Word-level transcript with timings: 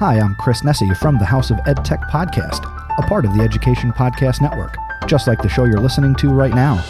Hi, 0.00 0.18
I'm 0.20 0.34
Chris 0.36 0.62
Nesi 0.62 0.96
from 0.96 1.18
the 1.18 1.24
House 1.24 1.50
of 1.50 1.56
EdTech 1.58 2.08
Podcast, 2.08 2.62
a 2.98 3.02
part 3.08 3.24
of 3.24 3.36
the 3.36 3.42
Education 3.42 3.90
Podcast 3.90 4.40
Network, 4.40 4.76
just 5.08 5.26
like 5.26 5.42
the 5.42 5.48
show 5.48 5.64
you're 5.64 5.80
listening 5.80 6.14
to 6.16 6.28
right 6.28 6.54
now. 6.54 6.80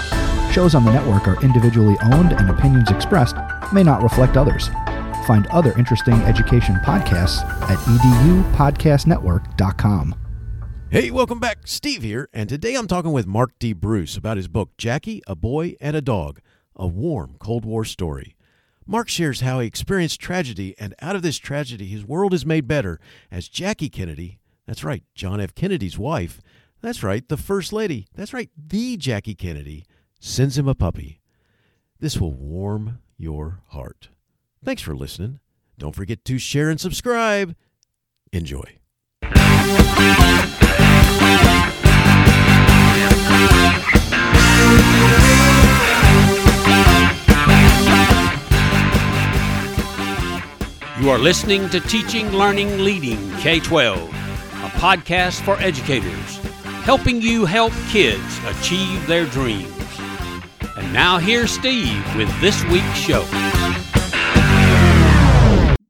Shows 0.52 0.74
on 0.74 0.84
the 0.84 0.92
network 0.92 1.26
are 1.26 1.42
individually 1.42 1.96
owned 2.12 2.34
and 2.34 2.50
opinions 2.50 2.90
expressed 2.90 3.34
may 3.72 3.82
not 3.82 4.02
reflect 4.02 4.36
others. 4.36 4.68
Find 5.26 5.46
other 5.46 5.72
interesting 5.78 6.16
education 6.16 6.74
podcasts 6.84 7.42
at 7.70 7.78
edupodcastnetwork.com. 7.78 10.14
Hey, 10.90 11.10
welcome 11.10 11.40
back. 11.40 11.60
Steve 11.64 12.02
here, 12.02 12.28
and 12.34 12.46
today 12.46 12.74
I'm 12.74 12.88
talking 12.88 13.12
with 13.12 13.26
Mark 13.26 13.52
D. 13.58 13.72
Bruce 13.72 14.18
about 14.18 14.36
his 14.36 14.48
book, 14.48 14.76
Jackie, 14.76 15.22
a 15.26 15.34
Boy 15.34 15.76
and 15.80 15.96
a 15.96 16.02
Dog 16.02 16.40
A 16.76 16.86
Warm 16.86 17.36
Cold 17.38 17.64
War 17.64 17.86
Story. 17.86 18.34
Mark 18.90 19.10
shares 19.10 19.42
how 19.42 19.60
he 19.60 19.66
experienced 19.66 20.18
tragedy, 20.18 20.74
and 20.78 20.94
out 21.02 21.14
of 21.14 21.20
this 21.20 21.36
tragedy, 21.36 21.88
his 21.88 22.06
world 22.06 22.32
is 22.32 22.46
made 22.46 22.66
better 22.66 22.98
as 23.30 23.46
Jackie 23.46 23.90
Kennedy, 23.90 24.40
that's 24.66 24.82
right, 24.82 25.04
John 25.14 25.42
F. 25.42 25.54
Kennedy's 25.54 25.98
wife, 25.98 26.40
that's 26.80 27.02
right, 27.02 27.28
the 27.28 27.36
First 27.36 27.70
Lady, 27.70 28.06
that's 28.14 28.32
right, 28.32 28.48
the 28.56 28.96
Jackie 28.96 29.34
Kennedy, 29.34 29.84
sends 30.18 30.56
him 30.56 30.66
a 30.66 30.74
puppy. 30.74 31.20
This 32.00 32.18
will 32.18 32.32
warm 32.32 33.00
your 33.18 33.60
heart. 33.68 34.08
Thanks 34.64 34.80
for 34.80 34.96
listening. 34.96 35.40
Don't 35.76 35.94
forget 35.94 36.24
to 36.24 36.38
share 36.38 36.70
and 36.70 36.80
subscribe. 36.80 37.54
Enjoy. 38.32 38.78
You 51.00 51.10
are 51.10 51.18
listening 51.18 51.68
to 51.68 51.78
Teaching, 51.78 52.32
Learning, 52.32 52.78
Leading 52.78 53.30
K 53.36 53.60
12, 53.60 54.00
a 54.00 54.68
podcast 54.80 55.40
for 55.42 55.56
educators, 55.60 56.38
helping 56.82 57.22
you 57.22 57.44
help 57.44 57.72
kids 57.88 58.40
achieve 58.44 59.06
their 59.06 59.24
dreams. 59.26 59.70
And 60.76 60.92
now 60.92 61.18
here's 61.18 61.52
Steve 61.52 62.04
with 62.16 62.28
this 62.40 62.64
week's 62.64 62.98
show. 62.98 63.24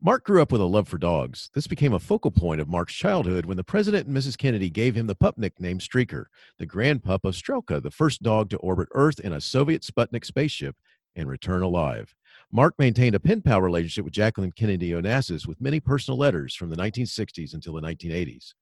Mark 0.02 0.24
grew 0.24 0.42
up 0.42 0.52
with 0.52 0.60
a 0.60 0.66
love 0.66 0.86
for 0.86 0.98
dogs. 0.98 1.48
This 1.54 1.66
became 1.66 1.94
a 1.94 1.98
focal 1.98 2.30
point 2.30 2.60
of 2.60 2.68
Mark's 2.68 2.92
childhood 2.92 3.46
when 3.46 3.56
the 3.56 3.64
President 3.64 4.08
and 4.08 4.14
Mrs. 4.14 4.36
Kennedy 4.36 4.68
gave 4.68 4.94
him 4.94 5.06
the 5.06 5.14
pup 5.14 5.38
nickname 5.38 5.78
Streaker, 5.78 6.26
the 6.58 6.66
grand 6.66 7.02
pup 7.02 7.24
of 7.24 7.34
Strelka, 7.34 7.82
the 7.82 7.90
first 7.90 8.22
dog 8.22 8.50
to 8.50 8.58
orbit 8.58 8.88
Earth 8.92 9.20
in 9.20 9.32
a 9.32 9.40
Soviet 9.40 9.80
Sputnik 9.80 10.26
spaceship 10.26 10.76
and 11.16 11.30
return 11.30 11.62
alive. 11.62 12.14
Mark 12.50 12.74
maintained 12.78 13.14
a 13.14 13.20
pen 13.20 13.42
pal 13.42 13.60
relationship 13.60 14.06
with 14.06 14.14
Jacqueline 14.14 14.52
Kennedy 14.52 14.92
Onassis 14.92 15.46
with 15.46 15.60
many 15.60 15.80
personal 15.80 16.16
letters 16.16 16.54
from 16.54 16.70
the 16.70 16.76
1960s 16.76 17.52
until 17.52 17.74
the 17.74 17.82
1980s. 17.82 18.54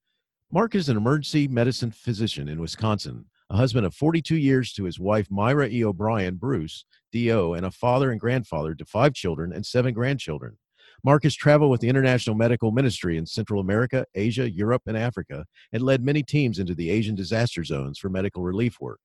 Mark 0.50 0.74
is 0.74 0.88
an 0.88 0.96
emergency 0.96 1.46
medicine 1.46 1.92
physician 1.92 2.48
in 2.48 2.60
Wisconsin, 2.60 3.26
a 3.48 3.56
husband 3.56 3.86
of 3.86 3.94
42 3.94 4.38
years 4.38 4.72
to 4.72 4.82
his 4.82 4.98
wife 4.98 5.28
Myra 5.30 5.68
E. 5.68 5.84
O'Brien 5.84 6.34
Bruce, 6.34 6.84
DO, 7.12 7.54
and 7.54 7.64
a 7.64 7.70
father 7.70 8.10
and 8.10 8.18
grandfather 8.18 8.74
to 8.74 8.84
five 8.84 9.14
children 9.14 9.52
and 9.52 9.64
seven 9.64 9.94
grandchildren. 9.94 10.58
Mark 11.04 11.22
has 11.22 11.36
traveled 11.36 11.70
with 11.70 11.80
the 11.80 11.88
International 11.88 12.34
Medical 12.34 12.72
Ministry 12.72 13.16
in 13.16 13.24
Central 13.24 13.60
America, 13.60 14.04
Asia, 14.16 14.50
Europe, 14.50 14.82
and 14.86 14.96
Africa, 14.96 15.44
and 15.72 15.80
led 15.80 16.02
many 16.02 16.24
teams 16.24 16.58
into 16.58 16.74
the 16.74 16.90
Asian 16.90 17.14
disaster 17.14 17.62
zones 17.62 18.00
for 18.00 18.08
medical 18.08 18.42
relief 18.42 18.80
work. 18.80 18.98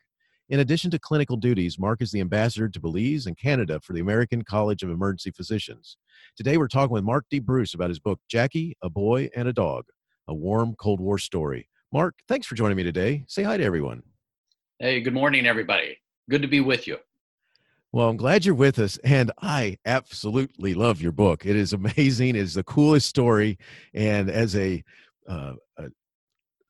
In 0.52 0.60
addition 0.60 0.92
to 0.92 1.00
clinical 1.00 1.38
duties, 1.38 1.80
Mark 1.80 2.02
is 2.02 2.12
the 2.12 2.20
ambassador 2.20 2.68
to 2.68 2.80
Belize 2.82 3.26
and 3.26 3.38
Canada 3.38 3.80
for 3.80 3.94
the 3.94 4.02
American 4.02 4.44
College 4.44 4.84
of 4.84 4.90
Emergency 4.90 5.32
Physicians. 5.32 5.96
Today, 6.36 6.58
we're 6.58 6.68
talking 6.68 6.92
with 6.92 7.06
Mark 7.06 7.24
D. 7.32 7.40
Bruce 7.40 7.74
about 7.74 7.88
his 7.88 8.00
book, 8.00 8.20
Jackie, 8.28 8.76
a 8.84 8.90
Boy 8.90 9.30
and 9.34 9.48
a 9.48 9.54
Dog 9.54 9.86
A 10.28 10.34
Warm 10.34 10.76
Cold 10.76 11.00
War 11.00 11.18
Story. 11.18 11.70
Mark, 11.94 12.16
thanks 12.28 12.46
for 12.48 12.56
joining 12.56 12.76
me 12.76 12.84
today. 12.84 13.24
Say 13.30 13.44
hi 13.44 13.56
to 13.56 13.64
everyone. 13.64 14.04
Hey, 14.80 15.00
good 15.00 15.14
morning, 15.14 15.48
everybody. 15.48 15.98
Good 16.30 16.42
to 16.42 16.50
be 16.50 16.60
with 16.60 16.86
you. 16.86 16.98
Well, 17.94 18.10
I'm 18.10 18.18
glad 18.18 18.44
you're 18.44 18.54
with 18.54 18.78
us, 18.78 18.98
and 19.06 19.32
I 19.42 19.78
absolutely 19.86 20.74
love 20.74 21.02
your 21.02 21.14
book. 21.14 21.46
It 21.46 21.56
is 21.56 21.72
amazing. 21.74 22.36
It 22.36 22.36
is 22.36 22.56
the 22.56 22.64
coolest 22.64 23.08
story, 23.08 23.58
and 23.94 24.30
as 24.30 24.58
a, 24.58 24.84
uh, 25.30 25.54
a 25.78 25.92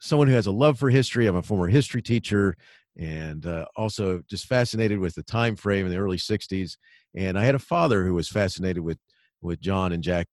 someone 0.02 0.28
who 0.28 0.36
has 0.36 0.48
a 0.48 0.52
love 0.52 0.78
for 0.78 0.92
history, 0.92 1.26
I'm 1.26 1.36
a 1.36 1.42
former 1.42 1.68
history 1.68 2.02
teacher, 2.04 2.58
and 2.98 3.46
uh, 3.46 3.66
also 3.76 4.22
just 4.30 4.48
fascinated 4.48 5.00
with 5.00 5.16
the 5.16 5.24
time 5.24 5.56
frame 5.56 5.86
in 5.86 5.92
the 5.92 5.98
early 5.98 6.18
60s 6.18 6.78
and 7.16 7.38
i 7.38 7.44
had 7.44 7.56
a 7.56 7.60
father 7.60 8.04
who 8.04 8.14
was 8.14 8.28
fascinated 8.28 8.84
with 8.84 8.98
with 9.42 9.60
john 9.62 9.94
and 9.94 10.04
jack 10.04 10.28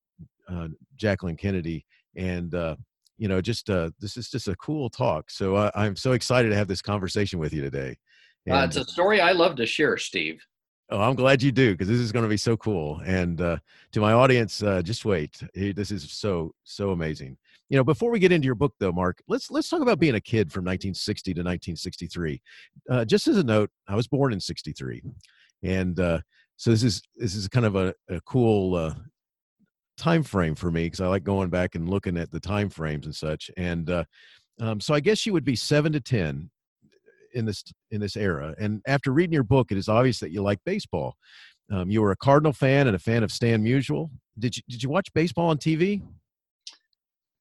uh, 0.48 0.68
jacqueline 0.96 1.36
kennedy 1.36 1.84
and 2.16 2.54
uh, 2.54 2.74
you 3.16 3.28
know 3.28 3.40
just 3.40 3.70
uh, 3.70 3.90
this 4.00 4.16
is 4.16 4.28
just 4.28 4.48
a 4.48 4.56
cool 4.56 4.90
talk 4.90 5.30
so 5.30 5.54
uh, 5.54 5.70
i'm 5.74 5.94
so 5.94 6.12
excited 6.12 6.48
to 6.48 6.56
have 6.56 6.68
this 6.68 6.82
conversation 6.82 7.38
with 7.38 7.52
you 7.52 7.62
today 7.62 7.96
and, 8.46 8.56
uh, 8.56 8.64
it's 8.64 8.76
a 8.76 8.84
story 8.84 9.20
i 9.20 9.32
love 9.32 9.56
to 9.56 9.66
share 9.66 9.96
steve 9.96 10.44
Oh, 10.90 11.02
I'm 11.02 11.16
glad 11.16 11.42
you 11.42 11.52
do 11.52 11.72
because 11.72 11.86
this 11.86 11.98
is 11.98 12.12
going 12.12 12.22
to 12.22 12.30
be 12.30 12.38
so 12.38 12.56
cool. 12.56 13.02
And 13.04 13.38
uh, 13.42 13.58
to 13.92 14.00
my 14.00 14.14
audience, 14.14 14.62
uh, 14.62 14.80
just 14.80 15.04
wait. 15.04 15.38
This 15.54 15.90
is 15.90 16.10
so 16.10 16.54
so 16.64 16.92
amazing 16.92 17.36
you 17.68 17.76
know 17.76 17.84
before 17.84 18.10
we 18.10 18.18
get 18.18 18.32
into 18.32 18.46
your 18.46 18.54
book 18.54 18.74
though 18.78 18.92
mark 18.92 19.22
let's 19.28 19.50
let's 19.50 19.68
talk 19.68 19.80
about 19.80 19.98
being 19.98 20.14
a 20.14 20.20
kid 20.20 20.52
from 20.52 20.64
1960 20.64 21.34
to 21.34 21.40
1963 21.40 22.42
uh, 22.90 23.04
just 23.04 23.28
as 23.28 23.36
a 23.36 23.42
note 23.42 23.70
i 23.88 23.94
was 23.94 24.06
born 24.06 24.32
in 24.32 24.40
63 24.40 25.02
and 25.62 26.00
uh, 26.00 26.20
so 26.56 26.70
this 26.70 26.82
is 26.82 27.02
this 27.16 27.34
is 27.34 27.48
kind 27.48 27.66
of 27.66 27.76
a, 27.76 27.94
a 28.08 28.20
cool 28.22 28.74
uh, 28.74 28.94
time 29.96 30.22
frame 30.22 30.54
for 30.54 30.70
me 30.70 30.84
because 30.84 31.00
i 31.00 31.06
like 31.06 31.24
going 31.24 31.50
back 31.50 31.74
and 31.74 31.88
looking 31.88 32.16
at 32.16 32.30
the 32.30 32.40
time 32.40 32.68
frames 32.68 33.06
and 33.06 33.14
such 33.14 33.50
and 33.56 33.90
uh, 33.90 34.04
um, 34.60 34.80
so 34.80 34.94
i 34.94 35.00
guess 35.00 35.26
you 35.26 35.32
would 35.32 35.44
be 35.44 35.56
7 35.56 35.92
to 35.92 36.00
10 36.00 36.50
in 37.34 37.44
this 37.44 37.62
in 37.90 38.00
this 38.00 38.16
era 38.16 38.54
and 38.58 38.80
after 38.86 39.12
reading 39.12 39.34
your 39.34 39.42
book 39.42 39.70
it 39.70 39.78
is 39.78 39.88
obvious 39.88 40.18
that 40.20 40.30
you 40.30 40.42
like 40.42 40.58
baseball. 40.64 41.14
Um, 41.70 41.90
you 41.90 42.00
were 42.00 42.12
a 42.12 42.16
cardinal 42.16 42.54
fan 42.54 42.86
and 42.86 42.96
a 42.96 42.98
fan 42.98 43.22
of 43.22 43.30
stan 43.30 43.62
musial. 43.62 44.08
Did 44.38 44.56
you 44.56 44.62
did 44.70 44.82
you 44.82 44.88
watch 44.88 45.12
baseball 45.12 45.50
on 45.50 45.58
tv 45.58 46.00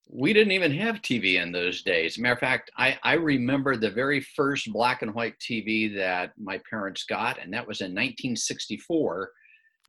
we 0.09 0.33
didn't 0.33 0.53
even 0.53 0.71
have 0.71 1.01
TV 1.01 1.41
in 1.41 1.51
those 1.51 1.81
days. 1.81 2.17
matter 2.17 2.33
of 2.33 2.39
fact, 2.39 2.71
I, 2.77 2.97
I 3.03 3.13
remember 3.13 3.75
the 3.75 3.89
very 3.89 4.21
first 4.21 4.71
black 4.71 5.01
and 5.01 5.13
white 5.13 5.35
TV 5.39 5.93
that 5.95 6.31
my 6.37 6.59
parents 6.69 7.03
got, 7.03 7.41
and 7.41 7.53
that 7.53 7.67
was 7.67 7.81
in 7.81 7.91
1964. 7.91 9.31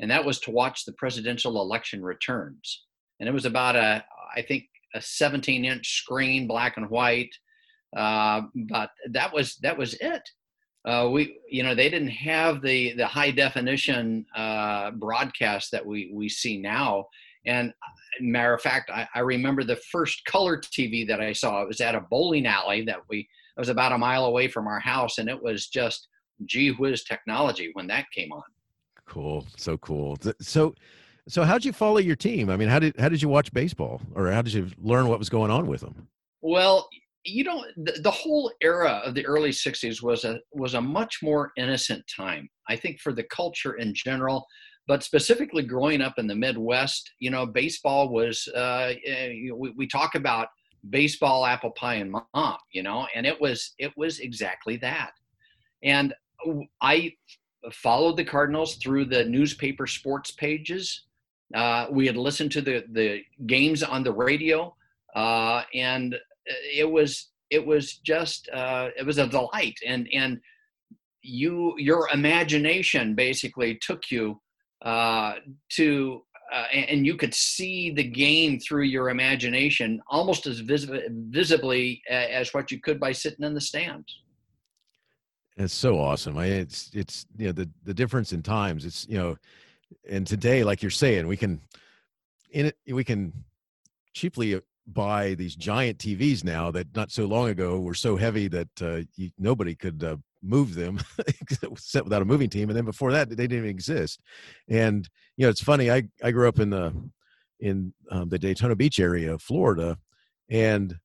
And 0.00 0.10
that 0.10 0.24
was 0.24 0.38
to 0.40 0.50
watch 0.50 0.84
the 0.84 0.92
presidential 0.92 1.60
election 1.60 2.02
returns. 2.02 2.84
And 3.20 3.28
it 3.28 3.32
was 3.32 3.46
about 3.46 3.76
a, 3.76 4.04
I 4.36 4.42
think, 4.42 4.64
a 4.94 5.00
17 5.00 5.64
inch 5.64 5.98
screen, 5.98 6.46
black 6.46 6.76
and 6.76 6.88
white. 6.88 7.34
Uh, 7.96 8.42
but 8.54 8.90
that 9.10 9.32
was 9.32 9.56
that 9.62 9.76
was 9.76 9.94
it. 9.94 10.22
Uh, 10.84 11.08
we, 11.10 11.38
you 11.50 11.62
know, 11.62 11.74
they 11.74 11.88
didn't 11.88 12.08
have 12.08 12.62
the 12.62 12.92
the 12.94 13.06
high 13.06 13.30
definition 13.30 14.24
uh, 14.36 14.90
broadcast 14.92 15.70
that 15.72 15.84
we 15.84 16.10
we 16.14 16.28
see 16.28 16.58
now. 16.58 17.06
And 17.48 17.70
uh, 17.70 18.20
matter 18.20 18.52
of 18.52 18.60
fact, 18.60 18.90
I, 18.90 19.08
I, 19.14 19.20
remember 19.20 19.64
the 19.64 19.80
first 19.90 20.24
color 20.26 20.58
TV 20.58 21.08
that 21.08 21.20
I 21.20 21.32
saw. 21.32 21.62
It 21.62 21.68
was 21.68 21.80
at 21.80 21.94
a 21.94 22.02
bowling 22.02 22.46
alley 22.46 22.84
that 22.84 22.98
we 23.08 23.20
it 23.20 23.60
was 23.60 23.70
about 23.70 23.92
a 23.92 23.98
mile 23.98 24.26
away 24.26 24.48
from 24.48 24.66
our 24.66 24.78
house, 24.78 25.18
and 25.18 25.28
it 25.28 25.42
was 25.42 25.66
just 25.66 26.08
gee 26.44 26.70
whiz 26.70 27.04
technology 27.04 27.70
when 27.72 27.86
that 27.88 28.04
came 28.14 28.30
on. 28.30 28.42
Cool, 29.06 29.46
so 29.56 29.78
cool. 29.78 30.16
So, 30.40 30.74
so 31.26 31.42
how 31.42 31.54
did 31.54 31.64
you 31.64 31.72
follow 31.72 31.98
your 31.98 32.16
team? 32.16 32.50
I 32.50 32.56
mean, 32.56 32.68
how 32.68 32.78
did 32.78 32.94
how 33.00 33.08
did 33.08 33.22
you 33.22 33.28
watch 33.28 33.52
baseball, 33.52 34.02
or 34.14 34.30
how 34.30 34.42
did 34.42 34.52
you 34.52 34.70
learn 34.78 35.08
what 35.08 35.18
was 35.18 35.30
going 35.30 35.50
on 35.50 35.66
with 35.66 35.80
them? 35.80 36.06
Well, 36.42 36.88
you 37.24 37.44
know, 37.44 37.64
the, 37.76 38.00
the 38.02 38.10
whole 38.10 38.52
era 38.60 39.02
of 39.04 39.14
the 39.14 39.26
early 39.26 39.50
'60s 39.50 40.02
was 40.02 40.24
a 40.24 40.38
was 40.52 40.74
a 40.74 40.80
much 40.80 41.18
more 41.22 41.52
innocent 41.56 42.04
time. 42.14 42.48
I 42.68 42.76
think 42.76 43.00
for 43.00 43.14
the 43.14 43.24
culture 43.24 43.74
in 43.74 43.94
general 43.94 44.46
but 44.88 45.04
specifically 45.04 45.62
growing 45.62 46.00
up 46.00 46.14
in 46.18 46.26
the 46.26 46.34
Midwest, 46.34 47.12
you 47.20 47.30
know, 47.30 47.44
baseball 47.44 48.08
was, 48.08 48.48
uh, 48.56 48.94
eh, 49.04 49.50
we, 49.54 49.70
we 49.76 49.86
talk 49.86 50.14
about 50.14 50.48
baseball, 50.88 51.44
apple 51.44 51.72
pie, 51.72 51.96
and 51.96 52.10
mom, 52.10 52.56
you 52.72 52.82
know, 52.82 53.06
and 53.14 53.26
it 53.26 53.38
was, 53.38 53.74
it 53.78 53.92
was 53.98 54.18
exactly 54.20 54.78
that. 54.78 55.10
And 55.82 56.14
I 56.80 57.12
followed 57.70 58.16
the 58.16 58.24
Cardinals 58.24 58.76
through 58.76 59.04
the 59.04 59.26
newspaper 59.26 59.86
sports 59.86 60.30
pages. 60.30 61.04
Uh, 61.54 61.86
we 61.90 62.06
had 62.06 62.16
listened 62.16 62.52
to 62.52 62.62
the, 62.62 62.84
the 62.92 63.20
games 63.46 63.82
on 63.82 64.02
the 64.02 64.12
radio, 64.12 64.74
uh, 65.14 65.64
and 65.74 66.16
it 66.74 66.90
was, 66.90 67.28
it 67.50 67.64
was 67.64 67.98
just, 67.98 68.48
uh, 68.54 68.88
it 68.98 69.04
was 69.04 69.18
a 69.18 69.26
delight. 69.26 69.78
And, 69.86 70.08
and 70.14 70.40
you, 71.20 71.74
your 71.76 72.08
imagination 72.10 73.14
basically 73.14 73.78
took 73.82 74.10
you 74.10 74.40
uh, 74.82 75.34
to 75.70 76.22
uh, 76.52 76.64
and 76.72 77.04
you 77.04 77.14
could 77.14 77.34
see 77.34 77.90
the 77.90 78.02
game 78.02 78.58
through 78.58 78.84
your 78.84 79.10
imagination 79.10 80.00
almost 80.08 80.46
as 80.46 80.60
vis- 80.60 80.86
visibly 81.10 82.02
as 82.08 82.54
what 82.54 82.70
you 82.70 82.80
could 82.80 82.98
by 82.98 83.12
sitting 83.12 83.44
in 83.44 83.52
the 83.52 83.60
stands. 83.60 84.22
It's 85.58 85.74
so 85.74 85.98
awesome. 85.98 86.38
I 86.38 86.46
it's 86.46 86.90
it's 86.94 87.26
you 87.36 87.46
know 87.46 87.52
the 87.52 87.68
the 87.84 87.92
difference 87.92 88.32
in 88.32 88.42
times. 88.42 88.84
It's 88.84 89.06
you 89.08 89.18
know, 89.18 89.36
and 90.08 90.26
today, 90.26 90.62
like 90.62 90.82
you're 90.82 90.90
saying, 90.90 91.26
we 91.26 91.36
can 91.36 91.60
in 92.50 92.66
it 92.66 92.76
we 92.86 93.04
can 93.04 93.32
cheaply 94.14 94.60
buy 94.86 95.34
these 95.34 95.54
giant 95.54 95.98
TVs 95.98 96.44
now 96.44 96.70
that 96.70 96.94
not 96.94 97.10
so 97.10 97.26
long 97.26 97.48
ago 97.48 97.80
were 97.80 97.94
so 97.94 98.16
heavy 98.16 98.48
that 98.48 98.68
uh, 98.80 99.00
you, 99.16 99.30
nobody 99.38 99.74
could 99.74 100.02
uh, 100.02 100.16
move 100.42 100.74
them 100.74 100.98
except 101.72 102.04
without 102.04 102.22
a 102.22 102.26
moving 102.26 102.50
team. 102.50 102.68
And 102.68 102.76
then 102.76 102.84
before 102.84 103.12
that, 103.12 103.28
they 103.28 103.36
didn't 103.36 103.58
even 103.58 103.70
exist. 103.70 104.20
And 104.68 105.08
you 105.36 105.46
know, 105.46 105.50
it's 105.50 105.62
funny. 105.62 105.90
I 105.90 106.04
I 106.22 106.30
grew 106.30 106.48
up 106.48 106.58
in 106.58 106.70
the 106.70 106.92
in 107.60 107.92
um, 108.10 108.28
the 108.28 108.38
Daytona 108.38 108.76
Beach 108.76 109.00
area 109.00 109.34
of 109.34 109.42
Florida, 109.42 109.98
and 110.48 110.96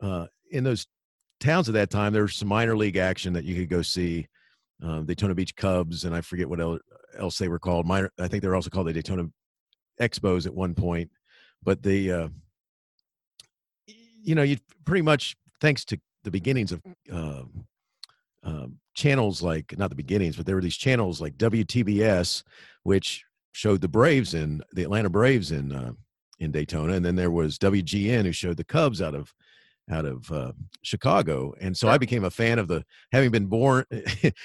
uh, 0.00 0.26
in 0.50 0.64
those 0.64 0.86
towns 1.40 1.68
at 1.68 1.74
that 1.74 1.90
time, 1.90 2.12
there 2.12 2.22
was 2.22 2.36
some 2.36 2.48
minor 2.48 2.76
league 2.76 2.96
action 2.96 3.32
that 3.34 3.44
you 3.44 3.54
could 3.54 3.68
go 3.68 3.82
see. 3.82 4.26
Um, 4.82 5.06
Daytona 5.06 5.34
Beach 5.34 5.54
Cubs, 5.54 6.04
and 6.04 6.14
I 6.14 6.20
forget 6.20 6.48
what 6.48 6.60
else 7.18 7.38
they 7.38 7.48
were 7.48 7.60
called. 7.60 7.86
Minor, 7.86 8.10
I 8.18 8.28
think 8.28 8.42
they 8.42 8.48
were 8.48 8.56
also 8.56 8.70
called 8.70 8.88
the 8.88 8.92
Daytona 8.92 9.26
Expos 10.00 10.46
at 10.46 10.54
one 10.54 10.74
point. 10.74 11.10
But 11.62 11.82
the, 11.82 12.12
uh, 12.12 12.28
you 13.86 14.34
know, 14.34 14.42
you 14.42 14.58
pretty 14.84 15.02
much 15.02 15.36
thanks 15.60 15.84
to 15.86 16.00
the 16.24 16.30
beginnings 16.30 16.72
of 16.72 16.82
uh, 17.12 17.42
um, 18.44 18.78
channels 18.94 19.42
like 19.42 19.76
not 19.78 19.90
the 19.90 19.96
beginnings, 19.96 20.36
but 20.36 20.46
there 20.46 20.54
were 20.54 20.62
these 20.62 20.76
channels 20.76 21.20
like 21.20 21.36
WTBS, 21.36 22.42
which 22.82 23.24
showed 23.52 23.80
the 23.80 23.88
Braves 23.88 24.34
in 24.34 24.62
the 24.72 24.82
Atlanta 24.82 25.10
Braves 25.10 25.50
in 25.50 25.72
uh, 25.72 25.92
in 26.38 26.50
Daytona, 26.50 26.94
and 26.94 27.04
then 27.04 27.16
there 27.16 27.30
was 27.30 27.58
WGN 27.58 28.24
who 28.24 28.32
showed 28.32 28.56
the 28.56 28.64
Cubs 28.64 29.00
out 29.00 29.14
of 29.14 29.32
out 29.90 30.04
of 30.04 30.30
uh, 30.30 30.52
Chicago, 30.82 31.54
and 31.60 31.76
so 31.76 31.88
I 31.88 31.98
became 31.98 32.24
a 32.24 32.30
fan 32.30 32.58
of 32.58 32.68
the 32.68 32.84
having 33.12 33.30
been 33.30 33.46
born 33.46 33.84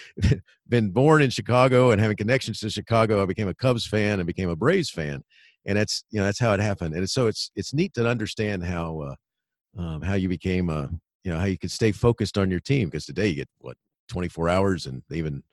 been 0.69 0.91
born 0.91 1.21
in 1.21 1.29
Chicago 1.29 1.91
and 1.91 2.01
having 2.01 2.17
connections 2.17 2.59
to 2.61 2.69
Chicago. 2.69 3.21
I 3.21 3.25
became 3.25 3.47
a 3.47 3.53
Cubs 3.53 3.85
fan 3.85 4.19
and 4.19 4.27
became 4.27 4.49
a 4.49 4.55
Braves 4.55 4.89
fan, 4.89 5.23
and 5.65 5.77
that's 5.77 6.03
you 6.09 6.19
know 6.19 6.25
that's 6.25 6.39
how 6.39 6.53
it 6.53 6.59
happened. 6.59 6.95
And 6.95 7.09
so 7.09 7.27
it's 7.27 7.51
it's 7.55 7.73
neat 7.73 7.93
to 7.95 8.07
understand 8.07 8.63
how 8.63 9.01
uh, 9.01 9.81
um, 9.81 10.01
how 10.01 10.13
you 10.13 10.29
became 10.29 10.69
a 10.69 10.89
you 11.23 11.31
know 11.31 11.39
how 11.39 11.45
you 11.45 11.57
could 11.57 11.71
stay 11.71 11.91
focused 11.91 12.37
on 12.37 12.49
your 12.49 12.59
team 12.59 12.89
because 12.89 13.05
today 13.05 13.27
you 13.27 13.35
get 13.35 13.49
what 13.59 13.77
24 14.09 14.49
hours 14.49 14.85
and 14.85 15.01
they 15.09 15.17
even 15.17 15.43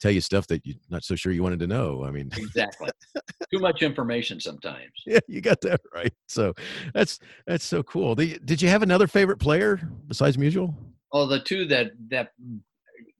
tell 0.00 0.10
you 0.10 0.20
stuff 0.20 0.46
that 0.48 0.66
you're 0.66 0.76
not 0.90 1.04
so 1.04 1.14
sure 1.14 1.32
you 1.32 1.42
wanted 1.42 1.60
to 1.60 1.66
know. 1.66 2.04
I 2.04 2.10
mean, 2.10 2.30
exactly. 2.36 2.90
Too 3.52 3.60
much 3.60 3.82
information 3.82 4.40
sometimes. 4.40 4.92
Yeah, 5.06 5.20
you 5.28 5.40
got 5.40 5.60
that 5.62 5.80
right. 5.94 6.12
So 6.28 6.52
that's 6.92 7.18
that's 7.46 7.64
so 7.64 7.82
cool. 7.82 8.14
The, 8.14 8.38
did 8.44 8.60
you 8.60 8.68
have 8.68 8.82
another 8.82 9.06
favorite 9.06 9.38
player 9.38 9.80
besides 10.06 10.36
Musial? 10.36 10.74
Well, 11.12 11.26
the 11.26 11.40
two 11.40 11.64
that 11.66 11.92
that 12.10 12.30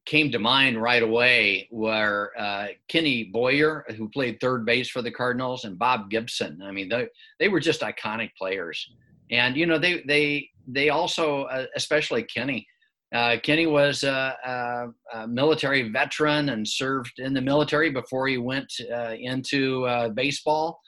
came 0.05 0.31
to 0.31 0.39
mind 0.39 0.81
right 0.81 1.03
away 1.03 1.69
were 1.71 2.33
uh, 2.39 2.67
Kenny 2.89 3.25
Boyer, 3.25 3.87
who 3.97 4.09
played 4.09 4.39
third 4.41 4.67
base 4.67 4.91
for 4.91 5.01
the 5.01 5.11
Cardinals, 5.11 5.65
and 5.65 5.79
Bob 5.79 6.11
Gibson. 6.11 6.61
I 6.63 6.71
mean, 6.71 6.89
they 6.89 7.09
they 7.39 7.49
were 7.49 7.61
just 7.61 7.81
iconic 7.81 8.31
players, 8.37 8.91
and 9.31 9.57
you 9.57 9.67
know 9.67 9.79
they 9.79 10.03
they 10.07 10.51
they 10.67 10.91
also, 10.91 11.45
uh, 11.45 11.67
especially 11.77 12.25
Kenny, 12.25 12.67
uh, 13.15 13.37
Kenny 13.43 13.67
was 13.67 14.03
a, 14.03 14.37
a, 14.45 15.19
a, 15.19 15.29
military 15.29 15.89
veteran 15.89 16.49
and 16.49 16.67
served 16.67 17.13
in 17.19 17.33
the 17.33 17.41
military 17.41 17.89
before 17.89 18.27
he 18.27 18.39
went 18.39 18.71
uh, 18.93 19.15
into 19.17 19.85
uh, 19.85 20.09
baseball. 20.09 20.81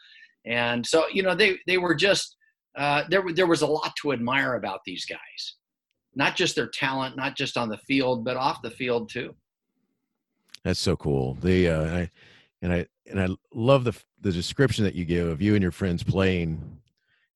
And 0.45 0.85
so, 0.85 1.05
you 1.13 1.23
know, 1.23 1.37
they, 1.37 1.59
they 1.69 1.79
were 1.79 1.95
just, 1.95 2.37
uh, 2.77 3.05
there, 3.09 3.25
there 3.33 3.47
was 3.47 3.63
a 3.63 3.67
lot 3.67 3.95
to 4.03 4.13
admire 4.13 4.55
about 4.55 4.81
these 4.85 5.05
guys. 5.07 5.55
Not 6.17 6.35
just 6.35 6.57
their 6.57 6.67
talent, 6.67 7.17
not 7.17 7.37
just 7.37 7.57
on 7.57 7.69
the 7.69 7.79
field, 7.79 8.25
but 8.25 8.37
off 8.37 8.61
the 8.61 8.71
field 8.71 9.09
too. 9.09 9.35
That's 10.65 10.81
so 10.81 10.97
cool. 10.97 11.35
The, 11.35 11.69
uh, 11.69 11.85
I, 11.85 12.11
and 12.61 12.73
I, 12.73 12.87
and 13.09 13.21
I 13.21 13.29
love 13.55 13.85
the, 13.85 13.97
the 14.21 14.33
description 14.33 14.85
that 14.85 14.97
you 14.97 15.05
give 15.05 15.29
of 15.29 15.41
you 15.41 15.55
and 15.55 15.63
your 15.63 15.71
friends 15.71 16.03
playing 16.03 16.76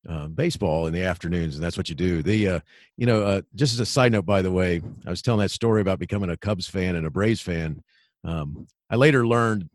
uh, 0.09 0.27
baseball 0.29 0.87
in 0.87 0.93
the 0.93 1.03
afternoons, 1.03 1.57
and 1.57 1.65
that's 1.65 1.77
what 1.77 1.89
you 1.89 1.95
do. 1.95 2.23
The 2.23 2.49
uh, 2.49 2.61
you 2.97 3.07
know, 3.07 3.23
uh, 3.23 3.43
just 3.55 3.75
as 3.75 3.81
a 3.81 3.87
side 3.87 4.13
note, 4.13 4.27
by 4.27 4.43
the 4.43 4.51
way, 4.51 4.81
I 5.07 5.11
was 5.11 5.23
telling 5.23 5.41
that 5.41 5.51
story 5.51 5.81
about 5.81 5.99
becoming 5.99 6.31
a 6.31 6.37
Cubs 6.37 6.67
fan 6.67 6.97
and 6.97 7.07
a 7.07 7.11
Braves 7.11 7.41
fan. 7.41 7.83
Um, 8.25 8.67
I 8.89 8.97
later 8.97 9.27
learned 9.27 9.69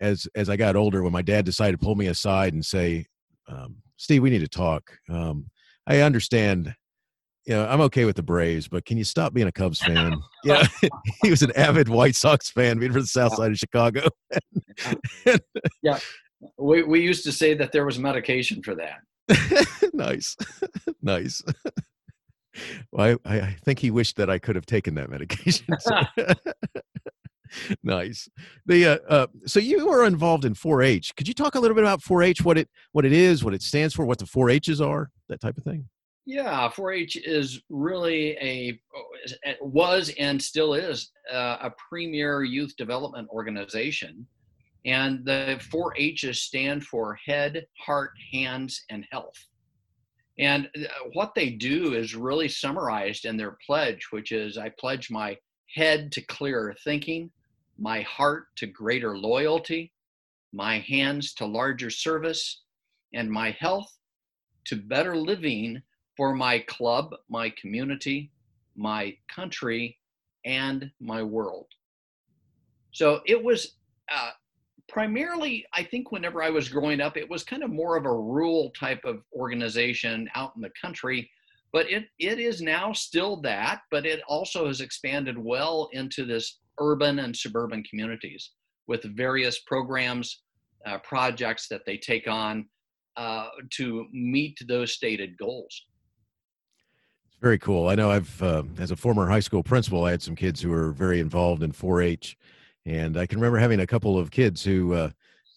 as 0.00 0.28
as 0.34 0.50
I 0.50 0.56
got 0.56 0.76
older 0.76 1.02
when 1.02 1.12
my 1.12 1.22
dad 1.22 1.44
decided 1.44 1.80
to 1.80 1.84
pull 1.84 1.94
me 1.94 2.08
aside 2.08 2.52
and 2.52 2.64
say, 2.64 3.06
um, 3.48 3.76
"Steve, 3.96 4.22
we 4.22 4.30
need 4.30 4.40
to 4.40 4.48
talk." 4.48 4.98
Um, 5.08 5.46
I 5.86 6.00
understand. 6.00 6.74
You 7.46 7.54
know, 7.54 7.66
I'm 7.66 7.80
okay 7.80 8.04
with 8.04 8.16
the 8.16 8.22
Braves, 8.22 8.68
but 8.68 8.84
can 8.84 8.98
you 8.98 9.04
stop 9.04 9.32
being 9.32 9.48
a 9.48 9.52
Cubs 9.52 9.80
fan? 9.80 10.20
yeah, 10.44 10.66
he 11.22 11.30
was 11.30 11.42
an 11.42 11.50
avid 11.56 11.88
White 11.88 12.14
Sox 12.14 12.50
fan, 12.50 12.78
being 12.78 12.92
from 12.92 13.00
the 13.00 13.06
South 13.06 13.34
Side 13.34 13.50
of 13.50 13.56
Chicago. 13.56 14.02
yeah, 15.82 15.98
we 16.58 16.82
we 16.82 17.00
used 17.00 17.24
to 17.24 17.32
say 17.32 17.54
that 17.54 17.72
there 17.72 17.86
was 17.86 17.98
medication 17.98 18.62
for 18.62 18.74
that. 18.74 18.98
nice, 19.92 20.36
nice. 21.02 21.42
Well, 22.92 23.18
I, 23.24 23.40
I 23.40 23.56
think 23.64 23.78
he 23.78 23.90
wished 23.90 24.16
that 24.16 24.30
I 24.30 24.38
could 24.38 24.56
have 24.56 24.66
taken 24.66 24.94
that 24.96 25.10
medication. 25.10 25.66
So. 25.78 26.00
nice. 27.82 28.28
The 28.66 28.86
uh, 28.86 28.98
uh, 29.08 29.26
so 29.46 29.60
you 29.60 29.86
were 29.86 30.04
involved 30.04 30.44
in 30.44 30.54
4-H. 30.54 31.14
Could 31.16 31.28
you 31.28 31.34
talk 31.34 31.54
a 31.54 31.60
little 31.60 31.74
bit 31.74 31.84
about 31.84 32.00
4-H? 32.00 32.44
What 32.44 32.58
it 32.58 32.68
what 32.92 33.04
it 33.04 33.12
is, 33.12 33.44
what 33.44 33.54
it 33.54 33.62
stands 33.62 33.94
for, 33.94 34.04
what 34.04 34.18
the 34.18 34.24
4-H's 34.24 34.80
are, 34.80 35.10
that 35.28 35.40
type 35.40 35.56
of 35.56 35.64
thing. 35.64 35.88
Yeah, 36.26 36.70
4-H 36.70 37.16
is 37.16 37.62
really 37.70 38.36
a 38.40 38.80
was 39.60 40.12
and 40.18 40.40
still 40.40 40.74
is 40.74 41.10
uh, 41.32 41.56
a 41.60 41.72
premier 41.88 42.42
youth 42.44 42.76
development 42.76 43.28
organization 43.30 44.26
and 44.84 45.24
the 45.24 45.60
four 45.70 45.94
H's 45.96 46.42
stand 46.42 46.84
for 46.84 47.18
head, 47.26 47.66
heart, 47.78 48.12
hands, 48.32 48.84
and 48.90 49.06
health. 49.10 49.46
And 50.38 50.68
uh, 50.74 50.86
what 51.12 51.34
they 51.34 51.50
do 51.50 51.92
is 51.94 52.14
really 52.14 52.48
summarized 52.48 53.26
in 53.26 53.36
their 53.36 53.58
pledge, 53.66 54.06
which 54.10 54.32
is 54.32 54.56
I 54.56 54.70
pledge 54.78 55.10
my 55.10 55.36
head 55.74 56.10
to 56.12 56.22
clearer 56.22 56.74
thinking, 56.82 57.30
my 57.78 58.00
heart 58.02 58.46
to 58.56 58.66
greater 58.66 59.18
loyalty, 59.18 59.92
my 60.52 60.78
hands 60.80 61.34
to 61.34 61.46
larger 61.46 61.90
service, 61.90 62.62
and 63.12 63.30
my 63.30 63.50
health 63.58 63.90
to 64.64 64.76
better 64.76 65.16
living 65.16 65.82
for 66.16 66.34
my 66.34 66.58
club, 66.60 67.14
my 67.28 67.50
community, 67.50 68.30
my 68.76 69.16
country, 69.34 69.98
and 70.44 70.90
my 71.00 71.22
world. 71.22 71.66
So 72.92 73.20
it 73.26 73.42
was 73.42 73.76
uh, 74.12 74.30
primarily 74.90 75.64
i 75.74 75.82
think 75.82 76.12
whenever 76.12 76.42
i 76.42 76.50
was 76.50 76.68
growing 76.68 77.00
up 77.00 77.16
it 77.16 77.28
was 77.28 77.44
kind 77.44 77.62
of 77.62 77.70
more 77.70 77.96
of 77.96 78.04
a 78.04 78.12
rural 78.12 78.70
type 78.78 79.04
of 79.04 79.22
organization 79.34 80.28
out 80.34 80.52
in 80.56 80.62
the 80.62 80.70
country 80.80 81.30
but 81.72 81.88
it 81.90 82.04
it 82.18 82.38
is 82.38 82.60
now 82.60 82.92
still 82.92 83.40
that 83.40 83.80
but 83.90 84.04
it 84.04 84.20
also 84.28 84.66
has 84.66 84.80
expanded 84.80 85.38
well 85.38 85.88
into 85.92 86.24
this 86.24 86.58
urban 86.80 87.20
and 87.20 87.36
suburban 87.36 87.82
communities 87.84 88.52
with 88.88 89.04
various 89.16 89.60
programs 89.60 90.42
uh, 90.86 90.98
projects 90.98 91.68
that 91.68 91.82
they 91.86 91.96
take 91.96 92.26
on 92.26 92.66
uh, 93.16 93.48
to 93.70 94.06
meet 94.12 94.58
those 94.66 94.92
stated 94.92 95.36
goals. 95.36 95.84
It's 97.26 97.36
very 97.40 97.58
cool. 97.58 97.88
I 97.88 97.94
know 97.94 98.10
i've 98.10 98.42
uh, 98.42 98.64
as 98.78 98.90
a 98.90 98.96
former 98.96 99.28
high 99.28 99.40
school 99.40 99.62
principal 99.62 100.04
i 100.04 100.10
had 100.10 100.22
some 100.22 100.36
kids 100.36 100.60
who 100.60 100.70
were 100.70 100.90
very 100.92 101.20
involved 101.20 101.62
in 101.62 101.72
4-h 101.72 102.36
and 102.86 103.16
I 103.16 103.26
can 103.26 103.38
remember 103.38 103.58
having 103.58 103.80
a 103.80 103.86
couple 103.86 104.18
of 104.18 104.30
kids 104.30 104.62
who 104.62 104.94
uh, 104.94 105.10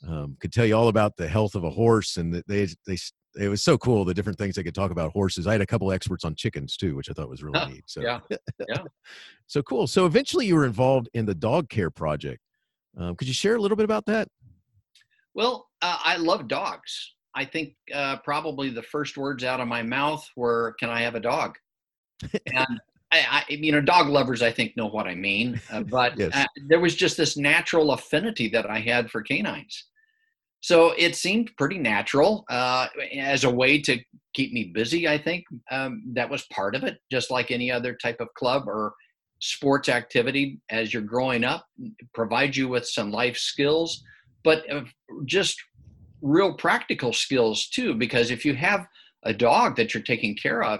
um, 0.08 0.38
could 0.40 0.52
tell 0.52 0.66
you 0.66 0.76
all 0.76 0.88
about 0.88 1.16
the 1.18 1.28
health 1.28 1.56
of 1.56 1.64
a 1.64 1.70
horse, 1.70 2.18
and 2.18 2.34
they 2.48 2.68
they 2.86 2.98
it 3.36 3.48
was 3.48 3.64
so 3.64 3.78
cool 3.78 4.06
the 4.06 4.14
different 4.14 4.38
things 4.38 4.56
they 4.56 4.64
could 4.64 4.76
talk 4.76 4.92
about 4.92 5.12
horses. 5.12 5.48
I 5.48 5.54
had 5.54 5.62
a 5.62 5.66
couple 5.66 5.92
experts 5.92 6.24
on 6.24 6.36
chickens 6.36 6.78
too, 6.78 6.96
which 6.96 7.10
I 7.10 7.14
thought 7.14 7.30
was 7.30 7.44
really 7.44 7.66
neat. 7.66 7.84
So 7.88 8.02
yeah, 8.02 8.20
yeah, 8.68 8.84
so 9.48 9.62
cool. 9.64 9.88
So 9.88 10.06
eventually, 10.06 10.46
you 10.46 10.56
were 10.56 10.66
involved 10.66 11.10
in 11.14 11.26
the 11.26 11.36
dog 11.36 11.70
care 11.70 11.90
project. 11.90 12.42
Um, 12.98 13.16
could 13.16 13.28
you 13.28 13.34
share 13.34 13.56
a 13.56 13.62
little 13.62 13.78
bit 13.78 13.86
about 13.86 14.06
that? 14.06 14.28
Well, 15.34 15.68
uh, 15.82 15.98
I 16.04 16.18
love 16.18 16.48
dogs. 16.48 17.16
I 17.36 17.46
think 17.46 17.76
uh, 17.94 18.18
probably 18.18 18.70
the 18.70 18.84
first 18.84 19.18
words 19.18 19.44
out 19.44 19.60
of 19.60 19.68
my 19.68 19.82
mouth 19.82 20.28
were, 20.36 20.76
"Can 20.80 20.90
I 20.90 21.02
have 21.02 21.16
a 21.16 21.20
dog?" 21.20 21.58
And 22.54 22.80
I, 23.14 23.44
I, 23.50 23.54
you 23.54 23.72
know, 23.72 23.82
dog 23.82 24.10
lovers, 24.10 24.42
I 24.42 24.52
think, 24.52 24.76
know 24.76 24.88
what 24.88 25.08
I 25.08 25.16
mean. 25.16 25.62
Uh, 25.72 25.84
but 25.90 26.18
yes. 26.18 26.32
uh, 26.34 26.46
there 26.68 26.80
was 26.80 26.96
just 26.96 27.18
this 27.18 27.38
natural 27.38 27.92
affinity 27.92 28.50
that 28.50 28.70
I 28.70 28.80
had 28.80 29.10
for 29.12 29.22
canines. 29.22 29.86
So 30.62 30.94
it 30.98 31.16
seemed 31.16 31.52
pretty 31.58 31.78
natural 31.78 32.46
uh, 32.50 32.88
as 33.14 33.44
a 33.44 33.50
way 33.50 33.82
to 33.82 34.00
keep 34.34 34.54
me 34.54 34.72
busy. 34.74 35.08
I 35.08 35.18
think 35.18 35.44
um, 35.70 36.02
that 36.14 36.30
was 36.30 36.44
part 36.54 36.74
of 36.76 36.84
it, 36.84 37.00
just 37.12 37.30
like 37.30 37.52
any 37.52 37.70
other 37.70 37.94
type 37.96 38.22
of 38.22 38.34
club 38.36 38.64
or 38.68 38.94
sports 39.40 39.90
activity 39.90 40.62
as 40.70 40.94
you're 40.94 41.04
growing 41.04 41.44
up, 41.44 41.66
provides 42.14 42.56
you 42.56 42.70
with 42.70 42.88
some 42.88 43.12
life 43.12 43.38
skills, 43.38 44.02
but 44.46 44.64
uh, 44.72 44.84
just 45.26 45.62
real 46.22 46.54
practical 46.54 47.12
skills 47.12 47.68
too. 47.68 47.94
Because 47.94 48.32
if 48.32 48.46
you 48.46 48.56
have 48.56 48.88
a 49.24 49.34
dog 49.34 49.76
that 49.76 49.94
you're 49.94 50.02
taking 50.02 50.34
care 50.34 50.64
of, 50.64 50.80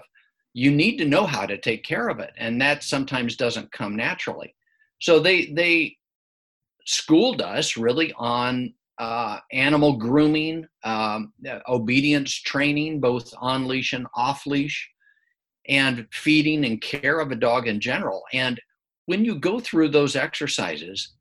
you 0.54 0.72
need 0.72 0.98
to 0.98 1.06
know 1.06 1.26
how 1.26 1.46
to 1.46 1.58
take 1.58 1.84
care 1.84 2.10
of 2.10 2.20
it 2.20 2.32
and 2.38 2.62
that 2.62 2.84
sometimes 2.84 3.36
doesn't 3.36 3.72
come 3.72 3.96
naturally 3.96 4.56
so 5.00 5.20
they 5.20 5.48
they 5.48 5.98
schooled 6.86 7.42
us 7.42 7.78
really 7.78 8.14
on 8.18 8.74
uh, 9.00 9.40
animal 9.52 9.98
grooming, 9.98 10.66
um, 10.84 11.34
obedience 11.68 12.34
training, 12.34 13.00
both 13.00 13.34
on 13.38 13.68
leash 13.68 13.94
and 13.94 14.08
off 14.16 14.46
leash, 14.46 14.90
and 15.68 16.08
feeding 16.12 16.66
and 16.66 16.82
care 16.82 17.20
of 17.20 17.32
a 17.32 17.36
dog 17.36 17.68
in 17.68 17.80
general. 17.80 18.24
And 18.34 18.60
when 19.06 19.26
you 19.26 19.36
go 19.36 19.60
through 19.60 19.90
those 19.90 20.16
exercises, 20.16 21.14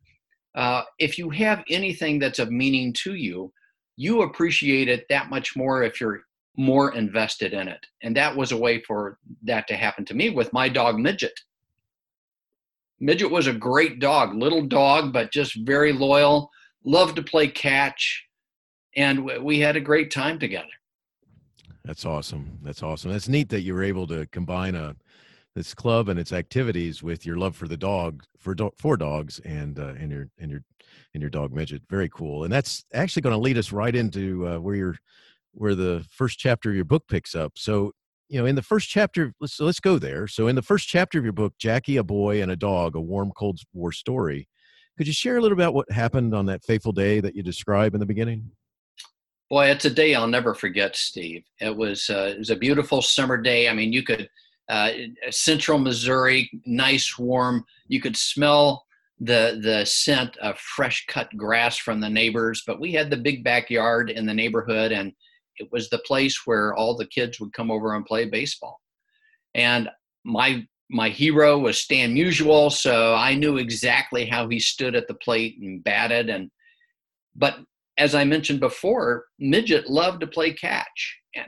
uh, 0.54 0.82
if 0.98 1.18
you 1.18 1.30
have 1.30 1.64
anything 1.70 2.18
that's 2.18 2.38
of 2.38 2.50
meaning 2.50 2.92
to 3.04 3.14
you, 3.14 3.52
you 3.96 4.22
appreciate 4.22 4.88
it 4.88 5.06
that 5.08 5.30
much 5.30 5.56
more 5.56 5.82
if 5.82 6.00
you're 6.00 6.22
more 6.56 6.94
invested 6.94 7.52
in 7.52 7.68
it. 7.68 7.86
And 8.02 8.16
that 8.16 8.36
was 8.36 8.52
a 8.52 8.56
way 8.56 8.82
for 8.82 9.18
that 9.44 9.66
to 9.68 9.76
happen 9.76 10.04
to 10.06 10.14
me 10.14 10.30
with 10.30 10.52
my 10.52 10.68
dog 10.68 10.98
Midget. 10.98 11.38
Midget 13.00 13.30
was 13.30 13.46
a 13.46 13.52
great 13.52 13.98
dog, 13.98 14.34
little 14.34 14.62
dog, 14.62 15.12
but 15.12 15.32
just 15.32 15.56
very 15.66 15.92
loyal, 15.92 16.50
loved 16.84 17.16
to 17.16 17.22
play 17.22 17.48
catch, 17.48 18.24
and 18.96 19.24
we 19.42 19.58
had 19.58 19.76
a 19.76 19.80
great 19.80 20.10
time 20.10 20.38
together. 20.38 20.68
That's 21.84 22.04
awesome. 22.04 22.58
That's 22.62 22.82
awesome. 22.82 23.10
That's 23.10 23.28
neat 23.28 23.48
that 23.48 23.62
you 23.62 23.74
were 23.74 23.82
able 23.82 24.06
to 24.06 24.26
combine 24.26 24.74
a 24.74 24.94
this 25.54 25.74
club 25.74 26.08
and 26.08 26.18
its 26.18 26.32
activities 26.32 27.02
with 27.02 27.26
your 27.26 27.36
love 27.36 27.54
for 27.54 27.68
the 27.68 27.76
dog 27.76 28.22
for 28.38 28.54
do, 28.54 28.70
for 28.76 28.96
dogs 28.96 29.38
and 29.40 29.78
uh, 29.78 29.92
and 29.98 30.10
your 30.10 30.28
and 30.38 30.50
your 30.50 30.62
and 31.14 31.20
your 31.20 31.30
dog 31.30 31.52
midget. 31.52 31.82
Very 31.90 32.08
cool. 32.08 32.44
And 32.44 32.52
that's 32.52 32.84
actually 32.94 33.22
going 33.22 33.34
to 33.34 33.40
lead 33.40 33.58
us 33.58 33.72
right 33.72 33.94
into 33.94 34.46
uh, 34.48 34.58
where 34.58 34.74
your 34.74 34.96
where 35.52 35.74
the 35.74 36.04
first 36.10 36.38
chapter 36.38 36.70
of 36.70 36.76
your 36.76 36.84
book 36.84 37.04
picks 37.08 37.34
up. 37.34 37.52
So 37.56 37.92
you 38.28 38.38
know, 38.38 38.46
in 38.46 38.54
the 38.54 38.62
first 38.62 38.88
chapter, 38.88 39.34
let's 39.40 39.54
so 39.54 39.66
let's 39.66 39.78
go 39.78 39.98
there. 39.98 40.26
So 40.26 40.48
in 40.48 40.56
the 40.56 40.62
first 40.62 40.88
chapter 40.88 41.18
of 41.18 41.24
your 41.24 41.34
book, 41.34 41.52
Jackie, 41.58 41.98
a 41.98 42.02
boy 42.02 42.40
and 42.40 42.50
a 42.50 42.56
dog, 42.56 42.96
a 42.96 43.00
warm 43.00 43.30
cold 43.36 43.60
war 43.74 43.92
story. 43.92 44.48
Could 44.96 45.06
you 45.06 45.12
share 45.12 45.36
a 45.36 45.40
little 45.40 45.56
about 45.56 45.74
what 45.74 45.90
happened 45.90 46.34
on 46.34 46.46
that 46.46 46.64
fateful 46.64 46.92
day 46.92 47.20
that 47.20 47.34
you 47.34 47.42
describe 47.42 47.92
in 47.92 48.00
the 48.00 48.06
beginning? 48.06 48.50
Boy, 49.50 49.66
it's 49.66 49.84
a 49.84 49.90
day 49.90 50.14
I'll 50.14 50.26
never 50.26 50.54
forget, 50.54 50.96
Steve. 50.96 51.44
It 51.60 51.76
was 51.76 52.08
uh, 52.08 52.32
it 52.34 52.38
was 52.38 52.48
a 52.48 52.56
beautiful 52.56 53.02
summer 53.02 53.36
day. 53.36 53.68
I 53.68 53.74
mean, 53.74 53.92
you 53.92 54.02
could 54.02 54.30
uh, 54.70 54.92
central 55.30 55.78
Missouri, 55.78 56.50
nice, 56.64 57.18
warm. 57.18 57.66
You 57.88 58.00
could 58.00 58.16
smell 58.16 58.86
the 59.20 59.60
the 59.62 59.84
scent 59.84 60.38
of 60.38 60.58
fresh 60.58 61.04
cut 61.06 61.28
grass 61.36 61.76
from 61.76 62.00
the 62.00 62.08
neighbors. 62.08 62.62
But 62.66 62.80
we 62.80 62.92
had 62.92 63.10
the 63.10 63.16
big 63.18 63.44
backyard 63.44 64.08
in 64.08 64.24
the 64.24 64.32
neighborhood, 64.32 64.92
and 64.92 65.12
it 65.58 65.68
was 65.72 65.88
the 65.88 65.98
place 66.06 66.42
where 66.44 66.74
all 66.74 66.96
the 66.96 67.06
kids 67.06 67.40
would 67.40 67.52
come 67.52 67.70
over 67.70 67.94
and 67.94 68.04
play 68.04 68.24
baseball. 68.28 68.80
And 69.54 69.88
my 70.24 70.66
my 70.90 71.08
hero 71.08 71.58
was 71.58 71.78
Stan 71.78 72.14
Musial, 72.14 72.70
so 72.70 73.14
I 73.14 73.34
knew 73.34 73.56
exactly 73.56 74.26
how 74.26 74.48
he 74.48 74.60
stood 74.60 74.94
at 74.94 75.08
the 75.08 75.14
plate 75.14 75.56
and 75.60 75.82
batted. 75.82 76.28
And 76.28 76.50
but 77.34 77.60
as 77.98 78.14
I 78.14 78.24
mentioned 78.24 78.60
before, 78.60 79.24
Midget 79.38 79.88
loved 79.88 80.20
to 80.20 80.26
play 80.26 80.52
catch, 80.52 81.18
and 81.34 81.46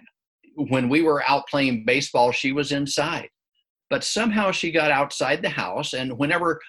when 0.70 0.88
we 0.88 1.02
were 1.02 1.23
out 1.28 1.46
playing 1.49 1.84
baseball, 1.84 2.32
she 2.32 2.52
was 2.52 2.73
inside. 2.73 3.28
But 3.90 4.04
somehow 4.04 4.50
she 4.50 4.73
got 4.73 4.90
outside 4.90 5.42
the 5.42 5.50
house, 5.50 5.92
and 5.92 6.18
whenever 6.18 6.61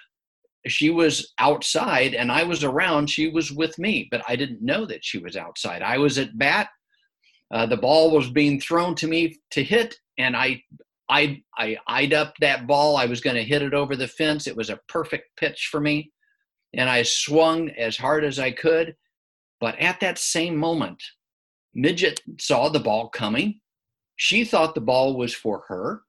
she 0.67 0.89
was 0.89 1.33
outside 1.39 2.13
and 2.13 2.31
I 2.31 2.43
was 2.43 2.63
around, 2.63 3.09
she 3.09 3.29
was 3.29 3.51
with 3.51 3.77
me, 3.77 4.07
but 4.09 4.23
I 4.27 4.35
didn't 4.35 4.61
know 4.61 4.85
that 4.85 5.03
she 5.03 5.19
was 5.19 5.37
outside. 5.37 5.81
I 5.81 5.97
was 5.97 6.17
at 6.17 6.37
bat. 6.37 6.69
Uh, 7.53 7.65
the 7.65 7.77
ball 7.77 8.11
was 8.11 8.29
being 8.29 8.59
thrown 8.59 8.95
to 8.95 9.07
me 9.07 9.37
to 9.51 9.63
hit, 9.63 9.95
and 10.17 10.35
I, 10.35 10.63
I, 11.09 11.41
I 11.57 11.77
eyed 11.87 12.13
up 12.13 12.33
that 12.39 12.67
ball. 12.67 12.97
I 12.97 13.05
was 13.05 13.21
going 13.21 13.35
to 13.35 13.43
hit 13.43 13.61
it 13.61 13.73
over 13.73 13.95
the 13.95 14.07
fence. 14.07 14.47
It 14.47 14.57
was 14.57 14.69
a 14.69 14.79
perfect 14.87 15.37
pitch 15.37 15.69
for 15.71 15.79
me, 15.79 16.11
and 16.73 16.89
I 16.89 17.03
swung 17.03 17.69
as 17.71 17.97
hard 17.97 18.23
as 18.23 18.39
I 18.39 18.51
could. 18.51 18.95
But 19.61 19.79
at 19.79 19.99
that 19.99 20.17
same 20.17 20.57
moment, 20.57 21.01
Midget 21.73 22.21
saw 22.39 22.69
the 22.69 22.79
ball 22.79 23.09
coming, 23.09 23.59
she 24.15 24.45
thought 24.45 24.75
the 24.75 24.81
ball 24.81 25.17
was 25.17 25.33
for 25.33 25.63
her. 25.67 26.03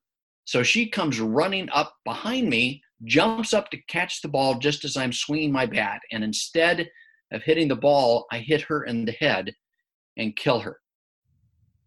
So 0.45 0.63
she 0.63 0.89
comes 0.89 1.21
running 1.21 1.69
up 1.71 1.95
behind 2.05 2.49
me, 2.49 2.83
jumps 3.05 3.53
up 3.53 3.71
to 3.71 3.83
catch 3.89 4.23
the 4.23 4.29
ball 4.29 4.59
just 4.59 4.85
as 4.85 4.97
I'm 4.97 5.13
swinging 5.13 5.53
my 5.53 5.67
bat. 5.67 6.01
And 6.13 6.23
instead 6.23 6.89
of 7.33 7.43
hitting 7.43 7.69
the 7.69 7.77
ball, 7.77 8.27
I 8.31 8.39
hit 8.39 8.63
her 8.63 8.85
in 8.85 9.05
the 9.05 9.13
head 9.13 9.53
and 10.17 10.37
kill 10.37 10.61
her. 10.61 10.79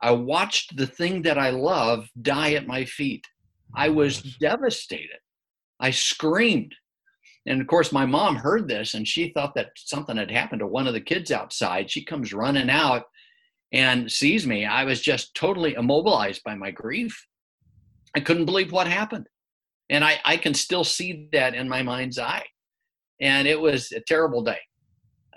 I 0.02 0.12
watched 0.12 0.78
the 0.78 0.88
thing 0.88 1.22
that 1.24 1.38
I 1.38 1.50
love 1.50 2.08
die 2.22 2.54
at 2.54 2.68
my 2.68 2.86
feet. 2.86 3.26
I 3.76 3.90
was 3.90 4.22
devastated. 4.40 5.20
I 5.80 5.92
screamed. 5.92 6.74
And 7.46 7.62
of 7.62 7.68
course, 7.68 7.92
my 7.92 8.06
mom 8.06 8.36
heard 8.36 8.68
this 8.68 8.94
and 8.94 9.08
she 9.08 9.30
thought 9.30 9.56
that 9.56 9.72
something 9.76 10.18
had 10.18 10.32
happened 10.32 10.60
to 10.60 10.68
one 10.68 10.88
of 10.88 10.94
the 10.94 11.02
kids 11.02 11.32
outside. 11.32 11.90
She 11.90 12.04
comes 12.04 12.34
running 12.34 12.70
out 12.70 13.04
and 13.72 14.12
sees 14.12 14.48
me, 14.48 14.66
I 14.66 14.84
was 14.84 15.02
just 15.02 15.36
totally 15.36 15.76
immobilized 15.76 16.44
by 16.44 16.56
my 16.56 16.72
grief. 16.72 17.26
I 18.16 18.20
couldn't 18.20 18.46
believe 18.46 18.72
what 18.72 18.88
happened. 18.88 19.28
And 19.90 20.04
I, 20.04 20.20
I 20.26 20.38
can 20.38 20.54
still 20.54 20.84
see 20.84 21.30
that 21.34 21.54
in 21.54 21.70
my 21.70 21.84
mind's 21.84 22.20
eye. 22.20 22.46
And 23.22 23.48
it 23.48 23.60
was 23.60 23.92
a 23.92 24.02
terrible 24.02 24.44
day. 24.44 24.60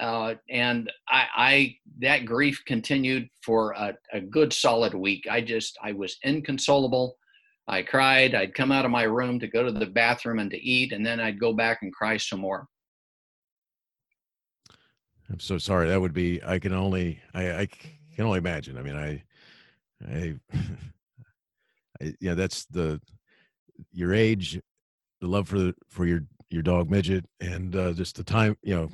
Uh, 0.03 0.35
and 0.51 0.91
I, 1.09 1.27
I, 1.37 1.77
that 2.01 2.25
grief 2.25 2.61
continued 2.67 3.29
for 3.41 3.71
a, 3.73 3.95
a 4.13 4.21
good 4.21 4.53
solid 4.53 4.95
week. 4.95 5.29
I 5.31 5.41
just, 5.41 5.79
I 5.81 5.93
was 5.93 6.19
inconsolable. 6.25 7.17
I 7.69 7.83
cried. 7.83 8.35
I'd 8.35 8.53
come 8.53 8.73
out 8.73 8.85
of 8.85 8.91
my 8.91 9.05
room 9.05 9.39
to 9.39 9.47
go 9.47 9.63
to 9.63 9.71
the 9.71 9.87
bathroom 9.87 10.41
and 10.41 10.51
to 10.51 10.59
eat, 10.59 10.93
and 10.93 11.07
then 11.07 11.21
I'd 11.21 11.39
go 11.39 11.53
back 11.53 11.79
and 11.83 11.93
cry 11.93 12.17
some 12.17 12.41
more. 12.41 12.67
I'm 15.31 15.39
so 15.39 15.57
sorry. 15.57 15.89
That 15.89 16.01
would 16.01 16.13
be. 16.13 16.43
I 16.45 16.59
can 16.59 16.73
only. 16.73 17.21
I. 17.33 17.53
I 17.53 17.69
can 18.17 18.27
only 18.27 18.39
imagine. 18.39 18.77
I 18.77 18.83
mean, 18.83 18.97
I, 18.97 19.23
I, 20.07 20.35
I 22.03 22.15
yeah, 22.21 22.35
that's 22.35 22.65
the 22.67 23.01
your 23.93 24.13
age, 24.13 24.61
the 25.21 25.29
love 25.29 25.49
for 25.49 25.59
the, 25.59 25.75
for 25.89 26.05
your 26.05 26.25
your 26.51 26.63
dog 26.63 26.91
midget, 26.91 27.25
and 27.41 27.77
uh, 27.77 27.93
just 27.93 28.17
the 28.17 28.25
time. 28.25 28.59
You 28.63 28.75
know, 28.75 28.91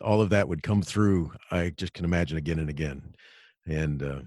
all 0.00 0.20
of 0.20 0.30
that 0.30 0.48
would 0.48 0.62
come 0.62 0.82
through. 0.82 1.32
I 1.50 1.70
just 1.70 1.92
can 1.94 2.04
imagine 2.04 2.38
again 2.38 2.58
and 2.58 2.70
again, 2.70 3.14
and. 3.66 4.02
Uh, 4.02 4.20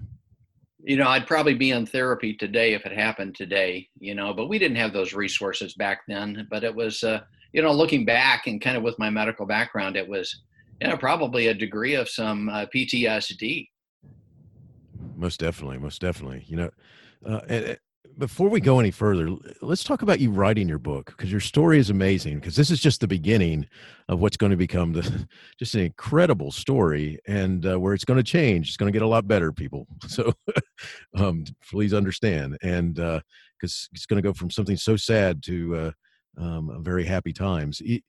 you 0.86 0.98
know, 0.98 1.08
I'd 1.08 1.26
probably 1.26 1.54
be 1.54 1.70
in 1.70 1.86
therapy 1.86 2.34
today 2.36 2.74
if 2.74 2.84
it 2.84 2.92
happened 2.92 3.34
today, 3.34 3.88
you 3.98 4.14
know, 4.14 4.34
but 4.34 4.50
we 4.50 4.58
didn't 4.58 4.76
have 4.76 4.92
those 4.92 5.14
resources 5.14 5.72
back 5.72 6.02
then. 6.06 6.46
But 6.50 6.62
it 6.62 6.74
was, 6.74 7.02
uh, 7.02 7.20
you 7.54 7.62
know, 7.62 7.72
looking 7.72 8.04
back 8.04 8.48
and 8.48 8.60
kind 8.60 8.76
of 8.76 8.82
with 8.82 8.98
my 8.98 9.08
medical 9.08 9.46
background, 9.46 9.96
it 9.96 10.06
was, 10.06 10.42
you 10.82 10.88
know, 10.88 10.98
probably 10.98 11.46
a 11.46 11.54
degree 11.54 11.94
of 11.94 12.06
some 12.10 12.50
uh, 12.50 12.66
PTSD 12.66 13.66
most 15.16 15.40
definitely, 15.40 15.78
most 15.78 16.00
definitely. 16.00 16.44
You 16.46 16.56
know, 16.56 16.70
uh, 17.26 17.40
and, 17.48 17.78
before 18.18 18.48
we 18.48 18.60
go 18.60 18.78
any 18.80 18.90
further, 18.90 19.28
let's 19.60 19.84
talk 19.84 20.02
about 20.02 20.20
you 20.20 20.30
writing 20.30 20.68
your 20.68 20.78
book 20.78 21.06
because 21.06 21.30
your 21.30 21.40
story 21.40 21.78
is 21.78 21.90
amazing. 21.90 22.36
Because 22.36 22.56
this 22.56 22.70
is 22.70 22.80
just 22.80 23.00
the 23.00 23.08
beginning 23.08 23.66
of 24.08 24.20
what's 24.20 24.36
going 24.36 24.50
to 24.50 24.56
become 24.56 24.92
the 24.92 25.26
just 25.58 25.74
an 25.74 25.82
incredible 25.82 26.50
story, 26.50 27.18
and 27.26 27.66
uh, 27.66 27.78
where 27.78 27.94
it's 27.94 28.04
going 28.04 28.18
to 28.18 28.22
change. 28.22 28.68
It's 28.68 28.76
going 28.76 28.92
to 28.92 28.96
get 28.96 29.04
a 29.04 29.08
lot 29.08 29.26
better, 29.26 29.52
people. 29.52 29.86
So 30.08 30.32
um, 31.16 31.44
please 31.70 31.92
understand, 31.92 32.56
and 32.62 32.94
because 32.94 33.88
uh, 33.88 33.94
it's 33.94 34.06
going 34.06 34.22
to 34.22 34.28
go 34.28 34.32
from 34.32 34.50
something 34.50 34.76
so 34.76 34.96
sad 34.96 35.42
to 35.44 35.76
uh, 35.76 35.90
um, 36.40 36.82
very 36.84 37.04
happy 37.04 37.32
times. 37.32 37.80
You, 37.80 38.00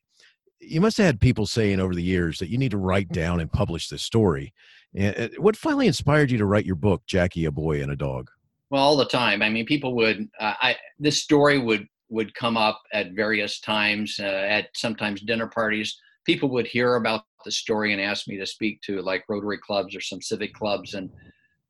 you 0.59 0.81
must 0.81 0.97
have 0.97 1.05
had 1.05 1.19
people 1.19 1.45
saying 1.45 1.79
over 1.79 1.95
the 1.95 2.03
years 2.03 2.37
that 2.39 2.49
you 2.49 2.57
need 2.57 2.71
to 2.71 2.77
write 2.77 3.09
down 3.09 3.39
and 3.39 3.51
publish 3.51 3.89
this 3.89 4.03
story 4.03 4.53
and 4.95 5.31
what 5.37 5.57
finally 5.57 5.87
inspired 5.87 6.31
you 6.31 6.37
to 6.37 6.45
write 6.45 6.65
your 6.65 6.75
book, 6.75 7.03
Jackie, 7.05 7.45
a 7.45 7.51
boy 7.51 7.81
and 7.81 7.91
a 7.91 7.97
dog? 7.97 8.29
Well, 8.69 8.83
all 8.83 8.97
the 8.97 9.05
time. 9.05 9.41
I 9.41 9.49
mean, 9.49 9.65
people 9.65 9.95
would. 9.95 10.27
Uh, 10.39 10.53
I 10.59 10.75
this 10.99 11.21
story 11.21 11.59
would 11.59 11.87
would 12.09 12.33
come 12.35 12.57
up 12.57 12.81
at 12.93 13.13
various 13.13 13.59
times 13.59 14.17
uh, 14.19 14.23
at 14.23 14.69
sometimes 14.75 15.21
dinner 15.21 15.47
parties. 15.47 15.99
People 16.25 16.49
would 16.49 16.67
hear 16.67 16.95
about 16.95 17.23
the 17.43 17.51
story 17.51 17.93
and 17.93 18.01
ask 18.01 18.27
me 18.27 18.37
to 18.37 18.45
speak 18.45 18.81
to 18.81 19.01
like 19.01 19.23
Rotary 19.29 19.59
clubs 19.59 19.95
or 19.95 20.01
some 20.01 20.21
civic 20.21 20.53
clubs, 20.53 20.95
and 20.95 21.09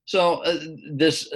so 0.05 0.43
uh, 0.43 0.59
this 0.93 1.27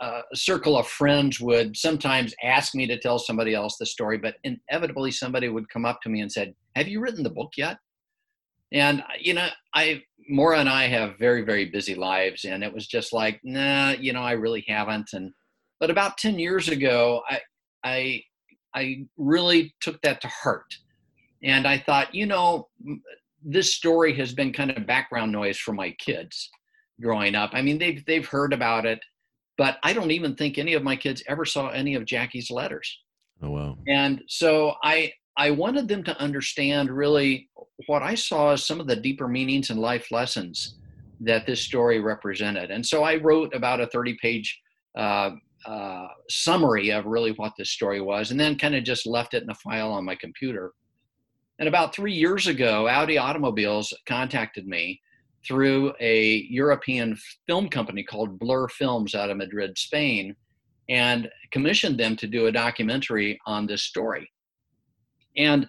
uh, 0.00 0.22
circle 0.34 0.78
of 0.78 0.88
friends 0.88 1.38
would 1.38 1.76
sometimes 1.76 2.34
ask 2.42 2.74
me 2.74 2.86
to 2.86 2.98
tell 2.98 3.18
somebody 3.18 3.54
else 3.54 3.76
the 3.76 3.86
story, 3.86 4.16
but 4.16 4.36
inevitably 4.42 5.10
somebody 5.10 5.48
would 5.48 5.68
come 5.68 5.84
up 5.84 6.00
to 6.02 6.08
me 6.08 6.20
and 6.22 6.32
said, 6.32 6.54
"Have 6.74 6.88
you 6.88 7.00
written 7.00 7.22
the 7.22 7.30
book 7.30 7.52
yet?" 7.56 7.78
And 8.72 9.00
uh, 9.00 9.04
you 9.20 9.34
know, 9.34 9.48
I 9.74 10.02
Maura 10.28 10.58
and 10.58 10.68
I 10.68 10.88
have 10.88 11.18
very, 11.18 11.42
very 11.42 11.66
busy 11.66 11.94
lives, 11.94 12.44
and 12.44 12.64
it 12.64 12.72
was 12.72 12.86
just 12.86 13.12
like, 13.12 13.40
nah, 13.44 13.90
you 13.90 14.12
know, 14.12 14.22
I 14.22 14.32
really 14.32 14.64
haven't. 14.66 15.10
And 15.12 15.32
but 15.80 15.90
about 15.90 16.18
ten 16.18 16.38
years 16.38 16.68
ago, 16.68 17.22
I, 17.28 17.40
I, 17.84 18.22
I 18.74 19.06
really 19.16 19.74
took 19.80 20.00
that 20.02 20.20
to 20.22 20.28
heart, 20.28 20.74
and 21.42 21.66
I 21.66 21.78
thought, 21.78 22.14
you 22.14 22.26
know, 22.26 22.68
this 23.42 23.74
story 23.74 24.14
has 24.16 24.32
been 24.32 24.52
kind 24.52 24.70
of 24.70 24.86
background 24.86 25.32
noise 25.32 25.58
for 25.58 25.72
my 25.72 25.90
kids 25.92 26.50
growing 27.00 27.34
up. 27.34 27.50
I 27.52 27.62
mean, 27.62 27.78
they've 27.78 28.04
they've 28.06 28.26
heard 28.26 28.52
about 28.52 28.86
it, 28.86 28.98
but 29.56 29.78
I 29.82 29.92
don't 29.92 30.10
even 30.10 30.34
think 30.34 30.58
any 30.58 30.74
of 30.74 30.82
my 30.82 30.96
kids 30.96 31.22
ever 31.28 31.44
saw 31.44 31.68
any 31.68 31.94
of 31.94 32.04
Jackie's 32.04 32.50
letters. 32.50 32.98
Oh 33.42 33.50
wow! 33.50 33.78
And 33.86 34.22
so 34.26 34.74
I 34.82 35.12
I 35.36 35.50
wanted 35.50 35.88
them 35.88 36.02
to 36.04 36.18
understand 36.18 36.90
really 36.90 37.48
what 37.86 38.02
I 38.02 38.14
saw 38.14 38.52
as 38.52 38.64
some 38.64 38.80
of 38.80 38.86
the 38.86 38.96
deeper 38.96 39.28
meanings 39.28 39.70
and 39.70 39.78
life 39.78 40.10
lessons 40.10 40.76
that 41.20 41.46
this 41.46 41.60
story 41.60 42.00
represented. 42.00 42.70
And 42.70 42.84
so 42.84 43.02
I 43.02 43.16
wrote 43.16 43.54
about 43.54 43.80
a 43.80 43.86
30 43.86 44.16
page 44.20 44.60
uh, 44.96 45.30
uh, 45.66 46.08
summary 46.28 46.90
of 46.90 47.06
really 47.06 47.32
what 47.32 47.52
this 47.58 47.70
story 47.70 48.00
was, 48.00 48.30
and 48.30 48.40
then 48.40 48.58
kind 48.58 48.74
of 48.74 48.84
just 48.84 49.06
left 49.06 49.34
it 49.34 49.42
in 49.42 49.50
a 49.50 49.54
file 49.54 49.92
on 49.92 50.04
my 50.04 50.14
computer. 50.14 50.72
And 51.58 51.68
about 51.68 51.94
three 51.94 52.12
years 52.12 52.46
ago, 52.46 52.88
Audi 52.88 53.18
Automobiles 53.18 53.92
contacted 54.06 54.66
me 54.66 55.00
through 55.46 55.92
a 56.00 56.46
European 56.50 57.16
film 57.46 57.68
company 57.68 58.02
called 58.02 58.38
Blur 58.38 58.68
Films 58.68 59.14
out 59.14 59.30
of 59.30 59.36
Madrid, 59.36 59.78
Spain, 59.78 60.34
and 60.88 61.30
commissioned 61.50 61.98
them 61.98 62.16
to 62.16 62.26
do 62.26 62.46
a 62.46 62.52
documentary 62.52 63.38
on 63.46 63.66
this 63.66 63.82
story. 63.82 64.30
And 65.36 65.66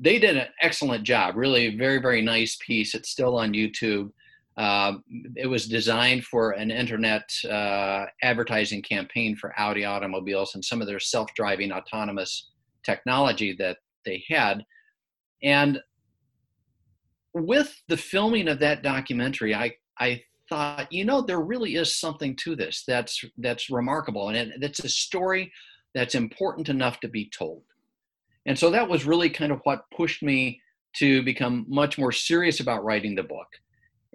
they 0.00 0.18
did 0.18 0.36
an 0.36 0.48
excellent 0.60 1.04
job, 1.04 1.36
really 1.36 1.76
very, 1.76 1.98
very 1.98 2.22
nice 2.22 2.56
piece. 2.64 2.94
It's 2.94 3.10
still 3.10 3.38
on 3.38 3.52
YouTube. 3.52 4.10
Uh, 4.56 4.94
it 5.36 5.46
was 5.46 5.66
designed 5.66 6.24
for 6.24 6.52
an 6.52 6.70
internet 6.70 7.30
uh, 7.48 8.06
advertising 8.22 8.82
campaign 8.82 9.36
for 9.36 9.54
Audi 9.58 9.84
automobiles 9.84 10.54
and 10.54 10.64
some 10.64 10.80
of 10.80 10.88
their 10.88 10.98
self 10.98 11.32
driving 11.34 11.72
autonomous 11.72 12.50
technology 12.84 13.54
that 13.58 13.78
they 14.04 14.24
had. 14.28 14.64
And 15.42 15.80
with 17.34 17.80
the 17.88 17.96
filming 17.96 18.48
of 18.48 18.58
that 18.58 18.82
documentary, 18.82 19.54
I, 19.54 19.72
I 19.98 20.22
thought, 20.48 20.90
you 20.92 21.04
know, 21.04 21.20
there 21.20 21.40
really 21.40 21.76
is 21.76 21.94
something 21.94 22.34
to 22.36 22.56
this 22.56 22.84
that's 22.86 23.22
that's 23.38 23.70
remarkable, 23.70 24.28
and 24.28 24.36
it, 24.36 24.62
it's 24.62 24.84
a 24.84 24.88
story 24.88 25.52
that's 25.94 26.14
important 26.14 26.68
enough 26.68 27.00
to 27.00 27.08
be 27.08 27.30
told. 27.30 27.62
And 28.48 28.58
so 28.58 28.70
that 28.70 28.88
was 28.88 29.04
really 29.04 29.28
kind 29.28 29.52
of 29.52 29.60
what 29.64 29.84
pushed 29.94 30.22
me 30.22 30.62
to 30.96 31.22
become 31.22 31.66
much 31.68 31.98
more 31.98 32.10
serious 32.10 32.60
about 32.60 32.82
writing 32.82 33.14
the 33.14 33.22
book, 33.22 33.46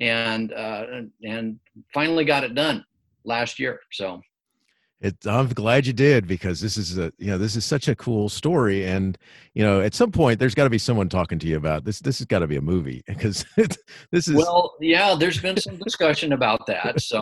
and 0.01 0.51
uh, 0.51 0.85
and 1.23 1.59
finally 1.93 2.25
got 2.25 2.43
it 2.43 2.55
done 2.55 2.83
last 3.23 3.59
year. 3.59 3.79
So. 3.91 4.21
It, 5.01 5.17
I'm 5.25 5.49
glad 5.49 5.85
you 5.85 5.91
did 5.91 6.27
because 6.27 6.61
this 6.61 6.77
is 6.77 6.97
a 6.97 7.11
you 7.17 7.27
know 7.27 7.37
this 7.37 7.57
is 7.57 7.65
such 7.65 7.89
a 7.89 7.95
cool 7.95 8.27
story. 8.27 8.87
And 8.87 9.17
you 9.53 9.61
know 9.61 9.81
at 9.81 9.93
some 9.93 10.11
point 10.11 10.39
there's 10.39 10.55
got 10.55 10.63
to 10.63 10.69
be 10.69 10.77
someone 10.77 11.09
talking 11.09 11.37
to 11.39 11.47
you 11.47 11.57
about 11.57 11.83
this. 11.83 11.99
This 11.99 12.17
has 12.19 12.25
got 12.25 12.39
to 12.39 12.47
be 12.47 12.55
a 12.55 12.61
movie 12.61 13.03
because 13.07 13.45
this 14.11 14.29
is 14.29 14.33
well 14.33 14.75
yeah 14.79 15.13
there's 15.13 15.41
been 15.41 15.57
some 15.57 15.77
discussion 15.77 16.31
about 16.31 16.65
that 16.67 17.01
so 17.01 17.19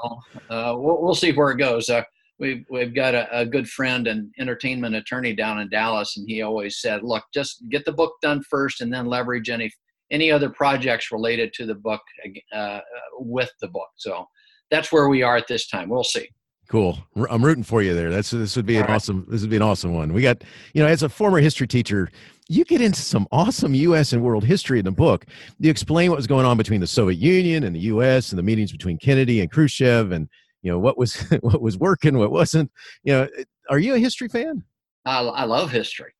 uh, 0.49 0.75
we'll, 0.77 1.01
we'll 1.01 1.15
see 1.15 1.33
where 1.33 1.51
it 1.51 1.57
goes. 1.57 1.89
Uh, 1.89 2.03
we've 2.41 2.65
we've 2.69 2.93
got 2.93 3.13
a, 3.13 3.39
a, 3.39 3.45
good 3.45 3.69
friend 3.69 4.07
and 4.07 4.33
entertainment 4.39 4.95
attorney 4.95 5.33
down 5.33 5.59
in 5.61 5.69
Dallas 5.69 6.17
and 6.17 6.27
he 6.27 6.41
always 6.41 6.81
said 6.81 7.03
look 7.03 7.23
just 7.33 7.63
get 7.69 7.85
the 7.85 7.93
book 7.93 8.15
done 8.21 8.43
first 8.49 8.81
and 8.81 8.91
then 8.91 9.05
leverage 9.05 9.49
any 9.49 9.71
any 10.11 10.29
other 10.29 10.49
projects 10.49 11.11
related 11.11 11.53
to 11.53 11.65
the 11.65 11.75
book 11.75 12.01
uh, 12.53 12.81
with 13.19 13.51
the 13.61 13.67
book 13.69 13.89
so 13.95 14.25
that's 14.69 14.91
where 14.91 15.07
we 15.07 15.21
are 15.21 15.37
at 15.37 15.47
this 15.47 15.67
time 15.69 15.87
we'll 15.87 16.03
see 16.03 16.27
Cool. 16.69 16.97
I'm 17.29 17.43
rooting 17.43 17.65
for 17.65 17.81
you 17.81 17.93
there. 17.93 18.09
That's 18.09 18.29
this 18.29 18.55
would 18.55 18.65
be 18.65 18.77
All 18.77 18.83
an 18.83 18.87
right. 18.87 18.95
awesome. 18.95 19.25
This 19.27 19.41
would 19.41 19.49
be 19.49 19.57
an 19.57 19.61
awesome 19.61 19.93
one. 19.93 20.13
We 20.13 20.21
got 20.21 20.41
you 20.73 20.81
know 20.81 20.87
as 20.87 21.03
a 21.03 21.09
former 21.09 21.39
history 21.39 21.67
teacher, 21.67 22.09
you 22.47 22.63
get 22.63 22.79
into 22.79 23.01
some 23.01 23.27
awesome 23.29 23.75
U.S. 23.75 24.13
and 24.13 24.23
world 24.23 24.45
history 24.45 24.79
in 24.79 24.85
the 24.85 24.91
book. 24.91 25.25
You 25.59 25.69
explain 25.69 26.11
what 26.11 26.15
was 26.15 26.27
going 26.27 26.45
on 26.45 26.55
between 26.55 26.79
the 26.79 26.87
Soviet 26.87 27.19
Union 27.19 27.65
and 27.65 27.75
the 27.75 27.81
U.S. 27.81 28.31
and 28.31 28.39
the 28.39 28.43
meetings 28.43 28.71
between 28.71 28.97
Kennedy 28.99 29.41
and 29.41 29.51
Khrushchev, 29.51 30.13
and 30.13 30.29
you 30.61 30.71
know 30.71 30.79
what 30.79 30.97
was 30.97 31.15
what 31.41 31.61
was 31.61 31.77
working, 31.77 32.17
what 32.17 32.31
wasn't. 32.31 32.71
You 33.03 33.13
know, 33.13 33.27
are 33.69 33.79
you 33.79 33.95
a 33.95 33.99
history 33.99 34.27
fan? 34.27 34.63
I, 35.05 35.19
I 35.21 35.43
love 35.45 35.71
history. 35.71 36.13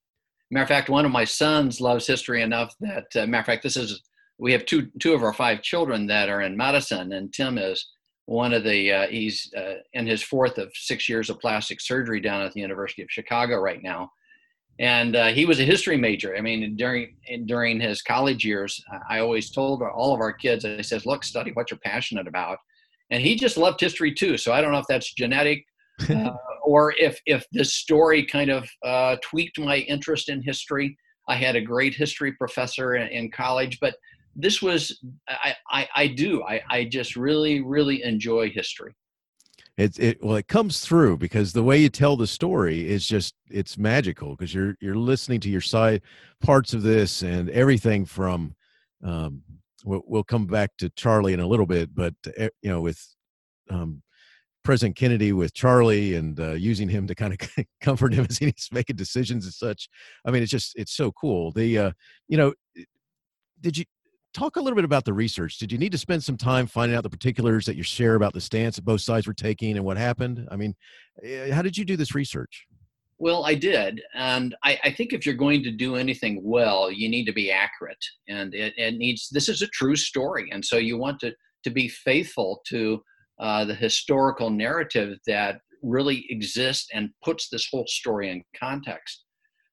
Matter 0.50 0.64
of 0.64 0.70
fact, 0.70 0.90
one 0.90 1.06
of 1.06 1.12
my 1.12 1.24
sons 1.24 1.80
loves 1.80 2.06
history 2.06 2.42
enough 2.42 2.76
that, 2.82 3.06
uh, 3.16 3.26
matter 3.26 3.40
of 3.40 3.46
fact, 3.46 3.64
this 3.64 3.78
is 3.78 4.02
we 4.38 4.52
have 4.52 4.66
two 4.66 4.90
two 5.00 5.14
of 5.14 5.24
our 5.24 5.34
five 5.34 5.62
children 5.62 6.08
that 6.08 6.30
are 6.30 6.42
in 6.42 6.58
medicine, 6.58 7.14
and 7.14 7.34
Tim 7.34 7.58
is 7.58 7.88
one 8.26 8.54
of 8.54 8.64
the 8.64 8.92
uh, 8.92 9.08
he's 9.08 9.52
uh, 9.56 9.76
in 9.94 10.08
his 10.08 10.24
fourth 10.24 10.58
of 10.58 10.72
six 10.74 11.08
years 11.08 11.30
of 11.30 11.40
plastic 11.40 11.80
surgery 11.80 12.20
down 12.20 12.42
at 12.42 12.54
the 12.54 12.62
University 12.62 13.02
of 13.02 13.12
Chicago 13.12 13.60
right 13.60 13.82
now, 13.84 14.12
and 14.80 15.16
uh, 15.16 15.28
he 15.28 15.46
was 15.46 15.60
a 15.60 15.66
history 15.66 15.96
major. 15.96 16.36
I 16.36 16.42
mean, 16.42 16.76
during 16.76 17.16
during 17.46 17.80
his 17.80 18.02
college 18.02 18.44
years, 18.44 18.84
I 19.10 19.20
always 19.20 19.52
told 19.52 19.84
all 19.84 20.14
of 20.14 20.20
our 20.20 20.34
kids, 20.34 20.66
I 20.66 20.82
says, 20.82 21.06
"Look, 21.06 21.24
study 21.24 21.52
what 21.52 21.72
you're 21.72 21.80
passionate 21.80 22.28
about," 22.28 22.58
and 23.12 23.22
he 23.22 23.36
just 23.36 23.58
loved 23.58 23.80
history 23.80 24.14
too. 24.14 24.38
So 24.38 24.54
I 24.54 24.62
don't 24.62 24.72
know 24.72 24.80
if 24.80 24.88
that's 24.88 25.14
genetic. 25.14 25.66
Uh, 26.10 26.32
or 26.64 26.96
if 26.98 27.20
if 27.28 27.46
this 27.52 27.76
story 27.76 28.26
kind 28.26 28.50
of 28.50 28.68
uh, 28.84 29.18
tweaked 29.22 29.60
my 29.60 29.78
interest 29.78 30.30
in 30.30 30.42
history, 30.42 30.98
I 31.28 31.36
had 31.36 31.56
a 31.56 31.62
great 31.62 31.94
history 31.94 32.32
professor 32.32 32.96
in, 32.96 33.08
in 33.10 33.30
college, 33.30 33.80
but 33.80 33.94
this 34.36 34.62
was 34.62 35.00
I, 35.28 35.56
I, 35.70 35.88
I 35.96 36.08
do 36.08 36.44
I, 36.44 36.62
I 36.70 36.86
just 36.86 37.16
really 37.16 37.62
really 37.62 38.04
enjoy 38.04 38.50
history 38.50 38.94
it, 39.78 40.00
it 40.00 40.24
well 40.24 40.36
it 40.36 40.48
comes 40.48 40.80
through 40.80 41.18
because 41.18 41.54
the 41.54 41.64
way 41.64 41.78
you 41.80 41.90
tell 41.90 42.16
the 42.16 42.28
story 42.28 42.88
is 42.88 43.08
just 43.08 43.36
it's 43.50 43.78
magical 43.78 44.32
because 44.32 44.54
you're 44.54 44.76
you're 44.80 44.96
listening 44.96 45.40
to 45.42 45.50
your 45.50 45.62
side 45.62 46.02
parts 46.42 46.74
of 46.74 46.84
this 46.84 47.24
and 47.24 47.50
everything 47.50 48.06
from 48.06 48.56
um 49.04 49.42
we'll, 49.86 50.02
we'll 50.06 50.24
come 50.24 50.46
back 50.46 50.72
to 50.78 50.90
charlie 50.92 51.34
in 51.34 51.40
a 51.40 51.48
little 51.48 51.66
bit 51.66 51.94
but 51.94 52.14
eh, 52.38 52.50
you 52.62 52.70
know 52.70 52.82
with 52.82 53.16
um 53.70 54.02
president 54.64 54.96
kennedy 54.96 55.34
with 55.34 55.54
charlie 55.54 56.16
and 56.16 56.40
uh, 56.40 56.52
using 56.52 56.88
him 56.88 57.08
to 57.08 57.16
kind 57.16 57.34
of 57.34 57.66
comfort 57.82 58.14
him 58.14 58.26
as 58.30 58.38
he's 58.38 58.70
making 58.72 58.96
decisions 58.96 59.46
and 59.46 59.54
such 59.54 59.90
i 60.26 60.32
mean 60.32 60.44
it's 60.44 60.52
just 60.52 60.74
it's 60.76 60.94
so 60.94 61.12
cool 61.12 61.52
the 61.52 61.78
uh 61.78 61.92
you 62.28 62.38
know 62.38 62.54
did 63.60 63.78
you 63.78 63.86
talk 64.34 64.56
a 64.56 64.62
little 64.62 64.76
bit 64.76 64.86
about 64.86 65.06
the 65.06 65.14
research. 65.14 65.58
Did 65.58 65.72
you 65.72 65.78
need 65.78 65.92
to 65.92 65.98
spend 65.98 66.24
some 66.24 66.38
time 66.38 66.68
finding 66.68 66.98
out 66.98 67.04
the 67.04 67.10
particulars 67.10 67.66
that 67.66 67.76
you 67.76 67.84
share 67.84 68.16
about 68.16 68.34
the 68.34 68.42
stance 68.42 68.78
that 68.78 68.86
both 68.86 69.02
sides 69.02 69.28
were 69.28 69.34
taking 69.34 69.76
and 69.76 69.86
what 69.86 69.98
happened? 69.98 70.48
I 70.52 70.56
mean, 70.56 70.76
eh, 71.24 71.52
how 71.52 71.62
did 71.62 71.78
you 71.78 71.86
do 71.86 71.98
this 71.98 72.16
research? 72.16 72.66
Well, 73.22 73.46
I 73.46 73.54
did. 73.54 74.02
And 74.16 74.56
I, 74.64 74.80
I 74.84 74.92
think 74.92 75.14
if 75.14 75.28
you're 75.28 75.36
going 75.36 75.62
to 75.62 75.72
do 75.72 75.96
anything 75.96 76.42
well, 76.44 76.90
you 76.90 77.08
need 77.08 77.26
to 77.26 77.32
be 77.32 77.52
accurate. 77.52 78.04
And 78.28 78.56
it, 78.56 78.74
it, 78.78 78.96
needs, 78.96 79.30
this 79.30 79.48
is 79.48 79.62
a 79.62 79.68
true 79.68 79.96
story. 79.96 80.50
And 80.52 80.66
so 80.66 80.78
you 80.78 80.98
want 80.98 81.20
to, 81.20 81.32
to 81.66 81.70
be 81.70 81.88
faithful 81.88 82.64
to 82.70 83.00
uh, 83.40 83.66
the 83.66 83.76
historical 83.76 84.50
narrative 84.50 85.20
that 85.28 85.60
really 85.84 86.26
exists 86.30 86.88
and 86.96 87.12
puts 87.24 87.48
this 87.48 87.68
whole 87.72 87.86
story 87.86 88.32
in 88.32 88.44
context. 88.60 89.24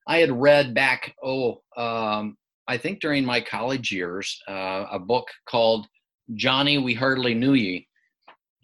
I 0.07 0.19
had 0.19 0.31
read 0.31 0.75
back, 0.75 1.15
oh, 1.25 1.63
um, 1.79 2.37
I 2.69 2.77
think 2.77 3.01
during 3.01 3.25
my 3.25 3.41
college 3.41 3.91
years, 3.91 4.39
uh, 4.47 4.85
a 4.93 4.99
book 4.99 5.27
called 5.49 5.87
Johnny 6.35 6.77
We 6.77 6.93
Hardly 6.93 7.33
Knew 7.33 7.55
Ye. 7.55 7.89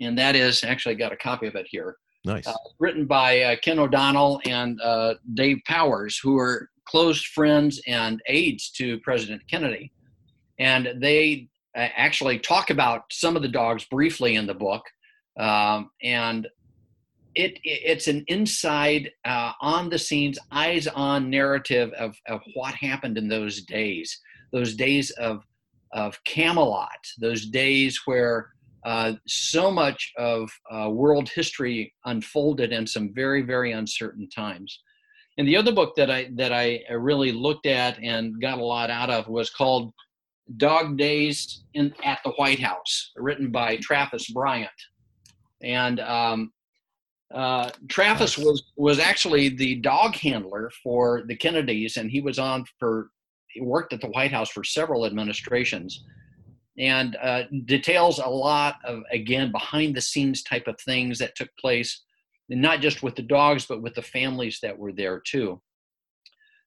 And 0.03 0.19
that 0.19 0.37
is 0.37 0.63
actually 0.63 0.97
I 0.97 0.99
got 0.99 1.13
a 1.13 1.17
copy 1.17 1.47
of 1.47 1.55
it 1.55 1.69
here. 1.71 1.97
Nice. 2.25 2.47
Uh, 2.47 2.55
written 2.79 3.05
by 3.07 3.41
uh, 3.43 3.57
Ken 3.63 3.79
O'Donnell 3.79 4.41
and 4.47 4.81
uh, 4.81 5.15
Dave 5.35 5.59
Powers, 5.67 6.19
who 6.23 6.39
are 6.39 6.71
close 6.87 7.23
friends 7.23 7.81
and 7.87 8.23
aides 8.29 8.71
to 8.73 8.99
President 9.01 9.43
Kennedy. 9.49 9.93
And 10.59 10.95
they 11.01 11.49
uh, 11.77 11.89
actually 11.97 12.39
talk 12.39 12.71
about 12.71 13.03
some 13.11 13.37
of 13.37 13.43
the 13.43 13.49
dogs 13.49 13.85
briefly 13.85 14.37
in 14.37 14.47
the 14.47 14.55
book. 14.55 14.83
Um, 15.39 15.91
and 16.03 16.47
it, 17.35 17.59
it's 17.65 18.07
an 18.07 18.25
inside, 18.29 19.11
uh, 19.25 19.53
on 19.61 19.91
the 19.91 19.99
scenes, 19.99 20.39
eyes 20.53 20.87
on 20.87 21.29
narrative 21.29 21.93
of, 21.95 22.17
of 22.29 22.41
what 22.55 22.75
happened 22.75 23.19
in 23.19 23.29
those 23.29 23.63
days, 23.63 24.19
those 24.53 24.75
days 24.75 25.11
of, 25.13 25.45
of 25.93 26.23
Camelot, 26.25 26.91
those 27.19 27.47
days 27.47 28.01
where 28.05 28.54
uh, 28.85 29.13
so 29.27 29.71
much 29.71 30.13
of 30.19 30.51
uh, 30.71 30.91
world 30.91 31.29
history 31.29 31.93
unfolded 32.05 32.73
in 32.73 32.87
some 32.87 33.13
very, 33.15 33.43
very 33.43 33.73
uncertain 33.73 34.29
times. 34.29 34.81
And 35.39 35.49
the 35.49 35.57
other 35.57 35.73
book 35.73 35.95
that 35.97 36.11
I 36.11 36.31
that 36.37 36.53
I 36.53 36.85
really 36.91 37.33
looked 37.33 37.67
at 37.67 37.99
and 37.99 38.41
got 38.41 38.59
a 38.59 38.65
lot 38.65 38.91
out 38.91 39.11
of 39.11 39.27
was 39.27 39.51
called 39.51 39.93
Dog 40.59 40.97
Days 40.97 41.65
in 41.75 41.93
at 42.05 42.21
the 42.25 42.31
White 42.33 42.61
House, 42.61 43.13
written 43.17 43.51
by 43.51 43.77
Travis 43.79 44.31
Bryant. 44.31 44.71
And 45.63 45.99
um, 46.01 46.53
uh, 47.35 47.71
Travis 47.89 48.39
was 48.39 48.63
was 48.77 48.99
actually 48.99 49.49
the 49.49 49.77
dog 49.77 50.15
handler 50.15 50.71
for 50.83 51.25
the 51.27 51.37
Kennedys, 51.37 51.97
and 51.97 52.11
he 52.11 52.21
was 52.21 52.39
on 52.39 52.65
for 52.79 53.11
he 53.49 53.61
worked 53.61 53.93
at 53.93 54.01
the 54.01 54.09
White 54.09 54.33
House 54.33 54.51
for 54.51 54.63
several 54.63 55.07
administrations, 55.07 56.05
and 56.79 57.17
uh, 57.23 57.45
details 57.67 58.19
a 58.19 58.29
lot 58.29 58.77
of 58.85 59.03
again 59.13 59.53
behind 59.53 59.95
the 59.95 60.01
scenes 60.01 60.43
type 60.43 60.67
of 60.67 60.81
things 60.81 61.19
that 61.19 61.37
took 61.37 61.51
place, 61.59 62.03
and 62.51 62.61
not 62.61 62.81
just 62.81 63.03
with 63.03 63.15
the 63.17 63.23
dogs, 63.23 63.67
but 63.67 63.83
with 63.83 63.95
the 63.95 64.03
families 64.03 64.59
that 64.63 64.77
were 64.77 64.93
there 64.93 65.21
too. 65.21 65.61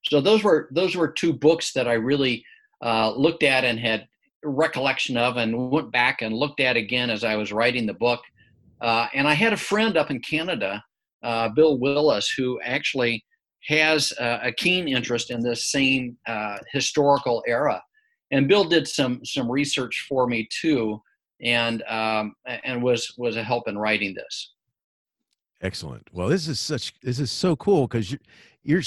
So 0.04 0.20
those 0.20 0.42
were 0.42 0.68
those 0.72 0.96
were 0.96 1.08
two 1.08 1.32
books 1.32 1.72
that 1.72 1.88
I 1.88 1.94
really 1.94 2.44
uh, 2.82 3.12
looked 3.12 3.42
at 3.42 3.64
and 3.64 3.78
had 3.78 4.06
recollection 4.44 5.16
of, 5.16 5.36
and 5.36 5.70
went 5.70 5.92
back 5.92 6.22
and 6.22 6.34
looked 6.34 6.60
at 6.60 6.76
again 6.76 7.10
as 7.10 7.24
I 7.24 7.36
was 7.36 7.52
writing 7.52 7.86
the 7.86 7.94
book 7.94 8.20
uh, 8.80 9.08
and 9.14 9.26
I 9.26 9.34
had 9.34 9.52
a 9.52 9.56
friend 9.56 9.96
up 9.96 10.10
in 10.10 10.20
Canada, 10.20 10.82
uh, 11.22 11.48
Bill 11.48 11.78
Willis, 11.78 12.30
who 12.30 12.60
actually 12.62 13.24
has 13.66 14.12
a 14.18 14.52
keen 14.56 14.88
interest 14.88 15.30
in 15.30 15.42
this 15.42 15.70
same 15.70 16.16
uh, 16.26 16.58
historical 16.72 17.42
era. 17.46 17.82
And 18.30 18.48
Bill 18.48 18.64
did 18.64 18.86
some 18.86 19.24
some 19.24 19.50
research 19.50 20.06
for 20.08 20.26
me 20.26 20.48
too 20.50 21.00
and 21.40 21.82
um, 21.88 22.34
and 22.46 22.82
was 22.82 23.14
was 23.16 23.36
a 23.36 23.42
help 23.42 23.68
in 23.68 23.78
writing 23.78 24.14
this. 24.14 24.54
Excellent. 25.60 26.06
Well, 26.12 26.28
this 26.28 26.48
is 26.48 26.60
such 26.60 26.92
this 27.00 27.20
is 27.20 27.30
so 27.30 27.56
cool 27.56 27.86
because 27.86 28.10
you're, 28.10 28.20
you're 28.62 28.82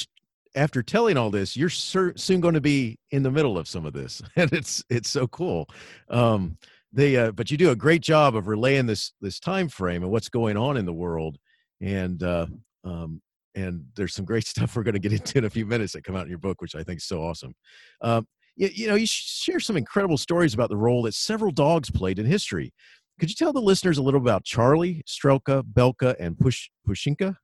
after 0.56 0.84
telling 0.84 1.18
all 1.18 1.30
this, 1.30 1.56
you're 1.56 1.70
soon 1.70 2.42
going 2.42 2.54
to 2.54 2.62
be 2.62 3.00
in 3.12 3.24
the 3.24 3.32
middle 3.32 3.58
of 3.58 3.68
some 3.68 3.86
of 3.86 3.94
this, 3.94 4.22
and 4.36 4.52
it's 4.54 4.84
it's 4.90 5.10
so 5.10 5.28
cool. 5.28 5.68
Um, 6.10 6.58
they 6.94 7.16
uh, 7.16 7.32
but 7.32 7.52
you 7.52 7.58
do 7.58 7.72
a 7.72 7.76
great 7.76 8.02
job 8.02 8.36
of 8.36 8.48
relaying 8.48 8.86
this 8.86 9.14
this 9.22 9.40
time 9.40 9.70
frame 9.70 10.04
and 10.04 10.12
what's 10.12 10.30
going 10.30 10.58
on 10.58 10.78
in 10.78 10.86
the 10.86 10.94
world, 10.94 11.38
and 11.80 12.22
uh, 12.22 12.48
um, 12.84 13.22
and 13.56 13.86
there's 13.96 14.14
some 14.14 14.26
great 14.26 14.46
stuff 14.48 14.76
we're 14.76 14.84
going 14.84 14.94
to 14.94 15.00
get 15.00 15.14
into 15.14 15.38
in 15.38 15.46
a 15.46 15.50
few 15.50 15.66
minutes 15.66 15.94
that 15.94 16.04
come 16.04 16.16
out 16.16 16.24
in 16.24 16.30
your 16.30 16.38
book, 16.38 16.62
which 16.62 16.76
I 16.76 16.84
think 16.84 16.98
is 16.98 17.06
so 17.06 17.22
awesome. 17.24 17.54
Um, 18.02 18.28
you, 18.62 18.70
you 18.74 18.88
know, 18.88 18.96
you 18.96 19.08
share 19.08 19.60
some 19.60 19.76
incredible 19.76 20.18
stories 20.18 20.54
about 20.54 20.70
the 20.70 20.78
role 20.78 21.02
that 21.04 21.16
several 21.16 21.52
dogs 21.52 21.90
played 21.90 22.20
in 22.20 22.26
history. 22.28 22.72
Could 23.20 23.30
you 23.30 23.36
tell 23.36 23.52
the 23.52 23.60
listeners 23.60 23.98
a 23.98 24.04
little 24.04 24.22
about 24.22 24.44
Charlie, 24.44 25.04
Strelka, 25.08 25.64
Belka, 25.64 26.16
and 26.20 26.38
Push 26.38 26.70
Pushinka? 26.88 27.36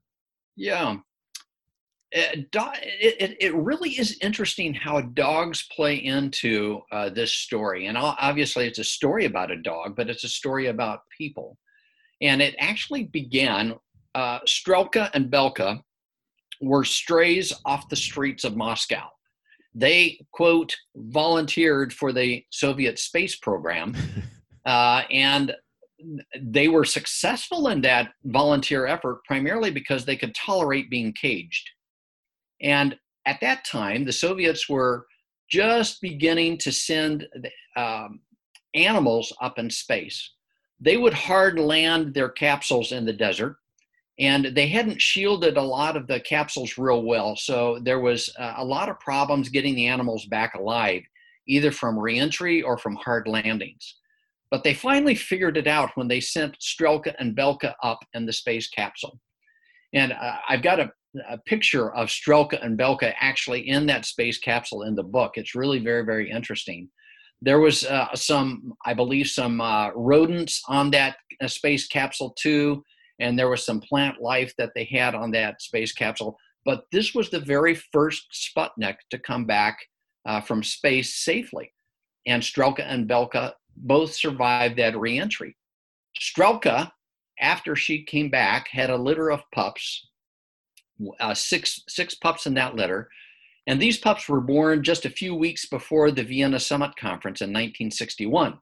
Yeah. 0.56 0.98
Uh, 2.16 2.22
it, 2.54 3.36
it, 3.40 3.54
really 3.54 3.90
is 3.90 4.18
interesting 4.22 4.74
how 4.74 5.02
dogs 5.02 5.68
play 5.76 5.96
into 5.96 6.80
uh, 6.92 7.10
this 7.10 7.34
story. 7.34 7.88
And 7.88 7.98
obviously, 7.98 8.66
it's 8.66 8.80
a 8.80 8.84
story 8.84 9.26
about 9.26 9.52
a 9.52 9.62
dog, 9.62 9.96
but 9.98 10.10
it's 10.10 10.24
a 10.24 10.30
story 10.30 10.68
about 10.68 11.02
people. 11.16 11.58
And 12.22 12.42
it 12.42 12.56
actually 12.60 13.06
began, 13.06 13.76
uh, 14.16 14.40
Strelka 14.48 15.10
and 15.14 15.30
Belka 15.30 15.82
were 16.62 16.86
strays 16.86 17.52
off 17.66 17.90
the 17.90 17.96
streets 17.96 18.46
of 18.46 18.56
Moscow 18.56 19.10
they 19.78 20.20
quote 20.32 20.76
volunteered 20.96 21.94
for 21.94 22.12
the 22.12 22.44
Soviet 22.50 22.98
space 22.98 23.36
program, 23.36 23.96
uh, 24.66 25.04
and 25.12 25.54
they 26.42 26.68
were 26.68 26.84
successful 26.84 27.68
in 27.68 27.82
that 27.82 28.12
volunteer 28.26 28.88
effort 28.88 29.24
primarily 29.26 29.70
because 29.70 30.04
they 30.04 30.16
could 30.16 30.34
tolerate 30.34 30.90
being 30.90 31.14
caged. 31.14 31.70
And 32.62 32.98
at 33.26 33.40
that 33.42 33.66
time, 33.66 34.06
the 34.06 34.12
Soviets 34.12 34.68
were 34.68 35.06
just 35.50 36.02
beginning 36.02 36.58
to 36.60 36.72
send 36.72 37.28
um, 37.76 38.22
animals 38.74 39.32
up 39.42 39.60
in 39.60 39.70
space. 39.70 40.34
They 40.80 40.98
would 40.98 41.14
hard 41.14 41.60
land 41.60 42.14
their 42.14 42.30
capsules 42.30 42.92
in 42.92 43.06
the 43.06 43.14
desert 43.14 43.58
and 44.20 44.46
they 44.56 44.68
hadn't 44.68 45.02
shielded 45.02 45.58
a 45.58 45.62
lot 45.62 45.96
of 45.96 46.08
the 46.08 46.20
capsules 46.20 46.78
real 46.78 47.04
well. 47.04 47.36
So 47.36 47.80
there 47.84 48.00
was 48.00 48.34
uh, 48.40 48.56
a 48.58 48.66
lot 48.66 48.90
of 48.90 49.00
problems 49.00 49.50
getting 49.50 49.76
the 49.76 49.88
animals 49.88 50.26
back 50.26 50.56
alive 50.56 51.04
either 51.48 51.72
from 51.72 51.98
reentry 51.98 52.62
or 52.62 52.78
from 52.78 52.96
hard 52.96 53.28
landings. 53.28 53.96
But 54.52 54.64
they 54.64 54.74
finally 54.74 55.16
figured 55.16 55.58
it 55.58 55.68
out 55.68 55.92
when 55.96 56.08
they 56.08 56.20
sent 56.20 56.58
strelka 56.60 57.14
and 57.20 57.36
belka 57.36 57.74
up 57.84 58.00
in 58.14 58.26
the 58.26 58.34
space 58.34 58.70
capsule. 58.70 59.20
And 59.94 60.14
uh, 60.14 60.38
i've 60.50 60.62
got 60.62 60.80
a, 60.80 60.92
a, 61.30 61.38
picture 61.40 61.94
of 61.94 62.10
strelka 62.10 62.64
and 62.64 62.78
belka 62.78 63.14
actually 63.20 63.70
in 63.70 63.86
that 63.86 64.06
space 64.06 64.38
capsule 64.40 64.84
in 64.84 64.96
the 64.96 65.04
book. 65.04 65.34
It's 65.36 65.56
really 65.56 65.80
very 65.80 66.04
very 66.04 66.30
interesting. 66.30 66.90
There 67.42 67.60
was 67.60 67.86
uh, 67.86 68.14
some 68.16 68.74
i 68.86 68.94
believe 68.94 69.28
some 69.28 69.62
uh, 69.62 69.92
rodents 69.92 70.62
on 70.68 70.92
that 70.92 71.18
uh, 71.42 71.48
space 71.48 71.88
capsule 71.88 72.36
too 72.38 72.84
and 73.20 73.38
there 73.38 73.50
was 73.50 73.66
some 73.66 73.82
plant 73.82 74.22
life 74.22 74.54
that 74.58 74.72
they 74.76 74.86
had 74.86 75.16
on 75.16 75.32
that 75.32 75.62
space 75.62 75.92
capsule. 75.92 76.38
But 76.66 76.84
this 76.92 77.14
was 77.14 77.30
the 77.30 77.40
very 77.40 77.76
first 77.94 78.28
Sputnik 78.34 78.98
to 79.12 79.20
come 79.20 79.46
back 79.46 79.78
uh, 80.26 80.42
from 80.42 80.64
space 80.64 81.24
safely. 81.24 81.72
And 82.26 82.44
Strelka 82.44 82.84
and 82.86 83.08
Belka 83.08 83.54
both 83.78 84.14
survived 84.14 84.78
that 84.78 84.98
reentry. 84.98 85.56
Strelka, 86.20 86.92
after 87.40 87.76
she 87.76 88.04
came 88.04 88.30
back, 88.30 88.68
had 88.70 88.90
a 88.90 88.98
litter 88.98 89.32
of 89.32 89.42
pups, 89.54 90.10
uh, 91.20 91.34
six, 91.34 91.82
six 91.88 92.16
pups 92.16 92.46
in 92.46 92.54
that 92.56 92.76
litter. 92.76 93.10
And 93.68 93.82
these 93.82 93.98
pups 93.98 94.28
were 94.28 94.42
born 94.42 94.84
just 94.84 95.06
a 95.06 95.10
few 95.10 95.36
weeks 95.36 95.66
before 95.66 96.12
the 96.12 96.24
Vienna 96.24 96.60
Summit 96.60 96.96
Conference 96.96 97.42
in 97.42 97.50
1961. 97.50 98.60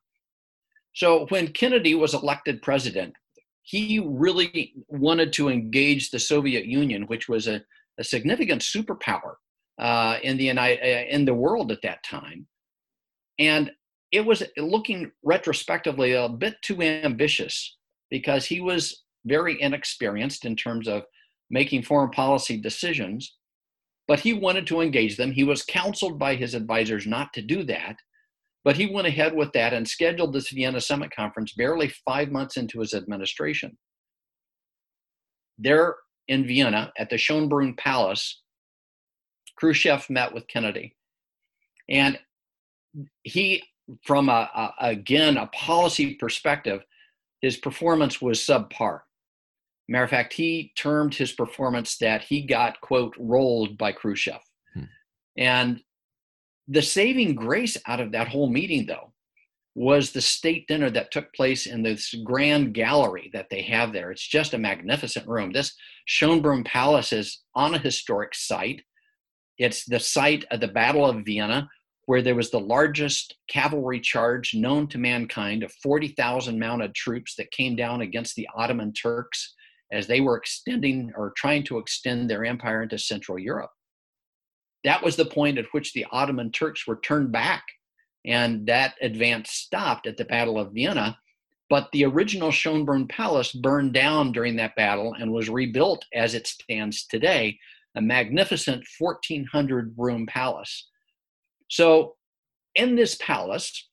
So 0.93 1.25
when 1.29 1.49
Kennedy 1.49 1.93
was 1.93 2.13
elected 2.13 2.61
president, 2.61 3.13
he 3.65 3.99
really 3.99 4.73
wanted 4.88 5.34
to 5.34 5.49
engage 5.49 6.12
the 6.12 6.19
Soviet 6.19 6.65
Union, 6.65 7.04
which 7.08 7.28
was 7.28 7.47
a, 7.47 7.62
a 7.99 8.04
significant 8.04 8.62
superpower 8.62 9.36
uh, 9.80 10.17
in 10.21 10.38
the 10.38 10.45
United, 10.45 10.82
uh, 10.82 11.06
in 11.10 11.25
the 11.25 11.34
world 11.34 11.71
at 11.71 11.82
that 11.82 12.04
time, 12.04 12.45
and 13.39 13.71
it 14.12 14.23
was 14.23 14.43
looking 14.56 15.12
retrospectively 15.23 16.13
a 16.13 16.30
bit 16.30 16.56
too 16.62 16.82
ambitious 16.82 17.75
because 18.12 18.45
he 18.45 18.62
was 18.62 19.04
very 19.25 19.60
inexperienced 19.60 20.45
in 20.45 20.56
terms 20.56 20.88
of 20.88 21.04
making 21.49 21.82
foreign 21.82 22.12
policy 22.12 22.58
decisions. 22.58 23.36
But 24.08 24.19
he 24.19 24.34
wanted 24.34 24.67
to 24.67 24.82
engage 24.82 25.17
them. 25.17 25.32
He 25.32 25.43
was 25.43 25.65
counseled 25.65 26.19
by 26.19 26.36
his 26.36 26.54
advisors 26.54 27.08
not 27.08 27.34
to 27.34 27.41
do 27.41 27.63
that. 27.63 27.95
But 28.65 28.75
he 28.75 28.88
went 28.88 29.08
ahead 29.08 29.36
with 29.36 29.54
that 29.54 29.73
and 29.73 29.88
scheduled 29.88 30.34
this 30.34 30.49
Vienna 30.49 30.82
Summit 30.82 31.15
Conference 31.15 31.54
barely 31.54 31.93
five 32.04 32.32
months 32.32 32.58
into 32.58 32.80
his 32.80 32.95
administration. 32.95 33.78
There 35.60 35.95
in 36.28 36.47
Vienna 36.47 36.91
at 36.97 37.12
the 37.12 37.15
Schönbrunn 37.15 37.78
Palace, 37.78 38.41
Khrushchev 39.56 40.10
met 40.10 40.34
with 40.34 40.47
Kennedy. 40.47 40.95
And 41.88 42.19
he, 43.21 43.63
from 44.04 44.30
a, 44.30 44.49
a, 44.56 44.73
again 44.80 45.38
a 45.38 45.47
policy 45.47 46.15
perspective, 46.15 46.82
his 47.41 47.58
performance 47.58 48.19
was 48.19 48.39
subpar. 48.39 49.01
Matter 49.88 50.04
of 50.04 50.10
fact, 50.10 50.34
he 50.34 50.73
termed 50.75 51.13
his 51.13 51.34
performance 51.34 51.97
that 51.99 52.23
he 52.23 52.41
got, 52.41 52.82
quote, 52.82 53.13
rolled 53.19 53.78
by 53.78 53.91
Khrushchev. 53.91 54.41
Hmm. 54.73 54.84
And 55.38 55.82
the 56.67 56.82
saving 56.82 57.36
grace 57.36 57.78
out 57.88 57.99
of 57.99 58.12
that 58.12 58.28
whole 58.28 58.49
meeting, 58.49 58.86
though, 58.86 59.13
was 59.75 60.12
the 60.12 60.21
state 60.21 60.67
dinner 60.67 60.89
that 60.89 61.12
took 61.12 61.34
place 61.34 61.65
in 61.65 61.84
this 61.84 62.13
grand 62.23 62.73
gallery 62.73 63.30
that 63.34 63.47
they 63.51 63.62
have 63.62 63.91
there. 63.91 64.10
It's 64.10 64.25
just 64.25 64.54
a 64.54 64.58
magnificent 64.58 65.28
room. 65.28 65.51
This 65.51 65.75
Schönbrunn 66.10 66.65
Palace 66.65 67.12
is 67.12 67.41
on 67.56 67.75
a 67.75 67.80
historic 67.80 68.34
site. 68.34 68.82
It's 69.58 69.86
the 69.86 69.99
site 69.99 70.45
of 70.49 70.62
the 70.62 70.69
Battle 70.69 71.06
of 71.06 71.25
Vienna, 71.25 71.69
where 72.06 72.21
there 72.21 72.36
was 72.36 72.51
the 72.51 72.60
largest 72.60 73.36
cavalry 73.49 73.99
charge 73.99 74.54
known 74.54 74.88
to 74.88 74.97
mankind 74.97 75.63
of 75.63 75.73
40,000 75.84 76.58
mounted 76.58 76.95
troops 76.95 77.36
that 77.36 77.51
came 77.51 77.75
down 77.75 78.01
against 78.01 78.36
the 78.36 78.47
Ottoman 78.56 78.93
Turks 78.93 79.56
as 79.91 80.08
they 80.08 80.21
were 80.21 80.38
extending 80.38 81.12
or 81.17 81.34
trying 81.36 81.63
to 81.63 81.80
extend 81.80 82.30
their 82.30 82.45
empire 82.45 82.84
into 82.84 82.97
Central 82.97 83.38
Europe. 83.38 83.71
That 84.86 85.04
was 85.04 85.15
the 85.15 85.26
point 85.26 85.58
at 85.58 85.65
which 85.71 85.93
the 85.93 86.06
Ottoman 86.12 86.52
Turks 86.52 86.86
were 86.86 87.00
turned 87.02 87.32
back, 87.32 87.63
and 88.24 88.67
that 88.67 88.93
advance 89.02 89.50
stopped 89.50 90.06
at 90.06 90.15
the 90.15 90.26
Battle 90.26 90.60
of 90.60 90.74
Vienna. 90.74 91.17
But 91.71 91.89
the 91.91 92.06
original 92.06 92.52
Schönbrunn 92.52 93.10
Palace 93.10 93.52
burned 93.52 93.93
down 93.93 94.32
during 94.32 94.56
that 94.58 94.76
battle 94.76 95.15
and 95.19 95.32
was 95.32 95.50
rebuilt 95.50 96.06
as 96.13 96.36
it 96.36 96.45
stands 96.45 97.08
today, 97.08 97.58
a 97.95 98.02
magnificent 98.02 98.86
1,400 99.00 99.95
room 99.98 100.28
palace. 100.28 100.88
So, 101.67 102.15
in 102.76 102.95
this 102.95 103.15
palace, 103.15 103.89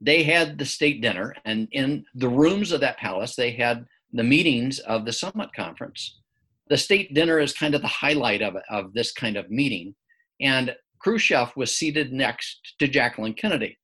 they 0.00 0.22
had 0.22 0.56
the 0.56 0.66
state 0.66 1.00
dinner, 1.02 1.34
and 1.44 1.66
in 1.72 2.04
the 2.14 2.28
rooms 2.28 2.70
of 2.70 2.80
that 2.82 2.98
palace, 2.98 3.34
they 3.34 3.50
had 3.50 3.84
the 4.12 4.22
meetings 4.22 4.78
of 4.78 5.04
the 5.04 5.12
summit 5.12 5.48
conference 5.56 6.20
the 6.68 6.76
state 6.76 7.14
dinner 7.14 7.38
is 7.38 7.52
kind 7.52 7.74
of 7.74 7.82
the 7.82 7.88
highlight 7.88 8.42
of, 8.42 8.56
of 8.70 8.92
this 8.92 9.12
kind 9.12 9.36
of 9.36 9.50
meeting. 9.50 9.94
And 10.40 10.74
Khrushchev 11.00 11.52
was 11.56 11.74
seated 11.74 12.12
next 12.12 12.74
to 12.78 12.88
Jacqueline 12.88 13.34
Kennedy. 13.34 13.78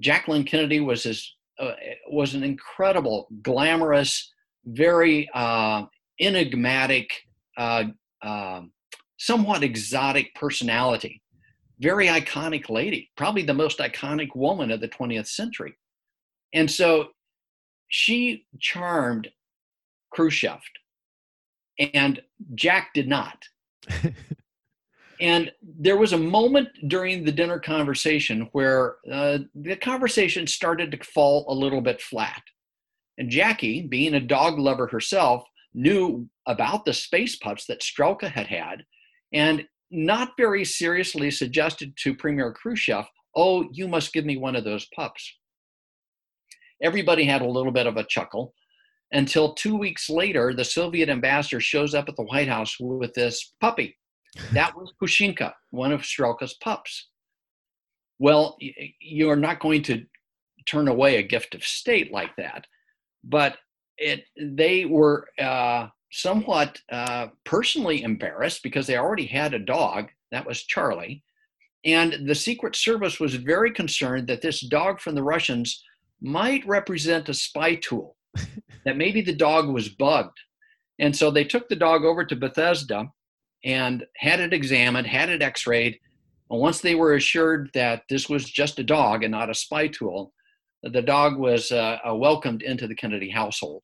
Jacqueline 0.00 0.44
Kennedy 0.44 0.80
was 0.80 1.04
his, 1.04 1.36
uh, 1.58 1.72
was 2.10 2.34
an 2.34 2.42
incredible, 2.42 3.28
glamorous, 3.42 4.32
very 4.64 5.28
uh, 5.34 5.84
enigmatic, 6.20 7.10
uh, 7.56 7.84
um, 8.22 8.72
somewhat 9.18 9.62
exotic 9.62 10.34
personality. 10.34 11.22
Very 11.78 12.08
iconic 12.08 12.68
lady, 12.68 13.10
probably 13.16 13.42
the 13.42 13.54
most 13.54 13.78
iconic 13.78 14.34
woman 14.34 14.70
of 14.70 14.80
the 14.80 14.88
20th 14.88 15.28
century. 15.28 15.74
And 16.52 16.70
so 16.70 17.08
she 17.88 18.44
charmed 18.58 19.28
Khrushchev 20.12 20.60
and 21.80 22.20
Jack 22.54 22.92
did 22.94 23.08
not. 23.08 23.44
and 25.20 25.50
there 25.62 25.96
was 25.96 26.12
a 26.12 26.18
moment 26.18 26.68
during 26.88 27.24
the 27.24 27.32
dinner 27.32 27.58
conversation 27.58 28.48
where 28.52 28.96
uh, 29.10 29.38
the 29.54 29.76
conversation 29.76 30.46
started 30.46 30.90
to 30.90 30.98
fall 31.04 31.46
a 31.48 31.54
little 31.54 31.80
bit 31.80 32.00
flat. 32.00 32.42
And 33.18 33.30
Jackie, 33.30 33.82
being 33.82 34.14
a 34.14 34.20
dog 34.20 34.58
lover 34.58 34.86
herself, 34.86 35.44
knew 35.74 36.28
about 36.46 36.84
the 36.84 36.92
space 36.92 37.36
pups 37.36 37.66
that 37.66 37.80
Strelka 37.80 38.30
had 38.30 38.46
had 38.46 38.84
and 39.32 39.64
not 39.90 40.32
very 40.36 40.64
seriously 40.64 41.30
suggested 41.30 41.96
to 41.98 42.14
Premier 42.14 42.52
Khrushchev, 42.52 43.06
Oh, 43.36 43.68
you 43.72 43.86
must 43.86 44.12
give 44.12 44.24
me 44.24 44.36
one 44.36 44.56
of 44.56 44.64
those 44.64 44.86
pups. 44.94 45.36
everybody 46.82 47.24
had 47.24 47.42
a 47.42 47.48
little 47.48 47.72
bit 47.72 47.86
of 47.86 47.96
a 47.96 48.04
chuckle 48.04 48.54
until 49.12 49.54
two 49.54 49.76
weeks 49.76 50.08
later, 50.08 50.54
the 50.54 50.64
Soviet 50.64 51.08
ambassador 51.08 51.60
shows 51.60 51.94
up 51.94 52.08
at 52.08 52.16
the 52.16 52.24
White 52.24 52.48
House 52.48 52.76
with 52.78 53.12
this 53.14 53.54
puppy. 53.60 53.96
That 54.52 54.76
was 54.76 54.92
Pushinka, 55.02 55.52
one 55.70 55.92
of 55.92 56.02
Strelka's 56.02 56.54
pups. 56.62 57.08
Well, 58.18 58.56
you're 59.00 59.36
not 59.36 59.60
going 59.60 59.82
to 59.84 60.04
turn 60.66 60.88
away 60.88 61.16
a 61.16 61.22
gift 61.22 61.54
of 61.54 61.64
state 61.64 62.12
like 62.12 62.36
that, 62.36 62.66
but 63.24 63.56
it 63.98 64.24
they 64.40 64.84
were 64.84 65.26
uh, 65.38 65.88
somewhat 66.12 66.78
uh, 66.92 67.28
personally 67.44 68.02
embarrassed 68.02 68.62
because 68.62 68.86
they 68.86 68.96
already 68.96 69.26
had 69.26 69.54
a 69.54 69.58
dog 69.58 70.08
that 70.30 70.46
was 70.46 70.62
Charlie, 70.62 71.24
and 71.84 72.28
the 72.28 72.34
Secret 72.34 72.76
Service 72.76 73.18
was 73.18 73.34
very 73.34 73.72
concerned 73.72 74.28
that 74.28 74.42
this 74.42 74.60
dog 74.60 75.00
from 75.00 75.16
the 75.16 75.22
Russians 75.22 75.82
might 76.20 76.64
represent 76.66 77.28
a 77.28 77.34
spy 77.34 77.74
tool 77.74 78.16
that 78.84 78.96
maybe 78.96 79.20
the 79.20 79.34
dog 79.34 79.68
was 79.68 79.88
bugged. 79.88 80.38
And 80.98 81.16
so 81.16 81.30
they 81.30 81.44
took 81.44 81.68
the 81.68 81.76
dog 81.76 82.04
over 82.04 82.24
to 82.24 82.36
Bethesda 82.36 83.10
and 83.64 84.06
had 84.16 84.40
it 84.40 84.52
examined, 84.52 85.06
had 85.06 85.28
it 85.28 85.42
x 85.42 85.66
rayed. 85.66 85.98
And 86.50 86.60
once 86.60 86.80
they 86.80 86.94
were 86.94 87.14
assured 87.14 87.70
that 87.74 88.02
this 88.08 88.28
was 88.28 88.44
just 88.44 88.78
a 88.78 88.84
dog 88.84 89.22
and 89.22 89.32
not 89.32 89.50
a 89.50 89.54
spy 89.54 89.88
tool, 89.88 90.32
the 90.82 91.02
dog 91.02 91.38
was 91.38 91.70
uh, 91.70 91.98
uh, 92.08 92.14
welcomed 92.14 92.62
into 92.62 92.86
the 92.86 92.94
Kennedy 92.94 93.30
household. 93.30 93.82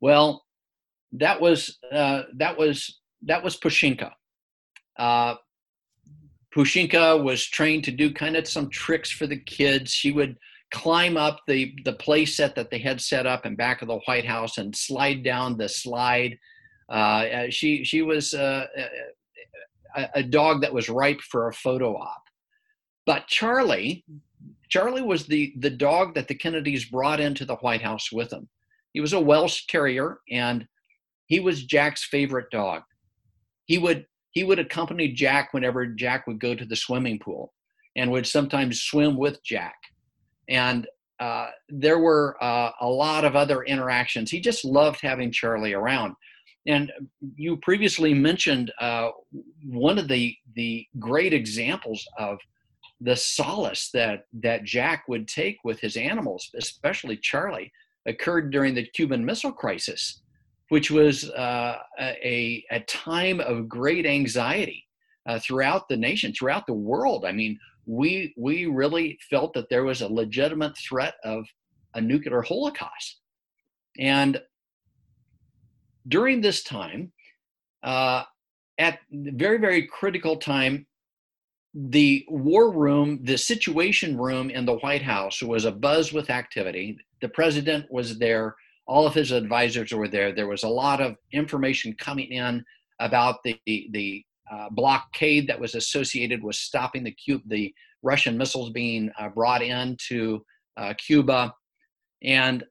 Well, 0.00 0.44
that 1.12 1.40
was 1.40 1.78
uh, 1.92 2.22
that 2.36 2.58
was 2.58 3.00
that 3.22 3.42
was 3.42 3.58
Pushinka. 3.58 4.10
Uh, 4.98 5.36
Pushinka 6.54 7.22
was 7.22 7.44
trained 7.44 7.84
to 7.84 7.90
do 7.90 8.12
kind 8.12 8.36
of 8.36 8.46
some 8.46 8.68
tricks 8.68 9.10
for 9.10 9.26
the 9.26 9.38
kids. 9.38 9.92
She 9.92 10.12
would 10.12 10.36
climb 10.74 11.16
up 11.16 11.40
the 11.46 11.72
the 11.84 11.92
play 11.92 12.26
set 12.26 12.56
that 12.56 12.70
they 12.70 12.78
had 12.78 13.00
set 13.00 13.26
up 13.26 13.46
in 13.46 13.54
back 13.54 13.80
of 13.80 13.88
the 13.88 14.00
White 14.00 14.26
House 14.26 14.58
and 14.58 14.74
slide 14.74 15.22
down 15.22 15.56
the 15.56 15.68
slide. 15.68 16.36
Uh, 16.90 16.92
uh 16.92 17.46
she 17.48 17.84
she 17.84 18.02
was 18.02 18.34
uh, 18.34 18.66
a, 19.96 20.08
a, 20.16 20.22
dog 20.22 20.60
that 20.60 20.74
was 20.74 20.90
ripe 20.90 21.20
for 21.20 21.48
a 21.48 21.54
photo 21.54 21.96
op. 21.96 22.24
But 23.06 23.28
Charlie, 23.28 24.04
Charlie 24.68 25.02
was 25.02 25.26
the 25.26 25.54
the 25.60 25.70
dog 25.70 26.14
that 26.16 26.26
the 26.26 26.34
Kennedys 26.34 26.86
brought 26.86 27.20
into 27.20 27.46
the 27.46 27.56
White 27.56 27.82
House 27.82 28.10
with 28.12 28.30
them. 28.30 28.48
He 28.92 29.00
was 29.00 29.12
a 29.12 29.20
Welsh 29.20 29.66
Terrier, 29.66 30.18
and 30.28 30.66
he 31.26 31.38
was 31.38 31.64
Jack's 31.64 32.04
favorite 32.04 32.50
dog. 32.50 32.82
He 33.66 33.78
would 33.78 34.06
he 34.32 34.42
would 34.42 34.58
accompany 34.58 35.12
Jack 35.12 35.54
whenever 35.54 35.86
Jack 35.86 36.26
would 36.26 36.40
go 36.40 36.56
to 36.56 36.66
the 36.66 36.76
swimming 36.76 37.20
pool, 37.20 37.54
and 37.94 38.10
would 38.10 38.26
sometimes 38.26 38.82
swim 38.82 39.16
with 39.16 39.42
Jack 39.44 39.76
and 40.48 40.86
uh, 41.20 41.48
there 41.68 41.98
were 41.98 42.36
uh, 42.42 42.70
a 42.80 42.88
lot 42.88 43.24
of 43.24 43.36
other 43.36 43.62
interactions. 43.62 44.30
He 44.30 44.40
just 44.40 44.64
loved 44.64 45.00
having 45.00 45.30
Charlie 45.30 45.74
around. 45.74 46.14
And 46.66 46.90
you 47.36 47.58
previously 47.58 48.14
mentioned 48.14 48.72
uh, 48.80 49.10
one 49.64 49.98
of 49.98 50.08
the 50.08 50.34
the 50.54 50.86
great 50.98 51.32
examples 51.34 52.06
of 52.18 52.38
the 53.00 53.16
solace 53.16 53.90
that 53.92 54.24
that 54.42 54.64
Jack 54.64 55.04
would 55.08 55.28
take 55.28 55.58
with 55.62 55.78
his 55.80 55.96
animals, 55.96 56.50
especially 56.56 57.18
Charlie, 57.18 57.70
occurred 58.06 58.50
during 58.50 58.74
the 58.74 58.86
Cuban 58.86 59.24
Missile 59.24 59.52
Crisis, 59.52 60.22
which 60.70 60.90
was 60.90 61.30
uh, 61.30 61.76
a 62.00 62.64
a 62.70 62.80
time 62.80 63.40
of 63.40 63.68
great 63.68 64.06
anxiety 64.06 64.86
uh, 65.26 65.38
throughout 65.38 65.86
the 65.88 65.96
nation, 65.96 66.32
throughout 66.32 66.66
the 66.66 66.72
world. 66.72 67.26
I 67.26 67.32
mean, 67.32 67.58
we 67.86 68.34
we 68.36 68.66
really 68.66 69.18
felt 69.30 69.52
that 69.54 69.68
there 69.68 69.84
was 69.84 70.02
a 70.02 70.08
legitimate 70.08 70.76
threat 70.76 71.14
of 71.24 71.44
a 71.94 72.00
nuclear 72.00 72.42
holocaust. 72.42 73.20
And 73.98 74.40
during 76.08 76.40
this 76.40 76.62
time 76.62 77.12
uh, 77.82 78.24
at 78.78 78.98
very 79.10 79.58
very 79.58 79.86
critical 79.86 80.36
time 80.36 80.86
the 81.74 82.24
war 82.28 82.72
room 82.72 83.20
the 83.24 83.36
situation 83.36 84.16
room 84.16 84.48
in 84.50 84.64
the 84.64 84.76
white 84.78 85.02
house 85.02 85.42
was 85.42 85.64
abuzz 85.64 86.12
with 86.12 86.30
activity. 86.30 86.96
The 87.20 87.28
president 87.28 87.86
was 87.90 88.18
there. 88.18 88.54
All 88.86 89.06
of 89.06 89.14
his 89.14 89.32
advisors 89.32 89.92
were 89.92 90.08
there. 90.08 90.32
There 90.32 90.46
was 90.46 90.62
a 90.62 90.68
lot 90.68 91.00
of 91.00 91.16
information 91.32 91.94
coming 91.94 92.30
in 92.32 92.64
about 93.00 93.42
the 93.42 93.58
the 93.66 94.24
uh, 94.50 94.68
blockade 94.70 95.46
that 95.48 95.60
was 95.60 95.74
associated 95.74 96.42
with 96.42 96.56
stopping 96.56 97.04
the, 97.04 97.12
Cuba, 97.12 97.42
the 97.46 97.74
Russian 98.02 98.36
missiles 98.36 98.70
being 98.70 99.10
uh, 99.18 99.28
brought 99.28 99.62
into 99.62 100.44
uh, 100.76 100.94
Cuba. 100.98 101.54
And 102.22 102.64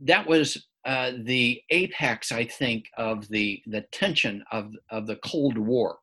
that 0.00 0.26
was 0.26 0.66
uh, 0.84 1.12
the 1.24 1.60
apex, 1.70 2.32
I 2.32 2.44
think, 2.44 2.86
of 2.96 3.28
the, 3.28 3.62
the 3.66 3.82
tension 3.92 4.44
of, 4.52 4.72
of 4.90 5.06
the 5.06 5.16
Cold 5.16 5.58
War, 5.58 5.98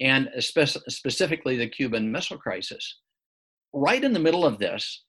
and 0.00 0.28
spe- 0.40 0.82
specifically 0.88 1.56
the 1.56 1.68
Cuban 1.68 2.12
Missile 2.12 2.38
Crisis. 2.38 2.98
Right 3.72 4.02
in 4.02 4.12
the 4.12 4.20
middle 4.20 4.44
of 4.44 4.58
this, 4.58 5.04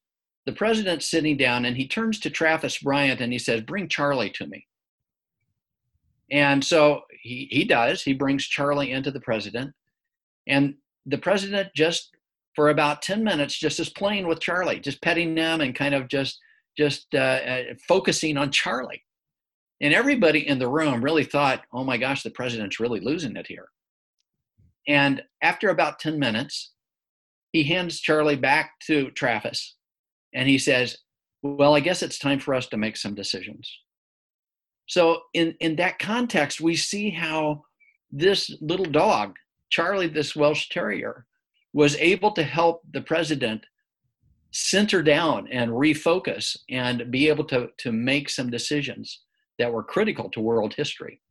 the 0.46 0.54
president's 0.54 1.10
sitting 1.10 1.38
down 1.38 1.66
and 1.66 1.76
he 1.76 1.88
turns 1.88 2.20
to 2.22 2.30
Travis 2.30 2.80
Bryant 2.80 3.22
and 3.22 3.32
he 3.32 3.40
says, 3.40 3.62
Bring 3.62 3.88
Charlie 3.88 4.32
to 4.32 4.48
me. 4.48 4.66
And 6.32 6.64
so 6.64 7.02
he, 7.22 7.48
he 7.50 7.66
does. 7.66 8.02
He 8.02 8.14
brings 8.14 8.46
Charlie 8.46 8.92
into 8.92 9.12
the 9.12 9.20
president. 9.20 9.74
And 10.48 10.76
the 11.06 11.18
president 11.18 11.70
just, 11.76 12.12
for 12.56 12.70
about 12.70 13.02
10 13.02 13.24
minutes, 13.24 13.58
just 13.58 13.80
is 13.80 13.90
playing 13.90 14.28
with 14.28 14.40
Charlie, 14.40 14.80
just 14.80 15.02
petting 15.02 15.36
him 15.36 15.62
and 15.62 15.76
kind 15.76 15.96
of 15.96 16.08
just, 16.08 16.40
just 16.78 17.08
uh, 17.14 17.18
uh, 17.18 17.64
focusing 17.88 18.38
on 18.38 18.52
Charlie. 18.52 19.04
And 19.82 19.94
everybody 19.94 20.48
in 20.48 20.60
the 20.60 20.68
room 20.68 21.04
really 21.04 21.24
thought, 21.24 21.64
oh 21.74 21.84
my 21.84 21.98
gosh, 21.98 22.24
the 22.24 22.30
president's 22.32 22.80
really 22.80 23.00
losing 23.00 23.36
it 23.36 23.48
here. 23.48 23.70
And 24.88 25.22
after 25.42 25.70
about 25.70 26.00
10 26.00 26.20
minutes, 26.20 26.74
he 27.54 27.64
hands 27.64 28.00
Charlie 28.00 28.36
back 28.36 28.74
to 28.88 29.12
Travis 29.12 29.76
and 30.34 30.48
he 30.48 30.58
says, 30.58 30.98
Well, 31.42 31.76
I 31.76 31.80
guess 31.80 32.04
it's 32.04 32.20
time 32.20 32.40
for 32.40 32.54
us 32.54 32.68
to 32.68 32.78
make 32.78 32.98
some 32.98 33.16
decisions. 33.16 33.72
So 34.90 35.22
in 35.34 35.56
in 35.60 35.76
that 35.76 36.00
context, 36.00 36.60
we 36.60 36.76
see 36.76 37.12
how 37.12 37.64
this 38.12 38.52
little 38.60 38.88
dog, 38.88 39.38
Charlie, 39.70 40.08
this 40.08 40.36
Welsh 40.36 40.68
Terrier, 40.70 41.26
was 41.74 41.96
able 41.98 42.32
to 42.32 42.44
help 42.44 42.82
the 42.92 43.02
president 43.02 43.66
center 44.52 45.04
down 45.04 45.48
and 45.52 45.70
refocus 45.70 46.58
and 46.70 47.12
be 47.12 47.30
able 47.30 47.44
to, 47.44 47.70
to 47.78 47.92
make 47.92 48.30
some 48.30 48.50
decisions 48.50 49.20
that 49.60 49.72
were 49.72 49.84
critical 49.84 50.28
to 50.32 50.40
world 50.42 50.74
history. 50.74 51.22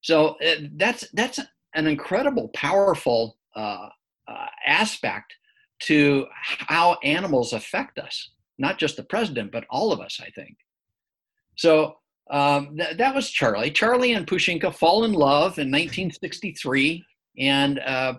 So 0.00 0.36
uh, 0.40 0.68
that's 0.76 1.04
that's 1.12 1.38
an 1.74 1.86
incredible, 1.86 2.48
powerful 2.54 3.36
uh, 3.54 3.88
uh, 4.26 4.46
aspect 4.66 5.34
to 5.80 6.26
how 6.32 6.96
animals 7.04 7.52
affect 7.52 7.98
us, 7.98 8.30
not 8.56 8.78
just 8.78 8.96
the 8.96 9.04
president, 9.04 9.52
but 9.52 9.66
all 9.68 9.92
of 9.92 10.00
us. 10.00 10.18
I 10.18 10.30
think. 10.30 10.56
So 11.56 11.98
um, 12.30 12.76
th- 12.76 12.96
that 12.96 13.14
was 13.14 13.30
Charlie. 13.30 13.70
Charlie 13.70 14.12
and 14.12 14.26
Pushinka 14.26 14.74
fall 14.74 15.04
in 15.04 15.12
love 15.12 15.58
in 15.58 15.70
1963, 15.70 17.04
and 17.38 17.78
uh, 17.80 18.14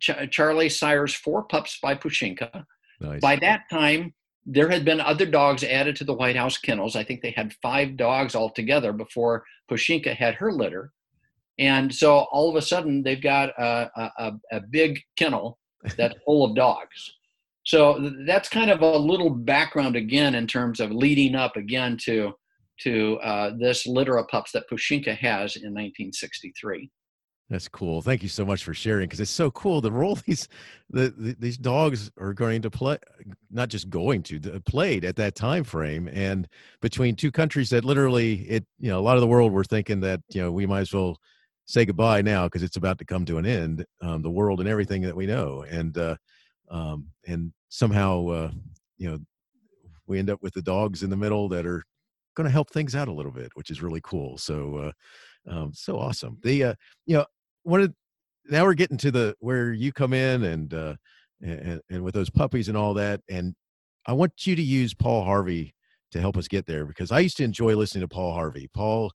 Ch- 0.00 0.30
Charlie 0.30 0.68
sires 0.68 1.14
four 1.14 1.44
pups 1.44 1.78
by 1.82 1.94
Pushinka. 1.94 2.64
Nice. 3.00 3.20
By 3.20 3.36
that 3.36 3.62
time, 3.70 4.14
there 4.46 4.68
had 4.68 4.84
been 4.84 5.00
other 5.00 5.26
dogs 5.26 5.64
added 5.64 5.96
to 5.96 6.04
the 6.04 6.14
White 6.14 6.36
House 6.36 6.58
kennels. 6.58 6.96
I 6.96 7.04
think 7.04 7.22
they 7.22 7.30
had 7.30 7.54
five 7.62 7.96
dogs 7.96 8.34
altogether 8.34 8.92
before 8.92 9.44
Pushinka 9.70 10.16
had 10.16 10.34
her 10.34 10.52
litter. 10.52 10.92
And 11.58 11.94
so 11.94 12.26
all 12.32 12.48
of 12.48 12.56
a 12.56 12.62
sudden, 12.62 13.02
they've 13.02 13.22
got 13.22 13.50
a, 13.50 13.90
a, 14.18 14.32
a 14.52 14.60
big 14.60 15.00
kennel 15.16 15.58
that's 15.96 16.14
full 16.24 16.44
of 16.44 16.56
dogs. 16.56 17.14
So 17.64 18.10
that's 18.26 18.48
kind 18.48 18.70
of 18.70 18.80
a 18.80 18.98
little 18.98 19.30
background 19.30 19.94
again 19.94 20.34
in 20.34 20.46
terms 20.46 20.80
of 20.80 20.90
leading 20.90 21.36
up 21.36 21.56
again 21.56 21.96
to 22.04 22.32
to 22.80 23.18
uh, 23.18 23.52
this 23.58 23.86
litter 23.86 24.18
of 24.18 24.28
pups 24.28 24.52
that 24.52 24.68
Pushinka 24.70 25.16
has 25.16 25.56
in 25.56 25.70
1963. 25.72 26.90
That's 27.52 27.68
cool. 27.68 28.00
Thank 28.00 28.22
you 28.22 28.30
so 28.30 28.46
much 28.46 28.64
for 28.64 28.72
sharing 28.72 29.06
because 29.06 29.20
it's 29.20 29.30
so 29.30 29.50
cool 29.50 29.82
the 29.82 29.92
role 29.92 30.14
these 30.26 30.48
the, 30.88 31.10
the, 31.10 31.36
these 31.38 31.58
dogs 31.58 32.10
are 32.18 32.32
going 32.32 32.62
to 32.62 32.70
play, 32.70 32.96
not 33.50 33.68
just 33.68 33.90
going 33.90 34.22
to 34.24 34.40
played 34.64 35.04
at 35.04 35.16
that 35.16 35.34
time 35.34 35.62
frame, 35.62 36.08
and 36.08 36.48
between 36.80 37.14
two 37.14 37.30
countries 37.30 37.68
that 37.70 37.84
literally 37.84 38.48
it 38.48 38.64
you 38.78 38.88
know 38.88 38.98
a 38.98 39.02
lot 39.02 39.16
of 39.16 39.20
the 39.20 39.26
world 39.26 39.52
were 39.52 39.64
thinking 39.64 40.00
that 40.00 40.20
you 40.30 40.40
know 40.40 40.50
we 40.50 40.64
might 40.64 40.80
as 40.80 40.94
well 40.94 41.18
say 41.66 41.84
goodbye 41.84 42.22
now 42.22 42.44
because 42.44 42.62
it's 42.62 42.76
about 42.76 42.98
to 42.98 43.04
come 43.04 43.26
to 43.26 43.36
an 43.36 43.44
end, 43.44 43.84
um, 44.00 44.22
the 44.22 44.30
world 44.30 44.60
and 44.60 44.68
everything 44.68 45.02
that 45.02 45.14
we 45.14 45.26
know, 45.26 45.62
and 45.68 45.98
uh, 45.98 46.16
um, 46.70 47.06
and 47.26 47.52
somehow 47.68 48.26
uh, 48.28 48.50
you 48.96 49.10
know 49.10 49.18
we 50.06 50.18
end 50.18 50.30
up 50.30 50.42
with 50.42 50.54
the 50.54 50.62
dogs 50.62 51.02
in 51.02 51.10
the 51.10 51.16
middle 51.16 51.50
that 51.50 51.66
are 51.66 51.84
going 52.34 52.46
to 52.46 52.52
help 52.52 52.70
things 52.70 52.94
out 52.94 53.08
a 53.08 53.12
little 53.12 53.32
bit, 53.32 53.50
which 53.54 53.70
is 53.70 53.82
really 53.82 54.00
cool. 54.02 54.38
So, 54.38 54.92
uh, 55.48 55.50
um, 55.50 55.72
so 55.74 55.98
awesome. 55.98 56.38
The, 56.42 56.64
uh, 56.64 56.74
you 57.06 57.16
know, 57.16 57.26
one 57.62 57.82
of, 57.82 57.94
now 58.48 58.64
we're 58.64 58.74
getting 58.74 58.98
to 58.98 59.10
the, 59.10 59.36
where 59.40 59.72
you 59.72 59.92
come 59.92 60.12
in 60.12 60.44
and, 60.44 60.74
uh, 60.74 60.94
and, 61.42 61.80
and 61.90 62.02
with 62.02 62.14
those 62.14 62.30
puppies 62.30 62.68
and 62.68 62.76
all 62.76 62.94
that. 62.94 63.20
And 63.28 63.54
I 64.06 64.12
want 64.12 64.46
you 64.46 64.56
to 64.56 64.62
use 64.62 64.94
Paul 64.94 65.24
Harvey 65.24 65.74
to 66.12 66.20
help 66.20 66.36
us 66.36 66.48
get 66.48 66.66
there 66.66 66.84
because 66.84 67.10
I 67.12 67.20
used 67.20 67.36
to 67.38 67.44
enjoy 67.44 67.74
listening 67.76 68.02
to 68.02 68.08
Paul 68.08 68.32
Harvey. 68.32 68.68
Paul, 68.72 69.10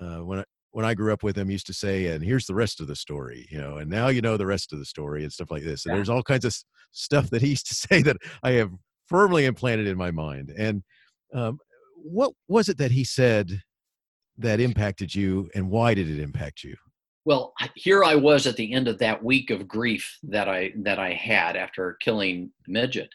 uh, 0.00 0.18
when 0.18 0.40
I, 0.40 0.44
when 0.70 0.84
I 0.84 0.94
grew 0.94 1.12
up 1.12 1.22
with 1.22 1.36
him, 1.36 1.50
used 1.50 1.66
to 1.68 1.72
say, 1.72 2.08
"And 2.08 2.22
here's 2.22 2.46
the 2.46 2.54
rest 2.54 2.80
of 2.80 2.86
the 2.86 2.94
story," 2.94 3.48
you 3.50 3.58
know, 3.58 3.78
and 3.78 3.90
now 3.90 4.08
you 4.08 4.20
know 4.20 4.36
the 4.36 4.46
rest 4.46 4.72
of 4.72 4.78
the 4.78 4.84
story 4.84 5.24
and 5.24 5.32
stuff 5.32 5.50
like 5.50 5.62
this. 5.62 5.86
And 5.86 5.92
yeah. 5.92 5.96
there's 5.96 6.10
all 6.10 6.22
kinds 6.22 6.44
of 6.44 6.54
stuff 6.92 7.30
that 7.30 7.42
he 7.42 7.48
used 7.48 7.66
to 7.68 7.74
say 7.88 8.02
that 8.02 8.18
I 8.42 8.52
have 8.52 8.70
firmly 9.06 9.46
implanted 9.46 9.86
in 9.86 9.96
my 9.96 10.10
mind. 10.10 10.52
And 10.56 10.82
um, 11.32 11.58
what 12.02 12.32
was 12.48 12.68
it 12.68 12.78
that 12.78 12.90
he 12.90 13.04
said 13.04 13.62
that 14.38 14.60
impacted 14.60 15.14
you, 15.14 15.50
and 15.54 15.68
why 15.68 15.94
did 15.94 16.08
it 16.08 16.20
impact 16.20 16.62
you? 16.62 16.76
Well, 17.24 17.52
here 17.74 18.04
I 18.04 18.14
was 18.14 18.46
at 18.46 18.56
the 18.56 18.72
end 18.72 18.88
of 18.88 18.98
that 18.98 19.22
week 19.22 19.50
of 19.50 19.68
grief 19.68 20.18
that 20.22 20.48
I 20.48 20.72
that 20.82 20.98
I 20.98 21.12
had 21.12 21.56
after 21.56 21.96
killing 22.00 22.50
midget, 22.66 23.10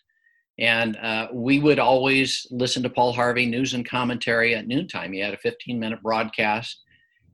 and 0.60 0.98
uh, 0.98 1.28
we 1.34 1.60
would 1.60 1.80
always 1.80 2.46
listen 2.52 2.84
to 2.84 2.89
Paul 2.89 3.13
Harvey 3.13 3.46
news 3.46 3.74
and 3.74 3.88
commentary 3.88 4.56
at 4.56 4.67
noontime. 4.67 5.13
He 5.13 5.19
had 5.19 5.34
a 5.34 5.38
15 5.38 5.80
minute 5.80 6.02
broadcast. 6.04 6.82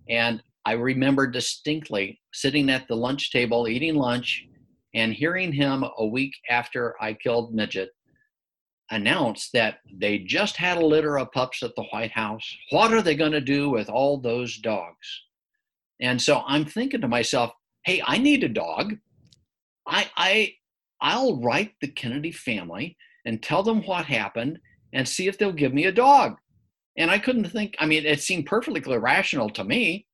And 0.09 0.41
I 0.65 0.73
remember 0.73 1.27
distinctly 1.27 2.19
sitting 2.33 2.69
at 2.69 2.87
the 2.87 2.95
lunch 2.95 3.31
table 3.31 3.67
eating 3.67 3.95
lunch 3.95 4.45
and 4.95 5.13
hearing 5.13 5.51
him 5.51 5.83
a 5.97 6.05
week 6.05 6.33
after 6.49 6.95
I 7.01 7.13
killed 7.13 7.53
Midget 7.53 7.89
announce 8.91 9.49
that 9.51 9.79
they 9.91 10.19
just 10.19 10.57
had 10.57 10.77
a 10.77 10.85
litter 10.85 11.17
of 11.17 11.31
pups 11.31 11.63
at 11.63 11.75
the 11.75 11.83
White 11.91 12.11
House. 12.11 12.57
What 12.71 12.93
are 12.93 13.01
they 13.01 13.15
going 13.15 13.31
to 13.33 13.41
do 13.41 13.69
with 13.69 13.89
all 13.89 14.17
those 14.17 14.57
dogs? 14.57 15.23
And 16.01 16.21
so 16.21 16.43
I'm 16.47 16.65
thinking 16.65 17.01
to 17.01 17.07
myself, 17.07 17.51
hey, 17.83 18.01
I 18.05 18.17
need 18.17 18.43
a 18.43 18.49
dog. 18.49 18.95
I, 19.87 20.09
I, 20.15 20.53
I'll 21.01 21.41
write 21.41 21.73
the 21.81 21.87
Kennedy 21.87 22.31
family 22.31 22.97
and 23.25 23.41
tell 23.41 23.63
them 23.63 23.83
what 23.83 24.05
happened 24.05 24.59
and 24.93 25.07
see 25.07 25.27
if 25.27 25.37
they'll 25.37 25.51
give 25.51 25.73
me 25.73 25.85
a 25.85 25.91
dog. 25.91 26.37
And 26.97 27.11
I 27.11 27.19
couldn't 27.19 27.49
think, 27.49 27.75
I 27.79 27.85
mean, 27.85 28.05
it 28.05 28.21
seemed 28.21 28.45
perfectly 28.45 28.97
rational 28.97 29.49
to 29.51 29.63
me 29.63 30.05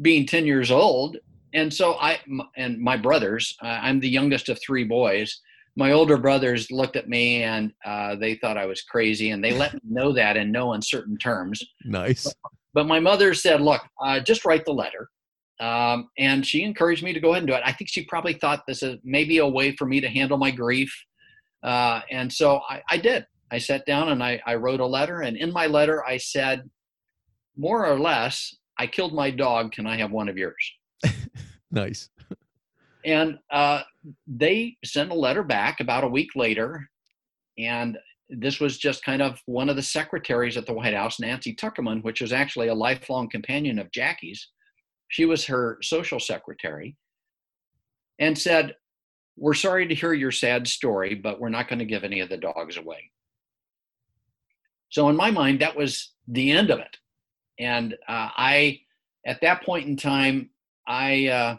being 0.00 0.26
10 0.26 0.46
years 0.46 0.70
old. 0.70 1.16
And 1.54 1.72
so 1.72 1.94
I, 1.94 2.20
and 2.56 2.78
my 2.78 2.96
brothers, 2.96 3.56
I'm 3.60 4.00
the 4.00 4.08
youngest 4.08 4.48
of 4.48 4.60
three 4.60 4.84
boys. 4.84 5.40
My 5.76 5.92
older 5.92 6.16
brothers 6.16 6.70
looked 6.70 6.96
at 6.96 7.08
me 7.08 7.42
and 7.42 7.72
uh, 7.84 8.16
they 8.16 8.34
thought 8.34 8.58
I 8.58 8.66
was 8.66 8.82
crazy 8.82 9.30
and 9.30 9.42
they 9.42 9.52
let 9.52 9.74
me 9.74 9.80
know 9.88 10.12
that 10.12 10.36
in 10.36 10.50
no 10.50 10.72
uncertain 10.72 11.16
terms. 11.16 11.62
Nice. 11.84 12.24
But, 12.24 12.34
but 12.74 12.86
my 12.86 13.00
mother 13.00 13.34
said, 13.34 13.60
look, 13.60 13.82
uh, 14.04 14.20
just 14.20 14.44
write 14.44 14.64
the 14.64 14.72
letter. 14.72 15.08
Um, 15.60 16.08
and 16.18 16.44
she 16.46 16.62
encouraged 16.62 17.02
me 17.02 17.12
to 17.12 17.20
go 17.20 17.30
ahead 17.30 17.42
and 17.42 17.48
do 17.48 17.54
it. 17.54 17.62
I 17.64 17.72
think 17.72 17.90
she 17.90 18.04
probably 18.06 18.32
thought 18.34 18.62
this 18.66 18.82
is 18.82 18.96
maybe 19.04 19.38
a 19.38 19.46
way 19.46 19.76
for 19.76 19.86
me 19.86 20.00
to 20.00 20.08
handle 20.08 20.38
my 20.38 20.50
grief 20.50 20.92
uh, 21.62 22.00
and 22.10 22.32
so 22.32 22.60
I, 22.68 22.82
I, 22.90 22.96
did. 22.96 23.26
I 23.50 23.58
sat 23.58 23.84
down 23.86 24.10
and 24.10 24.22
I, 24.22 24.40
I 24.46 24.54
wrote 24.54 24.80
a 24.80 24.86
letter. 24.86 25.20
And 25.20 25.36
in 25.36 25.52
my 25.52 25.66
letter, 25.66 26.04
I 26.04 26.16
said, 26.16 26.68
more 27.56 27.86
or 27.86 27.98
less, 27.98 28.54
I 28.78 28.86
killed 28.86 29.12
my 29.12 29.30
dog. 29.30 29.72
Can 29.72 29.86
I 29.86 29.96
have 29.98 30.10
one 30.10 30.28
of 30.28 30.38
yours? 30.38 30.72
nice. 31.70 32.08
And 33.04 33.38
uh, 33.50 33.82
they 34.26 34.76
sent 34.84 35.10
a 35.10 35.14
letter 35.14 35.42
back 35.42 35.80
about 35.80 36.04
a 36.04 36.08
week 36.08 36.30
later. 36.34 36.88
And 37.58 37.98
this 38.28 38.60
was 38.60 38.78
just 38.78 39.04
kind 39.04 39.22
of 39.22 39.40
one 39.46 39.68
of 39.68 39.76
the 39.76 39.82
secretaries 39.82 40.56
at 40.56 40.66
the 40.66 40.72
White 40.72 40.94
House, 40.94 41.20
Nancy 41.20 41.54
Tuckerman, 41.54 42.02
which 42.02 42.20
was 42.20 42.32
actually 42.32 42.68
a 42.68 42.74
lifelong 42.74 43.28
companion 43.28 43.78
of 43.78 43.90
Jackie's. 43.90 44.48
She 45.08 45.24
was 45.24 45.46
her 45.46 45.78
social 45.82 46.20
secretary 46.20 46.96
and 48.18 48.38
said, 48.38 48.76
we're 49.36 49.54
sorry 49.54 49.88
to 49.88 49.94
hear 49.94 50.12
your 50.12 50.30
sad 50.30 50.68
story, 50.68 51.14
but 51.14 51.40
we're 51.40 51.48
not 51.48 51.68
going 51.68 51.78
to 51.78 51.84
give 51.84 52.04
any 52.04 52.20
of 52.20 52.28
the 52.28 52.36
dogs 52.36 52.76
away. 52.76 53.10
So, 54.90 55.08
in 55.08 55.16
my 55.16 55.30
mind, 55.30 55.60
that 55.60 55.76
was 55.76 56.12
the 56.28 56.50
end 56.50 56.70
of 56.70 56.78
it. 56.78 56.96
And 57.58 57.94
uh, 58.08 58.28
I, 58.36 58.80
at 59.26 59.40
that 59.40 59.62
point 59.62 59.86
in 59.86 59.96
time, 59.96 60.50
I, 60.86 61.28
uh, 61.28 61.56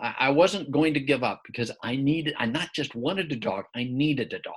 I 0.00 0.30
wasn't 0.30 0.70
going 0.70 0.94
to 0.94 1.00
give 1.00 1.22
up 1.22 1.42
because 1.46 1.70
I 1.82 1.96
needed, 1.96 2.34
I 2.38 2.46
not 2.46 2.72
just 2.74 2.94
wanted 2.94 3.30
a 3.30 3.36
dog, 3.36 3.64
I 3.74 3.84
needed 3.84 4.32
a 4.32 4.40
dog. 4.40 4.54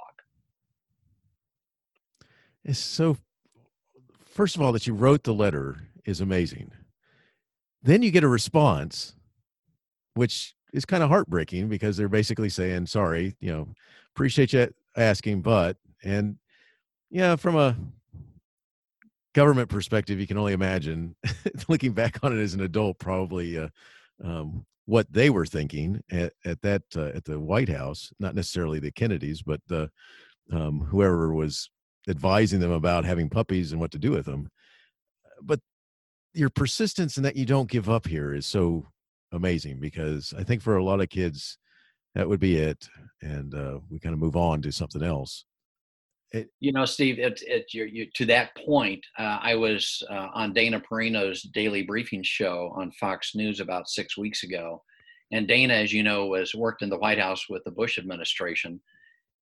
It's 2.63 2.80
so, 2.80 3.17
first 4.26 4.56
of 4.56 4.62
all, 4.62 4.71
that 4.73 4.88
you 4.88 4.93
wrote 4.93 5.23
the 5.23 5.34
letter 5.34 5.78
is 6.06 6.21
amazing. 6.21 6.71
Then 7.84 8.02
you 8.02 8.12
get 8.12 8.23
a 8.23 8.28
response, 8.28 9.15
which 10.15 10.56
is 10.73 10.86
kind 10.86 11.04
of 11.04 11.10
heartbreaking 11.10 11.69
because 11.69 11.95
they're 11.95 12.10
basically 12.10 12.50
saying, 12.50 12.88
sorry, 12.88 13.36
you 13.39 13.52
know, 13.52 13.67
appreciate 14.13 14.54
you 14.54 14.73
asking, 14.97 15.41
but, 15.41 15.78
and 16.04 16.38
yeah, 17.10 17.36
from 17.36 17.56
a 17.56 17.76
government 19.34 19.69
perspective, 19.69 20.19
you 20.19 20.28
can 20.28 20.38
only 20.38 20.54
imagine 20.54 21.15
looking 21.69 21.93
back 21.93 22.19
on 22.23 22.38
it 22.38 22.41
as 22.41 22.54
an 22.56 22.62
adult, 22.62 22.97
probably 22.97 23.58
uh, 23.58 23.69
um, 24.23 24.65
what 24.88 25.12
they 25.12 25.30
were 25.30 25.45
thinking 25.45 26.02
at, 26.10 26.34
at 26.45 26.62
that, 26.62 26.82
uh, 26.95 27.12
at 27.13 27.26
the 27.26 27.39
White 27.39 27.69
House, 27.69 28.12
not 28.19 28.36
necessarily 28.36 28.80
the 28.80 28.91
Kennedys, 28.91 29.41
but 29.41 29.60
the, 29.67 29.91
um, 30.52 30.80
whoever 30.80 31.34
was 31.34 31.69
advising 32.08 32.62
them 32.62 32.71
about 32.71 33.04
having 33.04 33.30
puppies 33.30 33.73
and 33.73 33.82
what 33.82 33.91
to 33.91 34.00
do 34.00 34.12
with 34.12 34.26
them. 34.26 34.50
But 35.41 35.60
your 36.34 36.50
persistence 36.50 37.17
and 37.17 37.26
that 37.26 37.36
you 37.36 37.45
don't 37.45 37.69
give 37.69 37.89
up 37.89 38.08
here 38.08 38.34
is 38.34 38.45
so 38.45 38.88
amazing 39.34 39.82
because 39.82 40.34
I 40.38 40.43
think 40.43 40.62
for 40.62 40.78
a 40.78 40.84
lot 40.84 41.02
of 41.02 41.10
kids, 41.10 41.58
that 42.15 42.30
would 42.30 42.39
be 42.39 42.56
it, 42.56 42.88
and 43.21 43.54
uh, 43.54 43.80
we 43.89 44.00
kind 44.00 44.13
of 44.13 44.19
move 44.19 44.38
on 44.38 44.62
to 44.62 44.71
something 44.71 45.04
else. 45.04 45.45
It, 46.32 46.50
you 46.60 46.74
know, 46.74 46.86
Steve, 46.86 47.20
it, 47.20 47.42
it, 47.46 47.68
you're, 47.74 47.88
you, 47.88 48.08
to 48.16 48.26
that 48.26 48.50
point, 48.66 49.06
uh, 49.18 49.40
I 49.42 49.56
was 49.56 50.04
uh, 50.10 50.28
on 50.34 50.54
Dana 50.54 50.80
Perino's 50.80 51.42
daily 51.42 51.84
briefing 51.84 52.22
show 52.24 52.74
on 52.76 52.92
Fox 52.92 53.34
News 53.34 53.60
about 53.60 53.88
six 53.90 54.18
weeks 54.18 54.44
ago. 54.44 54.84
And 55.32 55.48
Dana, 55.48 55.74
as 55.74 55.94
you 55.94 56.04
know, 56.04 56.28
was 56.28 56.54
worked 56.54 56.82
in 56.82 56.90
the 56.90 56.98
White 56.98 57.20
House 57.20 57.48
with 57.50 57.63
the 57.63 57.72
Bush 57.72 57.98
administration. 57.98 58.82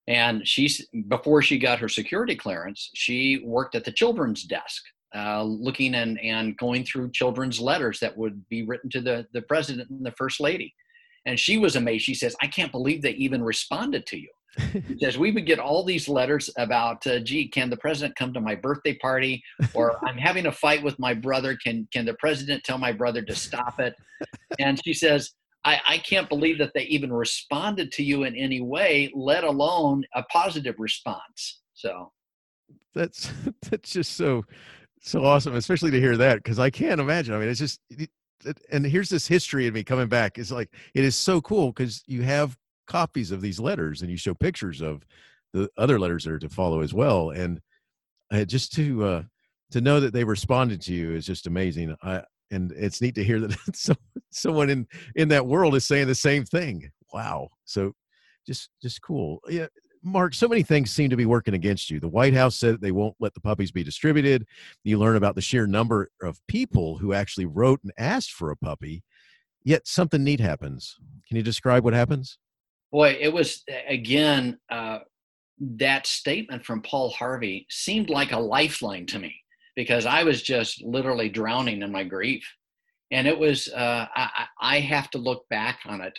And 0.08 0.46
she's 0.46 0.86
before 1.08 1.42
she 1.42 1.58
got 1.58 1.80
her 1.80 1.88
security 1.88 2.36
clearance, 2.36 2.90
she 2.94 3.42
worked 3.44 3.74
at 3.74 3.84
the 3.84 3.92
children's 3.92 4.44
desk 4.44 4.82
uh, 5.14 5.42
looking 5.42 5.94
and, 5.94 6.20
and 6.20 6.56
going 6.56 6.84
through 6.84 7.10
children's 7.10 7.60
letters 7.60 7.98
that 8.00 8.16
would 8.16 8.48
be 8.48 8.64
written 8.64 8.90
to 8.90 9.00
the, 9.00 9.26
the 9.32 9.42
president 9.42 9.90
and 9.90 10.04
the 10.04 10.12
first 10.12 10.40
lady. 10.40 10.74
And 11.24 11.38
she 11.38 11.58
was 11.58 11.74
amazed. 11.74 12.04
She 12.04 12.14
says, 12.14 12.36
I 12.40 12.46
can't 12.46 12.70
believe 12.70 13.02
they 13.02 13.12
even 13.12 13.42
responded 13.42 14.06
to 14.06 14.18
you. 14.18 14.30
She 14.58 14.98
says, 15.00 15.18
We 15.18 15.32
would 15.32 15.46
get 15.46 15.58
all 15.58 15.84
these 15.84 16.08
letters 16.08 16.50
about, 16.56 17.06
uh, 17.06 17.20
gee, 17.20 17.48
can 17.48 17.70
the 17.70 17.76
president 17.76 18.16
come 18.16 18.32
to 18.34 18.40
my 18.40 18.54
birthday 18.54 18.94
party? 18.94 19.42
Or 19.74 19.98
I'm 20.06 20.16
having 20.16 20.46
a 20.46 20.52
fight 20.52 20.82
with 20.82 20.98
my 20.98 21.14
brother. 21.14 21.56
Can, 21.62 21.88
can 21.92 22.04
the 22.04 22.14
president 22.14 22.64
tell 22.64 22.78
my 22.78 22.92
brother 22.92 23.22
to 23.22 23.34
stop 23.34 23.80
it? 23.80 23.94
And 24.58 24.80
she 24.84 24.94
says, 24.94 25.32
I, 25.64 25.80
I 25.88 25.98
can't 25.98 26.28
believe 26.28 26.58
that 26.58 26.72
they 26.74 26.84
even 26.84 27.12
responded 27.12 27.90
to 27.92 28.02
you 28.02 28.22
in 28.24 28.36
any 28.36 28.60
way, 28.60 29.10
let 29.14 29.44
alone 29.44 30.04
a 30.14 30.22
positive 30.24 30.76
response. 30.78 31.60
So 31.74 32.12
that's 32.94 33.32
that's 33.70 33.90
just 33.90 34.16
so 34.16 34.44
so 35.00 35.24
awesome, 35.24 35.54
especially 35.54 35.90
to 35.92 36.00
hear 36.00 36.16
that 36.16 36.36
because 36.36 36.58
I 36.58 36.70
can't 36.70 37.00
imagine. 37.00 37.34
I 37.34 37.38
mean, 37.38 37.48
it's 37.48 37.60
just, 37.60 37.80
it, 37.90 38.10
it, 38.44 38.60
and 38.72 38.84
here's 38.84 39.08
this 39.08 39.26
history 39.26 39.66
of 39.66 39.74
me 39.74 39.84
coming 39.84 40.08
back. 40.08 40.36
It's 40.38 40.50
like 40.50 40.70
it 40.94 41.04
is 41.04 41.14
so 41.14 41.40
cool 41.40 41.68
because 41.68 42.02
you 42.06 42.22
have 42.22 42.56
copies 42.86 43.30
of 43.30 43.40
these 43.40 43.60
letters 43.60 44.02
and 44.02 44.10
you 44.10 44.16
show 44.16 44.34
pictures 44.34 44.80
of 44.80 45.06
the 45.52 45.70
other 45.76 45.98
letters 45.98 46.24
that 46.24 46.32
are 46.32 46.38
to 46.38 46.48
follow 46.48 46.80
as 46.80 46.92
well. 46.92 47.30
And 47.30 47.60
uh, 48.32 48.44
just 48.44 48.72
to 48.74 49.04
uh, 49.04 49.22
to 49.70 49.80
know 49.80 50.00
that 50.00 50.12
they 50.12 50.24
responded 50.24 50.80
to 50.82 50.92
you 50.92 51.14
is 51.14 51.26
just 51.26 51.46
amazing. 51.46 51.96
I 52.02 52.22
and 52.50 52.72
it's 52.72 53.00
neat 53.00 53.14
to 53.16 53.24
hear 53.24 53.40
that 53.40 53.56
so, 53.76 53.94
someone 54.30 54.70
in 54.70 54.86
in 55.14 55.28
that 55.28 55.46
world 55.46 55.74
is 55.74 55.86
saying 55.86 56.06
the 56.06 56.14
same 56.14 56.44
thing. 56.44 56.90
Wow. 57.12 57.48
So 57.64 57.92
just 58.46 58.70
just 58.82 59.02
cool. 59.02 59.40
Yeah. 59.48 59.66
Mark, 60.02 60.34
so 60.34 60.46
many 60.46 60.62
things 60.62 60.92
seem 60.92 61.10
to 61.10 61.16
be 61.16 61.26
working 61.26 61.54
against 61.54 61.90
you. 61.90 61.98
The 61.98 62.06
White 62.06 62.34
House 62.34 62.54
said 62.54 62.80
they 62.80 62.92
won't 62.92 63.16
let 63.18 63.34
the 63.34 63.40
puppies 63.40 63.72
be 63.72 63.82
distributed. 63.82 64.46
You 64.84 64.98
learn 64.98 65.16
about 65.16 65.34
the 65.34 65.40
sheer 65.40 65.66
number 65.66 66.10
of 66.22 66.38
people 66.46 66.96
who 66.98 67.12
actually 67.12 67.46
wrote 67.46 67.80
and 67.82 67.92
asked 67.98 68.30
for 68.30 68.52
a 68.52 68.56
puppy, 68.56 69.02
yet 69.64 69.88
something 69.88 70.22
neat 70.22 70.38
happens. 70.38 70.96
Can 71.26 71.36
you 71.36 71.42
describe 71.42 71.82
what 71.82 71.92
happens? 71.92 72.38
Boy, 72.92 73.16
it 73.20 73.32
was, 73.32 73.62
again, 73.88 74.58
uh, 74.70 75.00
that 75.58 76.06
statement 76.06 76.64
from 76.64 76.82
Paul 76.82 77.10
Harvey 77.10 77.66
seemed 77.68 78.10
like 78.10 78.32
a 78.32 78.38
lifeline 78.38 79.06
to 79.06 79.18
me 79.18 79.34
because 79.74 80.06
I 80.06 80.22
was 80.22 80.42
just 80.42 80.82
literally 80.82 81.28
drowning 81.28 81.82
in 81.82 81.92
my 81.92 82.04
grief. 82.04 82.46
And 83.10 83.26
it 83.26 83.38
was, 83.38 83.68
uh, 83.68 84.06
I, 84.14 84.46
I 84.60 84.80
have 84.80 85.10
to 85.10 85.18
look 85.18 85.48
back 85.48 85.80
on 85.86 86.00
it 86.00 86.18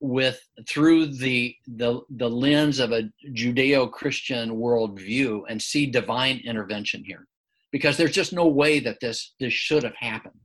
with 0.00 0.40
through 0.68 1.06
the 1.06 1.54
the 1.66 2.00
the 2.16 2.28
lens 2.28 2.78
of 2.78 2.92
a 2.92 3.10
judeo-christian 3.32 4.50
worldview 4.50 5.42
and 5.48 5.60
see 5.60 5.86
divine 5.86 6.40
intervention 6.44 7.02
here 7.04 7.26
because 7.72 7.96
there's 7.96 8.12
just 8.12 8.32
no 8.32 8.46
way 8.46 8.78
that 8.78 9.00
this 9.00 9.34
this 9.40 9.52
should 9.52 9.82
have 9.82 9.94
happened 9.96 10.38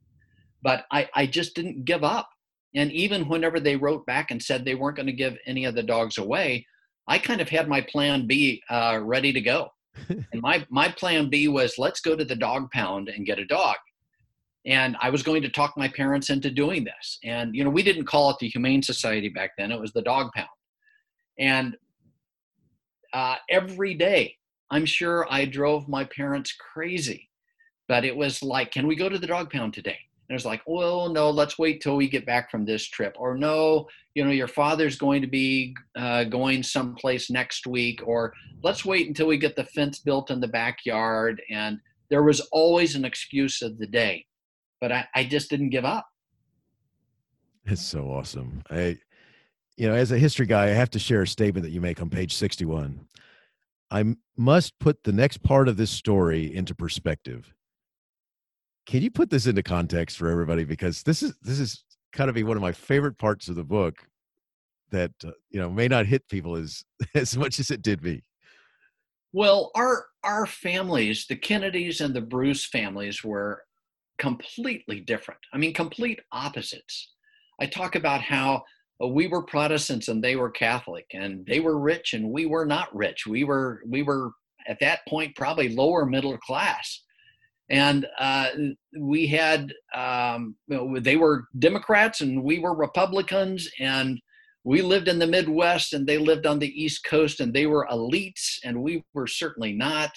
but 0.61 0.85
i 0.91 1.07
i 1.13 1.25
just 1.25 1.55
didn't 1.55 1.85
give 1.85 2.03
up 2.03 2.29
and 2.75 2.91
even 2.91 3.27
whenever 3.27 3.59
they 3.59 3.75
wrote 3.75 4.05
back 4.05 4.31
and 4.31 4.41
said 4.41 4.63
they 4.63 4.75
weren't 4.75 4.97
going 4.97 5.07
to 5.07 5.13
give 5.13 5.37
any 5.45 5.65
of 5.65 5.75
the 5.75 5.83
dogs 5.83 6.17
away 6.17 6.65
I 7.07 7.17
kind 7.17 7.39
of 7.39 7.49
had 7.49 7.67
my 7.67 7.81
plan 7.81 8.27
B 8.27 8.61
uh, 8.69 8.99
ready 9.01 9.31
to 9.31 9.41
go. 9.41 9.71
and 10.09 10.41
my, 10.41 10.65
my 10.69 10.89
plan 10.89 11.29
B 11.29 11.47
was 11.47 11.77
let's 11.77 12.01
go 12.01 12.15
to 12.15 12.25
the 12.25 12.35
dog 12.35 12.69
pound 12.71 13.09
and 13.09 13.25
get 13.25 13.39
a 13.39 13.45
dog. 13.45 13.77
And 14.65 14.97
I 15.01 15.09
was 15.09 15.23
going 15.23 15.41
to 15.43 15.49
talk 15.49 15.73
my 15.77 15.87
parents 15.87 16.29
into 16.29 16.51
doing 16.51 16.83
this. 16.83 17.19
And, 17.23 17.55
you 17.55 17.63
know, 17.63 17.69
we 17.69 17.83
didn't 17.83 18.05
call 18.05 18.29
it 18.31 18.37
the 18.39 18.49
Humane 18.49 18.83
Society 18.83 19.29
back 19.29 19.51
then, 19.57 19.71
it 19.71 19.79
was 19.79 19.93
the 19.93 20.01
dog 20.01 20.31
pound. 20.35 20.49
And 21.39 21.77
uh, 23.13 23.35
every 23.49 23.93
day, 23.93 24.35
I'm 24.69 24.85
sure 24.85 25.25
I 25.29 25.45
drove 25.45 25.87
my 25.87 26.03
parents 26.03 26.53
crazy. 26.53 27.29
But 27.87 28.03
it 28.03 28.15
was 28.15 28.43
like, 28.43 28.71
can 28.71 28.85
we 28.85 28.97
go 28.97 29.07
to 29.07 29.17
the 29.17 29.27
dog 29.27 29.49
pound 29.49 29.73
today? 29.73 29.97
And 30.29 30.35
it's 30.35 30.45
like, 30.45 30.61
well, 30.65 31.09
no, 31.09 31.29
let's 31.29 31.57
wait 31.57 31.81
till 31.81 31.95
we 31.95 32.09
get 32.09 32.25
back 32.25 32.51
from 32.51 32.65
this 32.65 32.85
trip. 32.85 33.15
Or 33.17 33.37
no, 33.37 33.87
you 34.13 34.25
know, 34.25 34.31
your 34.31 34.49
father's 34.49 34.97
going 34.97 35.21
to 35.21 35.27
be 35.27 35.73
uh, 35.95 36.25
going 36.25 36.63
someplace 36.63 37.29
next 37.29 37.65
week. 37.65 38.01
Or 38.05 38.33
let's 38.61 38.83
wait 38.83 39.07
until 39.07 39.27
we 39.27 39.37
get 39.37 39.55
the 39.55 39.63
fence 39.63 39.99
built 39.99 40.29
in 40.29 40.41
the 40.41 40.47
backyard. 40.47 41.41
And 41.49 41.79
there 42.09 42.23
was 42.23 42.41
always 42.51 42.95
an 42.95 43.05
excuse 43.05 43.61
of 43.61 43.77
the 43.77 43.87
day. 43.87 44.25
But 44.81 44.91
I, 44.91 45.07
I 45.15 45.23
just 45.23 45.49
didn't 45.49 45.69
give 45.69 45.85
up. 45.85 46.05
It's 47.65 47.81
so 47.81 48.11
awesome. 48.11 48.63
I, 48.69 48.97
you 49.77 49.87
know, 49.87 49.93
as 49.93 50.11
a 50.11 50.17
history 50.17 50.45
guy, 50.45 50.65
I 50.65 50.69
have 50.69 50.89
to 50.91 50.99
share 50.99 51.21
a 51.21 51.27
statement 51.27 51.63
that 51.63 51.71
you 51.71 51.79
make 51.79 52.01
on 52.01 52.09
page 52.09 52.35
61. 52.35 53.07
I 53.89 54.15
must 54.35 54.77
put 54.79 55.03
the 55.03 55.13
next 55.13 55.41
part 55.41 55.69
of 55.69 55.77
this 55.77 55.91
story 55.91 56.53
into 56.53 56.75
perspective 56.75 57.53
can 58.87 59.03
you 59.03 59.11
put 59.11 59.29
this 59.29 59.45
into 59.45 59.61
context 59.61 60.17
for 60.17 60.29
everybody 60.29 60.63
because 60.63 61.03
this 61.03 61.21
is 61.21 61.35
this 61.41 61.59
is 61.59 61.83
kind 62.13 62.29
of 62.29 62.35
be 62.35 62.43
one 62.43 62.57
of 62.57 62.63
my 62.63 62.71
favorite 62.71 63.17
parts 63.17 63.49
of 63.49 63.55
the 63.55 63.63
book 63.63 63.97
that 64.89 65.11
uh, 65.25 65.31
you 65.51 65.59
know 65.59 65.69
may 65.69 65.87
not 65.87 66.07
hit 66.07 66.27
people 66.29 66.55
as 66.55 66.83
as 67.15 67.37
much 67.37 67.59
as 67.59 67.69
it 67.69 67.83
did 67.83 68.01
me. 68.01 68.23
Well, 69.33 69.71
our 69.75 70.07
our 70.23 70.45
families, 70.45 71.27
the 71.27 71.35
Kennedys 71.35 72.01
and 72.01 72.13
the 72.13 72.21
Bruce 72.21 72.65
families, 72.65 73.23
were 73.23 73.63
completely 74.17 75.01
different. 75.01 75.39
I 75.53 75.57
mean, 75.57 75.73
complete 75.73 76.21
opposites. 76.31 77.13
I 77.59 77.65
talk 77.67 77.95
about 77.95 78.21
how 78.21 78.63
uh, 79.03 79.07
we 79.07 79.27
were 79.27 79.43
Protestants 79.43 80.07
and 80.07 80.23
they 80.23 80.37
were 80.37 80.49
Catholic, 80.49 81.05
and 81.13 81.45
they 81.45 81.59
were 81.59 81.77
rich 81.77 82.13
and 82.13 82.31
we 82.31 82.45
were 82.45 82.65
not 82.65 82.95
rich. 82.95 83.27
We 83.27 83.43
were 83.43 83.81
we 83.85 84.01
were 84.01 84.31
at 84.65 84.79
that 84.79 85.01
point 85.09 85.35
probably 85.35 85.69
lower 85.69 86.05
middle 86.05 86.37
class 86.37 87.01
and 87.69 88.07
uh, 88.19 88.49
we 88.97 89.27
had 89.27 89.73
um, 89.93 90.55
you 90.67 90.77
know, 90.77 90.99
they 90.99 91.17
were 91.17 91.47
Democrats 91.59 92.21
and 92.21 92.43
we 92.43 92.59
were 92.59 92.75
Republicans, 92.75 93.69
and 93.79 94.19
we 94.63 94.81
lived 94.81 95.07
in 95.07 95.19
the 95.19 95.27
Midwest 95.27 95.93
and 95.93 96.05
they 96.05 96.17
lived 96.17 96.45
on 96.45 96.59
the 96.59 96.81
East 96.81 97.03
Coast, 97.03 97.39
and 97.39 97.53
they 97.53 97.65
were 97.65 97.87
elites 97.91 98.57
and 98.63 98.81
we 98.81 99.03
were 99.13 99.27
certainly 99.27 99.73
not. 99.73 100.11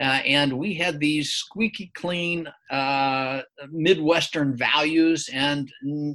Uh, 0.00 0.20
and 0.26 0.58
we 0.58 0.74
had 0.74 0.98
these 0.98 1.30
squeaky 1.30 1.92
clean 1.94 2.48
uh, 2.70 3.42
Midwestern 3.70 4.56
values, 4.56 5.28
and 5.32 5.70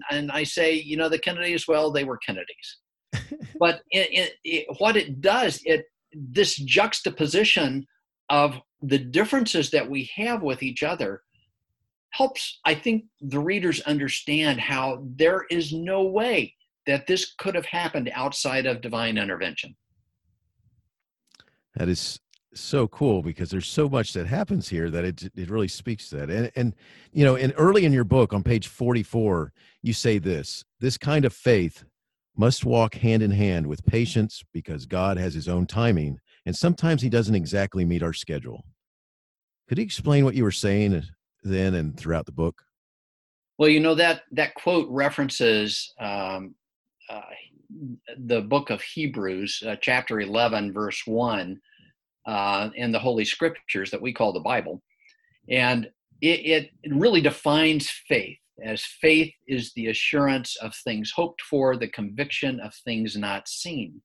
and 0.10 0.32
I 0.32 0.44
say, 0.44 0.74
you 0.74 0.98
know, 0.98 1.08
the 1.08 1.18
Kennedys, 1.18 1.66
well, 1.66 1.90
they 1.90 2.04
were 2.04 2.18
Kennedys, 2.18 2.78
but 3.60 3.82
it, 3.92 4.10
it, 4.12 4.34
it, 4.44 4.68
what 4.80 4.98
it 4.98 5.22
does, 5.22 5.62
it 5.64 5.86
this 6.14 6.58
juxtaposition 6.58 7.86
of 8.30 8.60
the 8.82 8.98
differences 8.98 9.72
that 9.72 9.90
we 9.90 10.10
have 10.16 10.42
with 10.42 10.64
each 10.64 10.84
other 10.84 11.24
helps, 12.12 12.60
I 12.66 12.76
think, 12.76 13.06
the 13.22 13.40
readers 13.40 13.82
understand 13.82 14.60
how 14.60 15.04
there 15.16 15.46
is 15.50 15.74
no 15.74 16.04
way 16.04 16.56
that 16.88 17.08
this 17.08 17.34
could 17.38 17.56
have 17.56 17.66
happened 17.66 18.10
outside 18.14 18.66
of 18.66 18.82
divine 18.82 19.18
intervention. 19.18 19.76
That 21.76 21.88
is 21.88 22.20
so 22.54 22.88
cool 22.88 23.22
because 23.22 23.52
there's 23.52 23.68
so 23.68 23.88
much 23.88 24.14
that 24.14 24.26
happens 24.26 24.70
here 24.70 24.90
that 24.90 25.06
it 25.06 25.32
it 25.36 25.50
really 25.50 25.68
speaks 25.68 26.10
to 26.10 26.18
that. 26.18 26.30
And 26.30 26.52
and 26.56 26.76
you 27.14 27.24
know, 27.24 27.36
and 27.36 27.54
early 27.58 27.86
in 27.86 27.94
your 27.94 28.04
book 28.04 28.34
on 28.34 28.44
page 28.44 28.68
44, 28.68 29.54
you 29.84 29.94
say 29.94 30.18
this, 30.18 30.66
this 30.80 30.98
kind 30.98 31.26
of 31.26 31.34
faith 31.34 31.84
must 32.36 32.66
walk 32.66 32.96
hand 32.96 33.22
in 33.22 33.32
hand 33.32 33.68
with 33.68 33.86
patience 33.86 34.44
because 34.54 34.86
God 34.86 35.18
has 35.18 35.34
his 35.34 35.48
own 35.48 35.68
timing 35.68 36.20
and 36.46 36.56
sometimes 36.56 37.02
he 37.02 37.10
doesn't 37.10 37.36
exactly 37.36 37.86
meet 37.86 38.04
our 38.04 38.14
schedule. 38.14 38.66
Could 39.68 39.78
you 39.78 39.84
explain 39.84 40.26
what 40.26 40.36
you 40.36 40.44
were 40.44 40.52
saying 40.52 41.04
then 41.44 41.76
and 41.76 41.98
throughout 41.98 42.26
the 42.26 42.32
book? 42.32 42.64
Well, 43.58 43.70
you 43.70 43.80
know 43.80 43.96
that 43.96 44.22
that 44.32 44.56
quote 44.56 44.88
references 44.90 45.94
um, 46.00 46.56
uh, 47.10 47.22
the 48.18 48.42
book 48.42 48.70
of 48.70 48.82
Hebrews, 48.82 49.64
uh, 49.68 49.76
chapter 49.82 50.22
eleven, 50.22 50.74
verse 50.74 51.02
one, 51.06 51.60
uh, 52.26 52.70
in 52.76 52.92
the 52.92 53.00
Holy 53.00 53.26
Scriptures 53.26 53.92
that 53.92 54.02
we 54.02 54.14
call 54.14 54.34
the 54.34 54.40
Bible, 54.40 54.82
and 55.50 55.90
it, 56.22 56.72
it 56.84 56.94
really 56.94 57.22
defines 57.22 57.90
faith 57.90 58.38
as 58.64 58.84
faith 58.84 59.34
is 59.48 59.72
the 59.74 59.88
assurance 59.88 60.56
of 60.58 60.76
things 60.76 61.12
hoped 61.16 61.42
for, 61.42 61.78
the 61.78 61.88
conviction 61.88 62.60
of 62.60 62.74
things 62.74 63.16
not 63.16 63.48
seen. 63.48 64.02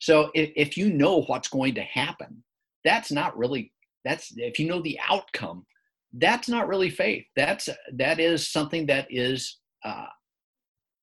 So 0.00 0.30
if, 0.34 0.50
if 0.56 0.76
you 0.76 0.92
know 0.92 1.22
what's 1.22 1.48
going 1.48 1.74
to 1.76 1.82
happen, 1.82 2.42
that's 2.84 3.12
not 3.12 3.36
really 3.38 3.72
that's 4.04 4.32
if 4.36 4.58
you 4.58 4.66
know 4.66 4.80
the 4.80 4.98
outcome, 5.08 5.66
that's 6.14 6.48
not 6.48 6.68
really 6.68 6.90
faith. 6.90 7.26
That's 7.36 7.68
that 7.92 8.18
is 8.18 8.50
something 8.50 8.86
that 8.86 9.06
is 9.10 9.58
uh, 9.84 10.06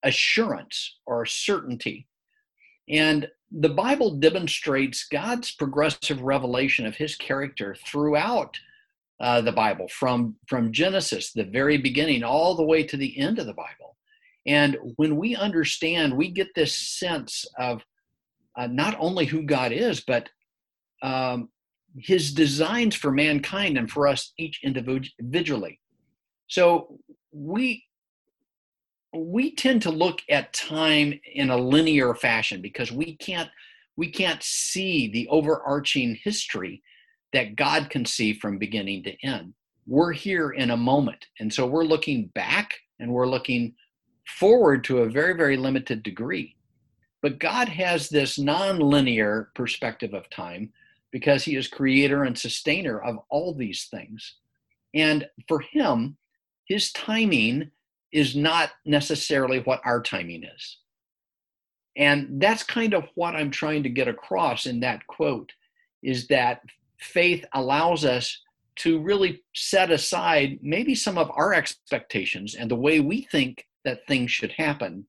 assurance 0.02 0.98
or 1.06 1.24
certainty. 1.26 2.08
And 2.88 3.28
the 3.50 3.68
Bible 3.68 4.16
demonstrates 4.16 5.06
God's 5.06 5.52
progressive 5.52 6.20
revelation 6.22 6.86
of 6.86 6.96
His 6.96 7.16
character 7.16 7.76
throughout 7.86 8.58
uh, 9.20 9.40
the 9.40 9.52
Bible, 9.52 9.88
from 9.88 10.36
from 10.48 10.72
Genesis, 10.72 11.32
the 11.32 11.44
very 11.44 11.78
beginning, 11.78 12.24
all 12.24 12.56
the 12.56 12.64
way 12.64 12.82
to 12.82 12.96
the 12.96 13.16
end 13.18 13.38
of 13.38 13.46
the 13.46 13.54
Bible. 13.54 13.96
And 14.46 14.76
when 14.96 15.16
we 15.16 15.36
understand, 15.36 16.16
we 16.16 16.30
get 16.30 16.48
this 16.54 16.76
sense 16.76 17.44
of 17.58 17.84
uh, 18.58 18.66
not 18.66 18.96
only 18.98 19.24
who 19.24 19.42
God 19.42 19.72
is, 19.72 20.00
but 20.00 20.28
um, 21.02 21.48
his 21.96 22.32
designs 22.32 22.94
for 22.94 23.10
mankind 23.10 23.78
and 23.78 23.90
for 23.90 24.08
us 24.08 24.32
each 24.36 24.60
individually. 24.64 25.80
So 26.48 26.98
we 27.32 27.84
we 29.14 29.54
tend 29.54 29.80
to 29.82 29.90
look 29.90 30.20
at 30.28 30.52
time 30.52 31.18
in 31.34 31.48
a 31.48 31.56
linear 31.56 32.14
fashion 32.14 32.60
because 32.60 32.92
we 32.92 33.16
can't 33.16 33.48
we 33.96 34.10
can't 34.10 34.42
see 34.42 35.08
the 35.08 35.26
overarching 35.28 36.18
history 36.22 36.82
that 37.32 37.56
God 37.56 37.90
can 37.90 38.04
see 38.04 38.32
from 38.32 38.58
beginning 38.58 39.02
to 39.04 39.14
end. 39.24 39.54
We're 39.86 40.12
here 40.12 40.50
in 40.50 40.70
a 40.70 40.76
moment. 40.76 41.26
And 41.40 41.52
so 41.52 41.66
we're 41.66 41.84
looking 41.84 42.26
back 42.34 42.74
and 43.00 43.12
we're 43.12 43.26
looking 43.26 43.74
forward 44.26 44.84
to 44.84 44.98
a 44.98 45.10
very, 45.10 45.34
very 45.34 45.56
limited 45.56 46.02
degree. 46.02 46.54
But 47.22 47.38
God 47.38 47.68
has 47.68 48.08
this 48.08 48.38
nonlinear 48.38 49.46
perspective 49.54 50.14
of 50.14 50.30
time 50.30 50.72
because 51.10 51.44
he 51.44 51.56
is 51.56 51.66
creator 51.66 52.24
and 52.24 52.38
sustainer 52.38 53.00
of 53.00 53.18
all 53.30 53.54
these 53.54 53.86
things. 53.90 54.34
And 54.94 55.28
for 55.48 55.60
him, 55.60 56.16
his 56.66 56.92
timing 56.92 57.70
is 58.12 58.36
not 58.36 58.70
necessarily 58.84 59.60
what 59.60 59.80
our 59.84 60.02
timing 60.02 60.44
is. 60.44 60.78
And 61.96 62.40
that's 62.40 62.62
kind 62.62 62.94
of 62.94 63.04
what 63.14 63.34
I'm 63.34 63.50
trying 63.50 63.82
to 63.82 63.88
get 63.88 64.06
across 64.06 64.66
in 64.66 64.80
that 64.80 65.06
quote 65.08 65.52
is 66.02 66.28
that 66.28 66.62
faith 67.00 67.44
allows 67.54 68.04
us 68.04 68.40
to 68.76 69.00
really 69.00 69.42
set 69.54 69.90
aside 69.90 70.60
maybe 70.62 70.94
some 70.94 71.18
of 71.18 71.30
our 71.34 71.52
expectations 71.52 72.54
and 72.54 72.70
the 72.70 72.76
way 72.76 73.00
we 73.00 73.22
think 73.22 73.66
that 73.84 74.06
things 74.06 74.30
should 74.30 74.52
happen 74.52 75.04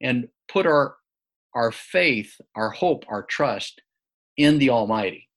and 0.00 0.28
put 0.48 0.66
our 0.66 0.96
our 1.54 1.70
faith, 1.70 2.40
our 2.54 2.70
hope, 2.70 3.04
our 3.08 3.22
trust 3.22 3.82
in 4.36 4.58
the 4.58 4.70
Almighty. 4.70 5.28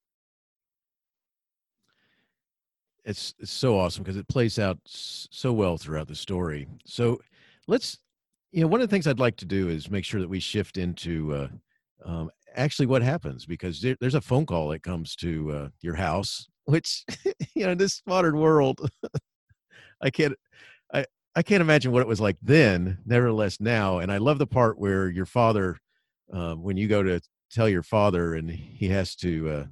It's, 3.04 3.36
it's 3.40 3.52
so 3.52 3.78
awesome 3.78 4.04
because 4.04 4.18
it 4.18 4.28
plays 4.28 4.58
out 4.58 4.80
so 4.86 5.54
well 5.54 5.78
throughout 5.78 6.08
the 6.08 6.16
story. 6.16 6.68
So 6.86 7.20
let's, 7.68 8.00
you 8.52 8.62
know, 8.62 8.68
one 8.68 8.82
of 8.82 8.90
the 8.90 8.94
things 8.94 9.06
I'd 9.06 9.20
like 9.20 9.38
to 9.38 9.46
do 9.46 9.70
is 9.70 9.92
make 9.92 10.06
sure 10.06 10.20
that 10.22 10.30
we 10.30 10.40
shift 10.40 10.78
into 10.78 11.34
uh, 11.34 11.48
um, 12.04 12.32
actually 12.56 12.88
what 12.88 13.04
happens 13.04 13.46
because 13.46 13.80
there, 13.80 13.96
there's 14.00 14.16
a 14.16 14.22
phone 14.22 14.46
call 14.46 14.70
that 14.70 14.82
comes 14.82 15.16
to 15.18 15.52
uh, 15.52 15.70
your 15.82 15.94
house, 15.94 16.48
which, 16.66 17.04
you 17.54 17.68
know, 17.68 17.76
this 17.76 18.02
modern 18.08 18.38
world, 18.38 18.90
I 20.02 20.10
can't, 20.10 20.34
I, 20.92 21.06
I 21.36 21.44
can't 21.44 21.62
imagine 21.62 21.92
what 21.92 22.02
it 22.02 22.08
was 22.08 22.22
like 22.22 22.38
then, 22.42 22.98
nevertheless 23.06 23.60
now. 23.60 24.00
And 24.00 24.12
I 24.12 24.18
love 24.18 24.40
the 24.40 24.48
part 24.48 24.80
where 24.80 25.10
your 25.10 25.26
father 25.28 25.78
um, 26.34 26.64
when 26.64 26.78
you 26.78 26.88
go 26.88 27.04
to 27.04 27.20
tell 27.52 27.70
your 27.70 27.84
father 27.84 28.36
and 28.36 28.50
he 28.50 28.88
has 28.90 29.16
to 29.16 29.50
uh, 29.50 29.66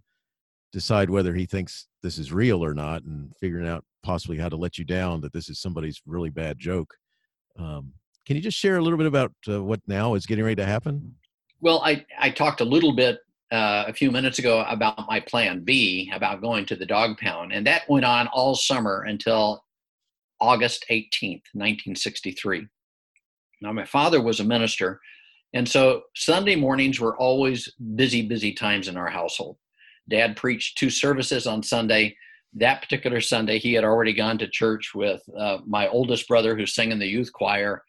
decide 0.72 1.10
whether 1.10 1.34
he 1.34 1.46
thinks 1.46 1.88
this 2.02 2.18
is 2.18 2.32
real 2.32 2.64
or 2.64 2.74
not 2.74 3.04
and 3.04 3.32
figuring 3.40 3.68
out 3.68 3.84
possibly 4.04 4.38
how 4.38 4.50
to 4.50 4.56
let 4.56 4.78
you 4.78 4.84
down 4.84 5.22
that 5.22 5.34
this 5.34 5.50
is 5.50 5.60
somebody's 5.60 6.02
really 6.06 6.30
bad 6.30 6.58
joke 6.60 6.94
um, 7.58 7.94
can 8.26 8.36
you 8.36 8.42
just 8.42 8.58
share 8.58 8.78
a 8.78 8.82
little 8.82 8.98
bit 8.98 9.08
about 9.08 9.32
uh, 9.48 9.64
what 9.64 9.82
now 9.88 10.14
is 10.14 10.26
getting 10.26 10.44
ready 10.44 10.56
to 10.56 10.66
happen 10.66 11.16
well 11.62 11.82
i, 11.84 12.06
I 12.20 12.30
talked 12.30 12.62
a 12.62 12.66
little 12.66 12.96
bit 12.96 13.20
uh, 13.54 13.86
a 13.88 13.94
few 13.94 14.12
minutes 14.12 14.40
ago 14.40 14.66
about 14.68 15.08
my 15.08 15.20
plan 15.20 15.64
B, 15.64 16.12
about 16.12 16.42
going 16.42 16.66
to 16.66 16.76
the 16.76 16.88
dog 16.88 17.20
pound, 17.20 17.54
and 17.54 17.68
that 17.68 17.88
went 17.88 18.04
on 18.04 18.28
all 18.34 18.56
summer 18.56 19.04
until 19.04 19.64
August 20.42 20.86
18th, 20.90 21.46
1963. 21.54 22.68
Now, 23.62 23.72
my 23.72 23.86
father 23.86 24.22
was 24.22 24.40
a 24.40 24.44
minister, 24.44 25.00
and 25.54 25.68
so 25.68 26.04
Sunday 26.16 26.56
mornings 26.56 27.00
were 27.00 27.16
always 27.18 27.72
busy, 27.96 28.22
busy 28.24 28.54
times 28.54 28.88
in 28.88 28.98
our 28.98 29.10
household. 29.10 29.58
Dad 30.10 30.36
preached 30.36 30.78
two 30.78 30.90
services 30.90 31.48
on 31.48 31.64
Sunday. 31.64 32.16
That 32.56 32.82
particular 32.82 33.22
Sunday, 33.22 33.60
he 33.60 33.74
had 33.74 33.84
already 33.84 34.14
gone 34.14 34.38
to 34.40 34.48
church 34.48 34.92
with 34.94 35.22
uh, 35.38 35.60
my 35.66 35.88
oldest 35.88 36.28
brother 36.28 36.56
who 36.56 36.66
sang 36.66 36.92
in 36.92 37.00
the 37.00 37.08
youth 37.08 37.32
choir. 37.32 37.84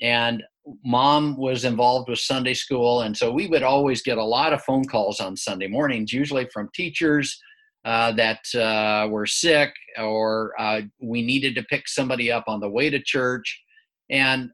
And 0.00 0.42
mom 0.84 1.36
was 1.36 1.64
involved 1.64 2.08
with 2.08 2.18
Sunday 2.18 2.54
school. 2.54 3.02
And 3.02 3.16
so 3.16 3.32
we 3.32 3.48
would 3.48 3.62
always 3.62 4.02
get 4.02 4.18
a 4.18 4.24
lot 4.24 4.52
of 4.52 4.62
phone 4.62 4.84
calls 4.84 5.20
on 5.20 5.36
Sunday 5.36 5.68
mornings, 5.68 6.12
usually 6.12 6.48
from 6.52 6.70
teachers 6.74 7.40
uh, 7.84 8.12
that 8.12 8.44
uh, 8.54 9.08
were 9.08 9.26
sick 9.26 9.72
or 9.98 10.52
uh, 10.58 10.82
we 11.00 11.22
needed 11.22 11.54
to 11.54 11.62
pick 11.64 11.88
somebody 11.88 12.30
up 12.30 12.44
on 12.46 12.60
the 12.60 12.68
way 12.68 12.90
to 12.90 13.02
church. 13.02 13.62
And 14.10 14.50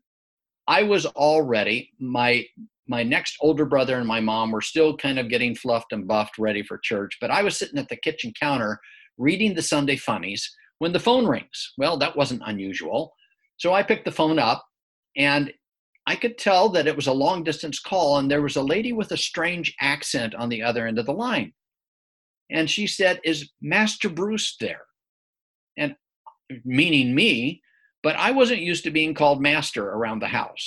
I 0.69 0.83
was 0.83 1.07
already, 1.07 1.91
my 1.99 2.45
my 2.89 3.03
next 3.03 3.37
older 3.41 3.65
brother 3.65 3.99
and 3.99 4.07
my 4.07 4.21
mom 4.21 4.53
were 4.53 4.61
still 4.61 4.97
kind 4.97 5.19
of 5.19 5.29
getting 5.29 5.57
fluffed 5.57 5.93
and 5.93 6.07
buffed 6.07 6.39
ready 6.39 6.63
for 6.63 6.79
church 6.79 7.19
but 7.21 7.33
i 7.33 7.43
was 7.43 7.57
sitting 7.57 7.81
at 7.81 7.89
the 7.89 7.97
kitchen 7.97 8.33
counter 8.39 8.79
reading 9.19 9.55
the 9.55 9.61
sunday 9.63 9.97
funnies 9.97 10.55
when 10.79 10.93
the 10.93 11.01
phone 11.01 11.27
rings. 11.27 11.73
Well 11.79 11.97
that 11.99 12.17
wasn't 12.17 12.43
unusual. 12.45 13.15
So 13.57 13.73
i 13.73 13.83
picked 13.83 14.05
the 14.05 14.13
phone 14.13 14.39
up 14.39 14.65
and 15.17 15.53
i 16.07 16.15
could 16.15 16.39
tell 16.39 16.69
that 16.71 16.87
it 16.87 16.97
was 16.97 17.07
a 17.07 17.13
long 17.13 17.43
distance 17.43 17.81
call 17.81 18.19
and 18.19 18.31
there 18.31 18.43
was 18.43 18.57
a 18.57 18.63
lady 18.63 18.93
with 18.93 19.13
a 19.13 19.17
strange 19.17 19.75
accent 19.81 20.35
on 20.35 20.49
the 20.49 20.63
other 20.63 20.87
end 20.87 20.99
of 20.99 21.07
the 21.07 21.13
line. 21.13 21.53
And 22.51 22.71
she 22.71 22.87
said 22.87 23.21
is 23.25 23.51
master 23.61 24.09
bruce 24.09 24.57
there? 24.61 24.85
And 25.79 25.97
meaning 26.65 27.15
me 27.15 27.63
but 28.07 28.17
i 28.17 28.31
wasn't 28.31 28.69
used 28.71 28.85
to 28.85 28.91
being 28.99 29.15
called 29.21 29.41
master 29.43 29.85
around 29.97 30.21
the 30.21 30.35
house 30.41 30.67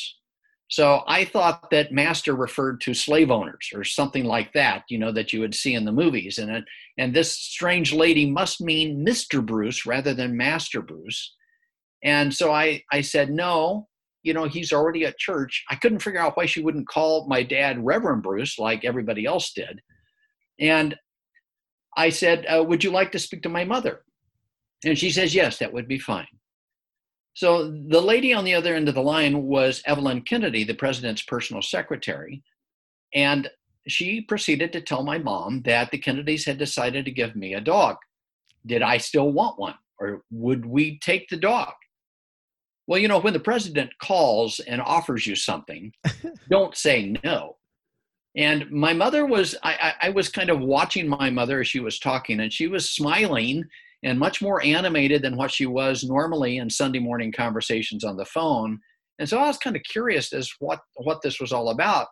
so 0.71 1.01
I 1.07 1.25
thought 1.25 1.71
that 1.71 1.91
master 1.91 2.35
referred 2.35 2.79
to 2.81 2.93
slave 2.93 3.31
owners 3.31 3.69
or 3.73 3.83
something 3.83 4.23
like 4.23 4.53
that, 4.53 4.83
you 4.87 4.99
know, 4.99 5.11
that 5.11 5.33
you 5.33 5.39
would 5.39 5.55
see 5.55 5.73
in 5.73 5.83
the 5.83 5.91
movies. 5.91 6.37
And, 6.37 6.63
and 6.99 7.11
this 7.13 7.35
strange 7.35 7.91
lady 7.91 8.29
must 8.29 8.61
mean 8.61 9.03
Mr. 9.03 9.43
Bruce 9.43 9.87
rather 9.87 10.13
than 10.13 10.37
Master 10.37 10.83
Bruce. 10.83 11.33
And 12.03 12.31
so 12.31 12.53
I, 12.53 12.83
I 12.91 13.01
said, 13.01 13.31
no, 13.31 13.87
you 14.21 14.33
know, 14.35 14.45
he's 14.45 14.71
already 14.71 15.05
at 15.05 15.17
church. 15.17 15.63
I 15.71 15.75
couldn't 15.75 16.03
figure 16.03 16.19
out 16.19 16.37
why 16.37 16.45
she 16.45 16.61
wouldn't 16.61 16.87
call 16.87 17.27
my 17.27 17.41
dad 17.41 17.83
Reverend 17.83 18.21
Bruce 18.21 18.59
like 18.59 18.85
everybody 18.85 19.25
else 19.25 19.51
did. 19.53 19.81
And 20.59 20.95
I 21.97 22.09
said, 22.09 22.45
uh, 22.45 22.63
would 22.63 22.83
you 22.83 22.91
like 22.91 23.11
to 23.13 23.19
speak 23.19 23.41
to 23.43 23.49
my 23.49 23.65
mother? 23.65 24.03
And 24.85 24.97
she 24.97 25.09
says, 25.09 25.33
yes, 25.33 25.57
that 25.57 25.73
would 25.73 25.87
be 25.87 25.97
fine. 25.97 26.27
So 27.39 27.71
the 27.87 28.01
lady 28.01 28.33
on 28.33 28.43
the 28.43 28.53
other 28.53 28.75
end 28.75 28.89
of 28.89 28.95
the 28.95 29.01
line 29.01 29.43
was 29.43 29.81
Evelyn 29.85 30.23
Kennedy, 30.23 30.65
the 30.65 30.73
president's 30.73 31.21
personal 31.21 31.61
secretary. 31.61 32.43
And 33.15 33.49
she 33.87 34.19
proceeded 34.19 34.73
to 34.73 34.81
tell 34.81 35.03
my 35.03 35.19
mom 35.19 35.61
that 35.61 35.89
the 35.89 35.99
Kennedys 35.99 36.43
had 36.43 36.57
decided 36.57 37.05
to 37.05 37.11
give 37.11 37.37
me 37.37 37.53
a 37.53 37.61
dog. 37.61 37.95
Did 38.65 38.81
I 38.81 38.97
still 38.97 39.31
want 39.31 39.57
one? 39.57 39.75
Or 40.01 40.23
would 40.31 40.65
we 40.65 40.99
take 40.99 41.29
the 41.29 41.37
dog? 41.37 41.71
Well, 42.87 42.99
you 42.99 43.07
know, 43.07 43.21
when 43.21 43.31
the 43.31 43.39
president 43.39 43.91
calls 44.01 44.59
and 44.59 44.81
offers 44.81 45.25
you 45.25 45.37
something, 45.37 45.93
don't 46.49 46.75
say 46.75 47.15
no. 47.23 47.55
And 48.35 48.69
my 48.69 48.91
mother 48.91 49.25
was, 49.25 49.55
I, 49.63 49.93
I, 50.01 50.09
was 50.09 50.27
kind 50.27 50.49
of 50.49 50.59
watching 50.59 51.07
my 51.07 51.29
mother 51.29 51.61
as 51.61 51.69
she 51.69 51.79
was 51.79 51.99
talking, 51.99 52.41
and 52.41 52.51
she 52.51 52.67
was 52.67 52.89
smiling 52.89 53.63
and 54.03 54.17
much 54.17 54.41
more 54.41 54.63
animated 54.63 55.21
than 55.21 55.35
what 55.35 55.51
she 55.51 55.65
was 55.65 56.03
normally 56.03 56.57
in 56.57 56.69
Sunday 56.69 56.99
morning 56.99 57.31
conversations 57.31 58.03
on 58.03 58.17
the 58.17 58.25
phone. 58.25 58.79
And 59.19 59.27
so 59.27 59.37
I 59.37 59.47
was 59.47 59.57
kind 59.57 59.75
of 59.75 59.83
curious 59.83 60.31
as 60.33 60.51
what 60.59 60.79
what 60.95 61.21
this 61.21 61.39
was 61.39 61.51
all 61.51 61.69
about. 61.69 62.07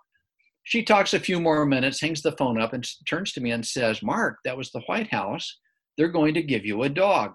She 0.63 0.83
talks 0.83 1.13
a 1.13 1.19
few 1.19 1.39
more 1.39 1.65
minutes, 1.65 2.01
hangs 2.01 2.21
the 2.21 2.33
phone 2.33 2.59
up, 2.59 2.73
and 2.73 2.85
turns 3.07 3.31
to 3.33 3.41
me 3.41 3.51
and 3.51 3.65
says, 3.65 4.03
"Mark, 4.03 4.38
that 4.43 4.57
was 4.57 4.71
the 4.71 4.81
White 4.81 5.09
House. 5.09 5.59
They're 5.97 6.09
going 6.09 6.33
to 6.33 6.43
give 6.43 6.65
you 6.65 6.83
a 6.83 6.89
dog." 6.89 7.33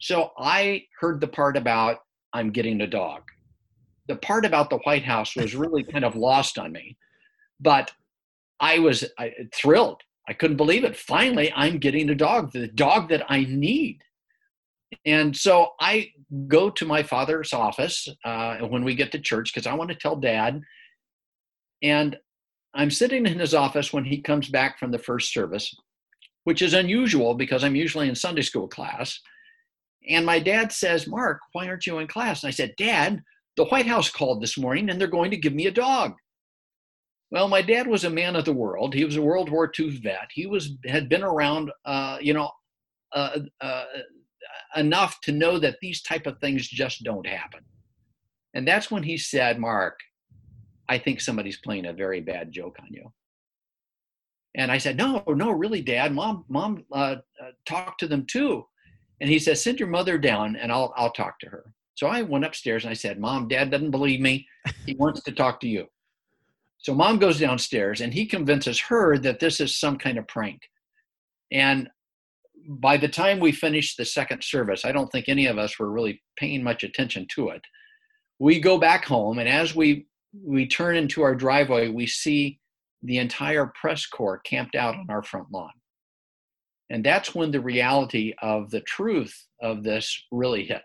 So 0.00 0.30
I 0.38 0.84
heard 1.00 1.20
the 1.20 1.28
part 1.28 1.56
about 1.56 1.98
I'm 2.32 2.50
getting 2.50 2.80
a 2.80 2.86
dog. 2.86 3.22
The 4.08 4.16
part 4.16 4.44
about 4.44 4.70
the 4.70 4.78
White 4.78 5.04
House 5.04 5.36
was 5.36 5.54
really 5.54 5.84
kind 5.84 6.04
of 6.04 6.16
lost 6.16 6.58
on 6.58 6.72
me, 6.72 6.96
but 7.60 7.92
I 8.58 8.80
was 8.80 9.04
I, 9.18 9.32
thrilled 9.54 10.02
I 10.28 10.34
couldn't 10.34 10.58
believe 10.58 10.84
it. 10.84 10.96
Finally, 10.96 11.52
I'm 11.56 11.78
getting 11.78 12.10
a 12.10 12.14
dog, 12.14 12.52
the 12.52 12.68
dog 12.68 13.08
that 13.08 13.24
I 13.30 13.44
need. 13.44 14.02
And 15.06 15.34
so 15.34 15.70
I 15.80 16.10
go 16.46 16.70
to 16.70 16.84
my 16.84 17.02
father's 17.02 17.52
office 17.52 18.06
uh, 18.24 18.58
when 18.58 18.84
we 18.84 18.94
get 18.94 19.10
to 19.12 19.18
church 19.18 19.52
because 19.52 19.66
I 19.66 19.74
want 19.74 19.90
to 19.90 19.96
tell 19.96 20.16
dad. 20.16 20.60
And 21.82 22.16
I'm 22.74 22.90
sitting 22.90 23.26
in 23.26 23.38
his 23.38 23.54
office 23.54 23.92
when 23.92 24.04
he 24.04 24.20
comes 24.20 24.48
back 24.48 24.78
from 24.78 24.90
the 24.90 24.98
first 24.98 25.32
service, 25.32 25.74
which 26.44 26.60
is 26.60 26.74
unusual 26.74 27.34
because 27.34 27.64
I'm 27.64 27.76
usually 27.76 28.08
in 28.08 28.14
Sunday 28.14 28.42
school 28.42 28.68
class. 28.68 29.18
And 30.08 30.26
my 30.26 30.38
dad 30.38 30.72
says, 30.72 31.06
Mark, 31.06 31.40
why 31.52 31.68
aren't 31.68 31.86
you 31.86 31.98
in 31.98 32.06
class? 32.06 32.42
And 32.42 32.48
I 32.48 32.52
said, 32.52 32.74
Dad, 32.76 33.22
the 33.56 33.64
White 33.66 33.86
House 33.86 34.10
called 34.10 34.42
this 34.42 34.58
morning 34.58 34.90
and 34.90 35.00
they're 35.00 35.08
going 35.08 35.30
to 35.30 35.36
give 35.36 35.54
me 35.54 35.66
a 35.66 35.72
dog. 35.72 36.14
Well, 37.30 37.48
my 37.48 37.60
dad 37.60 37.86
was 37.86 38.04
a 38.04 38.10
man 38.10 38.36
of 38.36 38.44
the 38.44 38.52
world. 38.52 38.94
He 38.94 39.04
was 39.04 39.16
a 39.16 39.22
World 39.22 39.50
War 39.50 39.70
II 39.78 39.98
vet. 39.98 40.28
He 40.32 40.46
was 40.46 40.76
had 40.86 41.08
been 41.08 41.22
around, 41.22 41.70
uh, 41.84 42.18
you 42.20 42.32
know, 42.32 42.50
uh, 43.12 43.40
uh, 43.60 43.84
enough 44.76 45.20
to 45.22 45.32
know 45.32 45.58
that 45.58 45.76
these 45.82 46.02
type 46.02 46.26
of 46.26 46.38
things 46.38 46.66
just 46.66 47.04
don't 47.04 47.26
happen. 47.26 47.60
And 48.54 48.66
that's 48.66 48.90
when 48.90 49.02
he 49.02 49.18
said, 49.18 49.58
"Mark, 49.58 49.98
I 50.88 50.98
think 50.98 51.20
somebody's 51.20 51.58
playing 51.58 51.86
a 51.86 51.92
very 51.92 52.20
bad 52.20 52.50
joke 52.50 52.78
on 52.80 52.88
you." 52.90 53.12
And 54.54 54.72
I 54.72 54.78
said, 54.78 54.96
"No, 54.96 55.22
no, 55.28 55.50
really, 55.50 55.82
Dad. 55.82 56.14
Mom, 56.14 56.46
Mom, 56.48 56.84
uh, 56.92 57.16
uh, 57.42 57.50
talk 57.66 57.98
to 57.98 58.08
them 58.08 58.24
too." 58.24 58.66
And 59.20 59.28
he 59.28 59.38
says, 59.38 59.62
"Send 59.62 59.78
your 59.78 59.88
mother 59.88 60.16
down, 60.16 60.56
and 60.56 60.72
I'll 60.72 60.94
I'll 60.96 61.12
talk 61.12 61.38
to 61.40 61.48
her." 61.50 61.74
So 61.94 62.06
I 62.06 62.22
went 62.22 62.46
upstairs 62.46 62.84
and 62.84 62.90
I 62.90 62.94
said, 62.94 63.20
"Mom, 63.20 63.48
Dad 63.48 63.70
doesn't 63.70 63.90
believe 63.90 64.20
me. 64.20 64.48
He 64.86 64.94
wants 64.94 65.22
to 65.24 65.32
talk 65.32 65.60
to 65.60 65.68
you." 65.68 65.88
So 66.78 66.94
mom 66.94 67.18
goes 67.18 67.38
downstairs 67.38 68.00
and 68.00 68.14
he 68.14 68.26
convinces 68.26 68.80
her 68.80 69.18
that 69.18 69.40
this 69.40 69.60
is 69.60 69.78
some 69.78 69.98
kind 69.98 70.18
of 70.18 70.28
prank. 70.28 70.60
And 71.50 71.88
by 72.68 72.96
the 72.96 73.08
time 73.08 73.40
we 73.40 73.52
finished 73.52 73.96
the 73.96 74.04
second 74.04 74.44
service, 74.44 74.84
I 74.84 74.92
don't 74.92 75.10
think 75.10 75.28
any 75.28 75.46
of 75.46 75.58
us 75.58 75.78
were 75.78 75.90
really 75.90 76.22
paying 76.36 76.62
much 76.62 76.84
attention 76.84 77.26
to 77.34 77.48
it. 77.50 77.62
We 78.38 78.60
go 78.60 78.78
back 78.78 79.04
home, 79.04 79.38
and 79.38 79.48
as 79.48 79.74
we 79.74 80.06
we 80.44 80.66
turn 80.66 80.96
into 80.96 81.22
our 81.22 81.34
driveway, 81.34 81.88
we 81.88 82.06
see 82.06 82.60
the 83.02 83.18
entire 83.18 83.72
press 83.80 84.06
corps 84.06 84.38
camped 84.40 84.74
out 84.74 84.94
on 84.94 85.06
our 85.08 85.22
front 85.22 85.46
lawn. 85.50 85.72
And 86.90 87.04
that's 87.04 87.34
when 87.34 87.50
the 87.50 87.60
reality 87.60 88.34
of 88.42 88.70
the 88.70 88.82
truth 88.82 89.34
of 89.62 89.82
this 89.82 90.26
really 90.30 90.64
hit. 90.64 90.82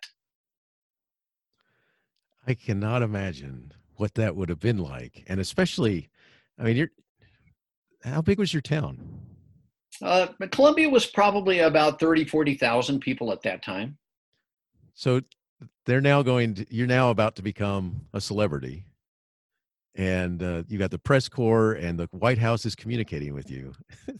I 2.47 2.53
cannot 2.53 3.01
imagine 3.01 3.73
what 4.03 4.15
that 4.15 4.35
would 4.35 4.49
have 4.49 4.59
been 4.59 4.79
like, 4.79 5.23
and 5.27 5.39
especially, 5.39 6.09
I 6.59 6.63
mean, 6.63 6.75
you're 6.75 6.89
how 8.03 8.21
big 8.21 8.37
was 8.37 8.53
your 8.53 8.61
town? 8.61 8.99
Uh, 10.01 10.27
Columbia 10.51 10.89
was 10.89 11.05
probably 11.05 11.59
about 11.59 12.01
30, 12.01 12.25
40,000 12.25 12.99
people 12.99 13.31
at 13.31 13.41
that 13.43 13.63
time. 13.63 13.97
So 14.93 15.21
they're 15.85 16.01
now 16.01 16.21
going 16.21 16.55
to, 16.55 16.65
you're 16.69 16.85
now 16.85 17.11
about 17.11 17.37
to 17.37 17.41
become 17.41 18.01
a 18.13 18.19
celebrity. 18.19 18.83
And 19.95 20.43
uh, 20.43 20.63
you 20.67 20.77
got 20.77 20.91
the 20.91 20.99
press 20.99 21.29
corps 21.29 21.71
and 21.71 21.97
the 21.97 22.09
White 22.11 22.39
House 22.39 22.65
is 22.65 22.75
communicating 22.75 23.33
with 23.33 23.49
you. 23.49 23.71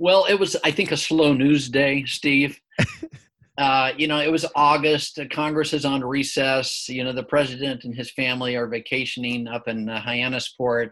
well, 0.00 0.26
it 0.28 0.34
was, 0.34 0.56
I 0.64 0.72
think, 0.72 0.90
a 0.90 0.96
slow 0.96 1.32
news 1.32 1.68
day, 1.68 2.02
Steve. 2.06 2.60
Uh, 3.56 3.92
you 3.96 4.08
know, 4.08 4.18
it 4.18 4.32
was 4.32 4.46
August. 4.56 5.20
Congress 5.30 5.72
is 5.72 5.84
on 5.84 6.02
recess. 6.02 6.88
You 6.88 7.04
know, 7.04 7.12
the 7.12 7.22
president 7.22 7.84
and 7.84 7.94
his 7.94 8.10
family 8.10 8.56
are 8.56 8.66
vacationing 8.66 9.46
up 9.46 9.68
in 9.68 9.88
uh, 9.88 10.00
Hyannisport, 10.00 10.90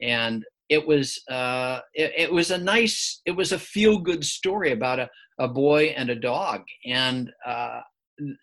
and 0.00 0.44
it 0.68 0.84
was 0.84 1.20
uh, 1.30 1.80
it, 1.94 2.12
it, 2.16 2.32
was 2.32 2.50
a 2.50 2.58
nice, 2.58 3.20
it 3.24 3.32
was 3.32 3.52
a 3.52 3.58
feel 3.58 3.98
good 3.98 4.24
story 4.24 4.72
about 4.72 4.98
a, 4.98 5.08
a 5.38 5.46
boy 5.46 5.94
and 5.96 6.10
a 6.10 6.16
dog, 6.16 6.62
and 6.84 7.30
uh, 7.46 7.80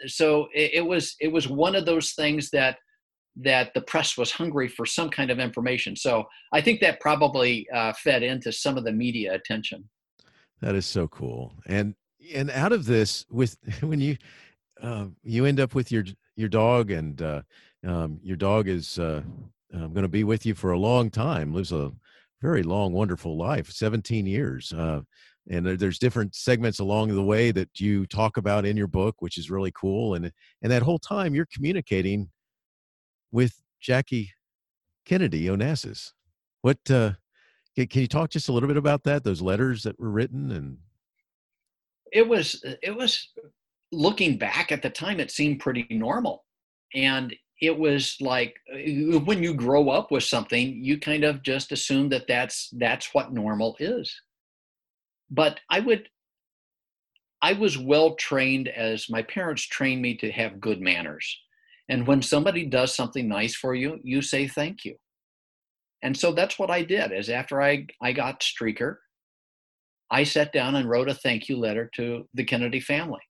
so 0.06 0.48
it, 0.54 0.72
it 0.76 0.86
was 0.86 1.16
it 1.20 1.32
was 1.32 1.50
one 1.50 1.76
of 1.76 1.86
those 1.86 2.12
things 2.12 2.50
that 2.52 2.78
that 3.42 3.74
the 3.74 3.82
press 3.82 4.18
was 4.18 4.32
hungry 4.32 4.68
for 4.68 4.86
some 4.86 5.10
kind 5.10 5.32
of 5.32 5.40
information. 5.40 5.96
So 5.96 6.26
I 6.54 6.62
think 6.62 6.82
that 6.82 7.00
probably 7.00 7.68
uh, 7.74 7.94
fed 7.94 8.24
into 8.24 8.52
some 8.52 8.78
of 8.78 8.84
the 8.84 8.92
media 8.92 9.34
attention. 9.34 9.90
That 10.62 10.76
is 10.76 10.86
so 10.86 11.08
cool. 11.08 11.54
And 11.66 11.96
and 12.34 12.50
out 12.52 12.72
of 12.72 12.86
this 12.86 13.26
with 13.30 13.58
when 13.82 14.00
you 14.00 14.18
uh, 14.82 15.06
you 15.24 15.46
end 15.46 15.60
up 15.60 15.76
with 15.76 15.92
your 15.92 16.06
your 16.36 16.50
dog 16.50 16.92
and 16.92 17.22
uh, 17.22 17.42
um, 17.86 18.20
your 18.24 18.38
dog 18.38 18.68
is 18.68 19.00
uh, 19.00 19.22
um, 19.74 19.94
going 19.94 20.04
to 20.04 20.08
be 20.08 20.24
with 20.24 20.46
you 20.46 20.56
for 20.56 20.72
a 20.72 20.80
long 20.80 21.10
time 21.10 21.54
lives 21.54 21.72
a 21.72 21.92
very 22.42 22.64
long, 22.64 22.94
wonderful 22.94 23.38
life 23.38 23.72
17 23.72 24.26
years. 24.26 24.74
Uh, 24.74 25.02
and 25.50 25.66
there's 25.66 26.00
different 26.00 26.36
segments 26.36 26.80
along 26.80 27.10
the 27.10 27.24
way 27.24 27.52
that 27.52 27.80
you 27.80 28.06
talk 28.06 28.38
about 28.38 28.66
in 28.66 28.78
your 28.78 28.88
book, 28.88 29.16
which 29.20 29.38
is 29.38 29.50
really 29.50 29.72
cool. 29.72 30.14
And, 30.14 30.32
and 30.62 30.72
that 30.72 30.84
whole 30.84 31.00
time 31.00 31.34
you're 31.34 31.48
communicating 31.52 32.30
with 33.32 33.54
Jackie 33.82 34.32
Kennedy 35.06 35.46
Onassis. 35.46 36.12
What, 36.62 36.78
uh, 36.90 37.14
can 37.76 38.02
you 38.02 38.08
talk 38.08 38.30
just 38.30 38.50
a 38.50 38.52
little 38.52 38.68
bit 38.68 38.78
about 38.78 39.04
that? 39.06 39.24
Those 39.24 39.42
letters 39.42 39.84
that 39.84 40.00
were 40.00 40.12
written 40.12 40.52
and 40.52 40.78
it 42.12 42.28
was 42.28 42.64
it 42.64 42.96
was 42.96 43.30
looking 43.92 44.38
back 44.38 44.72
at 44.72 44.82
the 44.82 44.90
time 44.90 45.20
it 45.20 45.32
seemed 45.32 45.60
pretty 45.60 45.88
normal. 45.90 46.46
And 46.94 47.36
it 47.62 47.78
was 47.78 48.16
like 48.22 48.56
uh, 48.74 49.20
when 49.20 49.44
you 49.44 49.54
grow 49.54 49.90
up 49.90 50.12
with 50.12 50.24
something 50.24 50.84
you 50.84 51.00
kind 51.00 51.24
of 51.24 51.44
just 51.44 51.72
assume 51.72 52.10
that 52.10 52.28
that's 52.28 52.70
that's 52.78 53.14
what 53.14 53.34
normal 53.34 53.76
is. 53.80 54.14
But 55.32 55.60
i 55.70 55.80
would 55.80 56.08
i 57.42 57.54
was 57.54 57.78
well 57.78 58.16
trained 58.16 58.68
as 58.68 59.10
my 59.10 59.22
parents 59.24 59.64
trained 59.64 60.02
me 60.02 60.16
to 60.18 60.32
have 60.32 60.62
good 60.62 60.82
manners. 60.82 61.38
And 61.90 62.06
when 62.06 62.22
somebody 62.22 62.66
does 62.66 62.96
something 62.96 63.28
nice 63.28 63.56
for 63.56 63.76
you 63.76 64.00
you 64.04 64.22
say 64.22 64.48
thank 64.48 64.86
you. 64.86 64.96
And 66.02 66.16
so 66.16 66.32
that's 66.32 66.58
what 66.58 66.72
i 66.72 66.82
did 66.82 67.12
is 67.12 67.30
after 67.30 67.62
i 67.62 67.86
i 68.02 68.14
got 68.14 68.42
streaker 68.42 68.98
i 70.12 70.24
sat 70.24 70.52
down 70.54 70.76
and 70.76 70.90
wrote 70.90 71.10
a 71.10 71.14
thank 71.14 71.50
you 71.50 71.58
letter 71.58 71.90
to 71.96 72.28
the 72.34 72.44
kennedy 72.44 72.80
family 72.80 73.22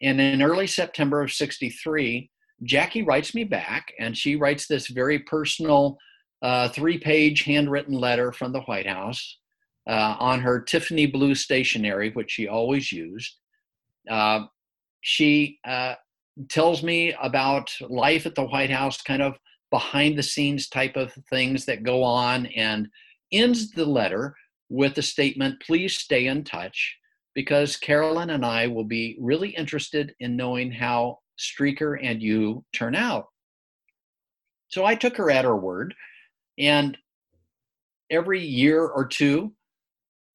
and 0.00 0.20
in 0.20 0.42
early 0.42 0.66
september 0.66 1.22
of 1.22 1.32
63 1.32 2.30
Jackie 2.64 3.02
writes 3.02 3.34
me 3.34 3.44
back, 3.44 3.92
and 3.98 4.16
she 4.16 4.36
writes 4.36 4.66
this 4.66 4.88
very 4.88 5.20
personal 5.20 5.98
uh, 6.42 6.68
three 6.68 6.98
page 6.98 7.42
handwritten 7.42 7.94
letter 7.94 8.32
from 8.32 8.52
the 8.52 8.60
White 8.62 8.86
House 8.86 9.38
uh, 9.88 10.16
on 10.18 10.40
her 10.40 10.60
Tiffany 10.60 11.06
blue 11.06 11.34
stationery, 11.34 12.10
which 12.10 12.30
she 12.30 12.48
always 12.48 12.92
used. 12.92 13.36
Uh, 14.08 14.44
she 15.00 15.58
uh, 15.66 15.94
tells 16.48 16.82
me 16.82 17.14
about 17.20 17.70
life 17.80 18.26
at 18.26 18.34
the 18.34 18.46
White 18.46 18.70
House, 18.70 19.02
kind 19.02 19.22
of 19.22 19.36
behind 19.70 20.18
the 20.18 20.22
scenes 20.22 20.68
type 20.68 20.96
of 20.96 21.12
things 21.30 21.64
that 21.64 21.82
go 21.82 22.02
on, 22.02 22.46
and 22.46 22.88
ends 23.32 23.70
the 23.72 23.84
letter 23.86 24.36
with 24.72 24.94
the 24.94 25.02
statement 25.02 25.62
please 25.64 25.98
stay 25.98 26.26
in 26.26 26.42
touch 26.42 26.96
because 27.34 27.76
Caroline 27.76 28.30
and 28.30 28.44
I 28.44 28.66
will 28.66 28.84
be 28.84 29.16
really 29.20 29.50
interested 29.50 30.14
in 30.20 30.36
knowing 30.36 30.72
how 30.72 31.18
Streaker 31.38 31.98
and 32.02 32.22
you 32.22 32.64
turn 32.72 32.94
out. 32.94 33.26
So 34.68 34.84
I 34.84 34.94
took 34.94 35.16
her 35.16 35.30
at 35.30 35.44
her 35.44 35.56
word, 35.56 35.94
and 36.58 36.96
every 38.10 38.40
year 38.40 38.86
or 38.86 39.06
two, 39.06 39.52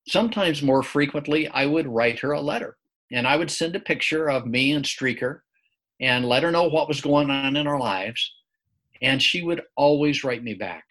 sometimes 0.08 0.62
more 0.62 0.84
frequently, 0.84 1.48
I 1.48 1.66
would 1.66 1.88
write 1.88 2.20
her 2.20 2.32
a 2.32 2.42
letter. 2.42 2.78
And 3.12 3.28
I 3.28 3.38
would 3.38 3.50
send 3.50 3.76
a 3.76 3.80
picture 3.80 4.30
of 4.30 4.46
me 4.46 4.74
and 4.74 4.84
Streaker 4.84 5.40
and 6.00 6.26
let 6.26 6.44
her 6.44 6.52
know 6.52 6.70
what 6.70 6.88
was 6.88 7.02
going 7.02 7.30
on 7.30 7.56
in 7.56 7.68
our 7.68 7.80
lives. 7.80 8.34
And 9.02 9.22
she 9.22 9.42
would 9.42 9.62
always 9.76 10.24
write 10.24 10.44
me 10.44 10.54
back. 10.56 10.84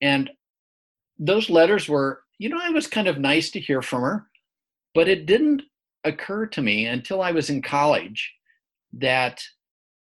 And 0.00 0.30
those 1.20 1.50
letters 1.50 1.88
were, 1.88 2.22
you 2.38 2.48
know, 2.48 2.58
it 2.64 2.72
was 2.72 2.86
kind 2.86 3.06
of 3.06 3.18
nice 3.18 3.50
to 3.50 3.60
hear 3.60 3.82
from 3.82 4.02
her, 4.02 4.26
but 4.94 5.06
it 5.06 5.26
didn't 5.26 5.62
occur 6.04 6.46
to 6.46 6.62
me 6.62 6.86
until 6.86 7.20
I 7.20 7.30
was 7.30 7.50
in 7.50 7.60
college 7.60 8.32
that 8.94 9.42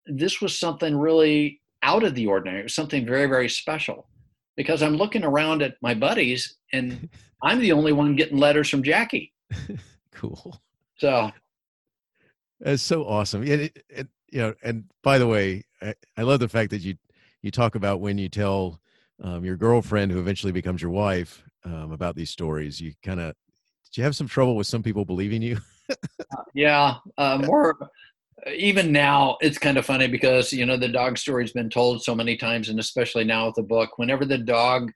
this 0.06 0.42
was 0.42 0.58
something 0.58 0.98
really 0.98 1.62
out 1.84 2.04
of 2.04 2.16
the 2.16 2.26
ordinary. 2.26 2.62
It 2.62 2.64
was 2.64 2.76
something 2.76 3.06
very, 3.06 3.28
very 3.28 3.50
special. 3.50 4.08
Because 4.56 4.82
I'm 4.82 4.96
looking 4.96 5.24
around 5.24 5.62
at 5.62 5.76
my 5.82 5.94
buddies 5.94 6.58
and 6.74 7.10
I'm 7.44 7.60
the 7.60 7.74
only 7.74 7.94
one 7.94 8.16
getting 8.16 8.38
letters 8.38 8.70
from 8.70 8.84
Jackie. 8.84 9.34
cool. 10.14 10.62
So 10.98 11.32
it's 12.62 12.84
so 12.84 13.06
awesome. 13.06 13.42
And 13.42 13.62
it, 13.62 13.84
it, 13.90 14.08
you 14.32 14.40
know, 14.40 14.54
and 14.64 14.86
by 15.04 15.18
the 15.18 15.28
way, 15.28 15.64
I, 15.82 15.94
I, 16.18 16.24
love 16.24 16.42
the 16.42 16.50
fact 16.50 16.72
that 16.72 16.82
you 16.82 16.96
you 17.42 17.52
talk 17.52 17.76
about 17.76 18.02
when 18.02 18.18
you 18.18 18.28
tell 18.28 18.79
um, 19.22 19.44
your 19.44 19.58
girlfriend, 19.58 20.12
who 20.12 20.20
eventually 20.20 20.52
becomes 20.52 20.82
your 20.82 20.92
wife, 20.92 21.44
um, 21.66 21.92
about 21.92 22.16
these 22.16 22.30
stories. 22.30 22.80
You 22.80 22.94
kind 23.04 23.20
of 23.20 23.36
did 23.86 23.98
you 23.98 24.04
have 24.04 24.16
some 24.16 24.28
trouble 24.28 24.56
with 24.56 24.68
some 24.68 24.84
people 24.84 25.06
believing 25.06 25.42
you? 25.42 25.58
uh, 25.90 26.44
yeah, 26.54 26.96
uh, 27.18 27.40
more 27.46 27.78
even 28.48 28.92
now 28.92 29.38
it's 29.42 29.58
kind 29.58 29.78
of 29.78 29.86
funny 29.86 30.08
because 30.08 30.54
you 30.54 30.66
know 30.66 30.78
the 30.78 30.88
dog 30.88 31.18
story's 31.18 31.52
been 31.52 31.70
told 31.70 32.04
so 32.04 32.16
many 32.16 32.36
times 32.36 32.70
and 32.70 32.80
especially 32.80 33.24
now 33.24 33.48
with 33.48 33.56
the 33.56 33.64
book 33.64 33.98
whenever 33.98 34.26
the 34.26 34.38
dog 34.38 34.92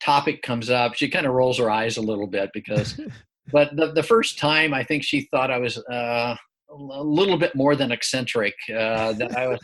topic 0.00 0.42
comes 0.42 0.70
up 0.70 0.94
she 0.94 1.08
kind 1.08 1.26
of 1.26 1.32
rolls 1.32 1.58
her 1.58 1.70
eyes 1.70 1.96
a 1.96 2.02
little 2.02 2.26
bit 2.26 2.50
because 2.54 2.98
but 3.52 3.74
the, 3.76 3.92
the 3.92 4.02
first 4.02 4.38
time 4.38 4.72
i 4.72 4.82
think 4.82 5.02
she 5.02 5.22
thought 5.30 5.50
i 5.50 5.58
was 5.58 5.78
uh, 5.90 6.34
a 6.70 7.02
little 7.02 7.36
bit 7.36 7.54
more 7.54 7.74
than 7.74 7.92
eccentric 7.92 8.54
uh, 8.70 9.12
that 9.12 9.36
i 9.36 9.46
was 9.46 9.60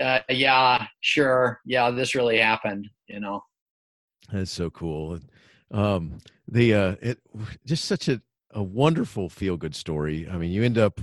uh, 0.00 0.20
yeah 0.28 0.86
sure. 1.00 1.60
Yeah 1.64 1.90
this 1.90 2.14
really 2.14 2.38
happened 2.38 2.88
you 3.06 3.20
know? 3.20 3.42
That's 4.32 4.50
so 4.50 4.70
cool. 4.70 5.18
Um 5.70 6.18
the 6.48 6.74
uh 6.74 6.96
it 7.00 7.18
just 7.66 7.84
such 7.84 8.08
a 8.08 8.20
a 8.52 8.62
wonderful 8.62 9.28
feel 9.28 9.56
good 9.56 9.74
story. 9.74 10.28
I 10.30 10.36
mean 10.36 10.50
you 10.50 10.62
end 10.62 10.78
up 10.78 11.00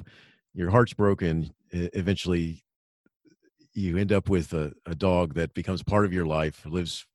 your 0.54 0.70
heart's 0.70 0.94
broken 0.94 1.54
eventually 1.72 2.64
you 3.74 3.98
end 3.98 4.12
up 4.12 4.28
with 4.30 4.54
a, 4.54 4.74
a 4.88 4.96
dog 4.96 5.36
that 5.36 5.54
becomes 5.54 5.84
part 5.84 6.06
of 6.06 6.12
your 6.12 6.26
life 6.26 6.66
lives 6.66 7.06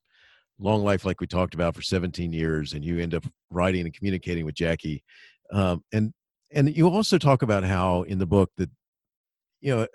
long 0.59 0.85
life 0.85 1.05
like 1.05 1.21
we 1.21 1.27
talked 1.27 1.55
about 1.55 1.75
for 1.75 1.83
17 1.83 2.33
years 2.33 2.73
and 2.73 2.85
you 2.85 3.01
end 3.01 3.15
up 3.15 3.25
writing 3.51 3.85
and 3.85 3.95
communicating 3.95 4.45
with 4.45 4.55
jackie. 4.55 5.03
Um, 5.53 5.85
and 5.93 6.13
and 6.51 6.75
you 6.75 6.89
also 6.89 7.19
talk 7.19 7.43
about 7.43 7.65
how 7.65 8.03
in 8.03 8.19
the 8.19 8.27
book 8.27 8.51
that 8.59 8.71
you 9.61 9.75
know 9.75 9.87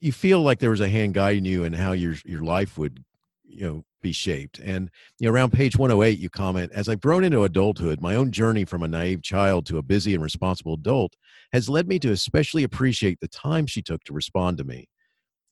you 0.00 0.12
feel 0.12 0.40
like 0.40 0.58
there 0.58 0.70
was 0.70 0.80
a 0.80 0.88
hand 0.88 1.14
guiding 1.14 1.44
you 1.44 1.64
and 1.64 1.76
how 1.76 1.92
your 1.92 2.14
your 2.24 2.42
life 2.42 2.78
would 2.78 3.04
you 3.44 3.66
know 3.66 3.84
be 4.02 4.12
shaped. 4.12 4.58
And 4.58 4.90
you 5.18 5.28
know 5.28 5.34
around 5.34 5.52
page 5.52 5.76
108 5.76 6.18
you 6.18 6.30
comment 6.30 6.72
as 6.74 6.88
i've 6.88 7.00
grown 7.00 7.24
into 7.24 7.44
adulthood 7.44 8.00
my 8.00 8.14
own 8.14 8.32
journey 8.32 8.64
from 8.64 8.82
a 8.82 8.88
naive 8.88 9.22
child 9.22 9.66
to 9.66 9.78
a 9.78 9.82
busy 9.82 10.14
and 10.14 10.22
responsible 10.22 10.74
adult 10.74 11.14
has 11.52 11.68
led 11.68 11.86
me 11.86 11.98
to 11.98 12.10
especially 12.10 12.64
appreciate 12.64 13.20
the 13.20 13.28
time 13.28 13.66
she 13.66 13.82
took 13.82 14.02
to 14.04 14.12
respond 14.12 14.56
to 14.58 14.64
me. 14.64 14.88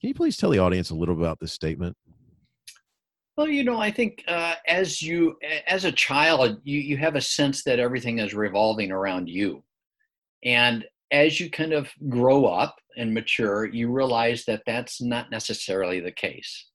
Can 0.00 0.08
you 0.08 0.14
please 0.14 0.36
tell 0.36 0.50
the 0.50 0.60
audience 0.60 0.90
a 0.90 0.94
little 0.94 1.20
about 1.20 1.38
this 1.40 1.52
statement? 1.52 1.96
Well 3.36 3.48
you 3.48 3.64
know 3.64 3.78
i 3.78 3.90
think 3.90 4.24
uh, 4.26 4.54
as 4.66 5.02
you 5.02 5.36
as 5.66 5.84
a 5.84 5.92
child 5.92 6.60
you 6.64 6.80
you 6.80 6.96
have 6.96 7.16
a 7.16 7.20
sense 7.20 7.62
that 7.64 7.78
everything 7.78 8.18
is 8.18 8.34
revolving 8.34 8.90
around 8.90 9.28
you. 9.28 9.62
And 10.44 10.84
as 11.10 11.40
you 11.40 11.50
kind 11.50 11.72
of 11.72 11.88
grow 12.08 12.44
up 12.44 12.76
and 12.96 13.14
mature 13.14 13.66
you 13.66 13.90
realize 13.90 14.44
that 14.44 14.62
that's 14.66 15.00
not 15.00 15.30
necessarily 15.30 16.00
the 16.00 16.12
case 16.12 16.68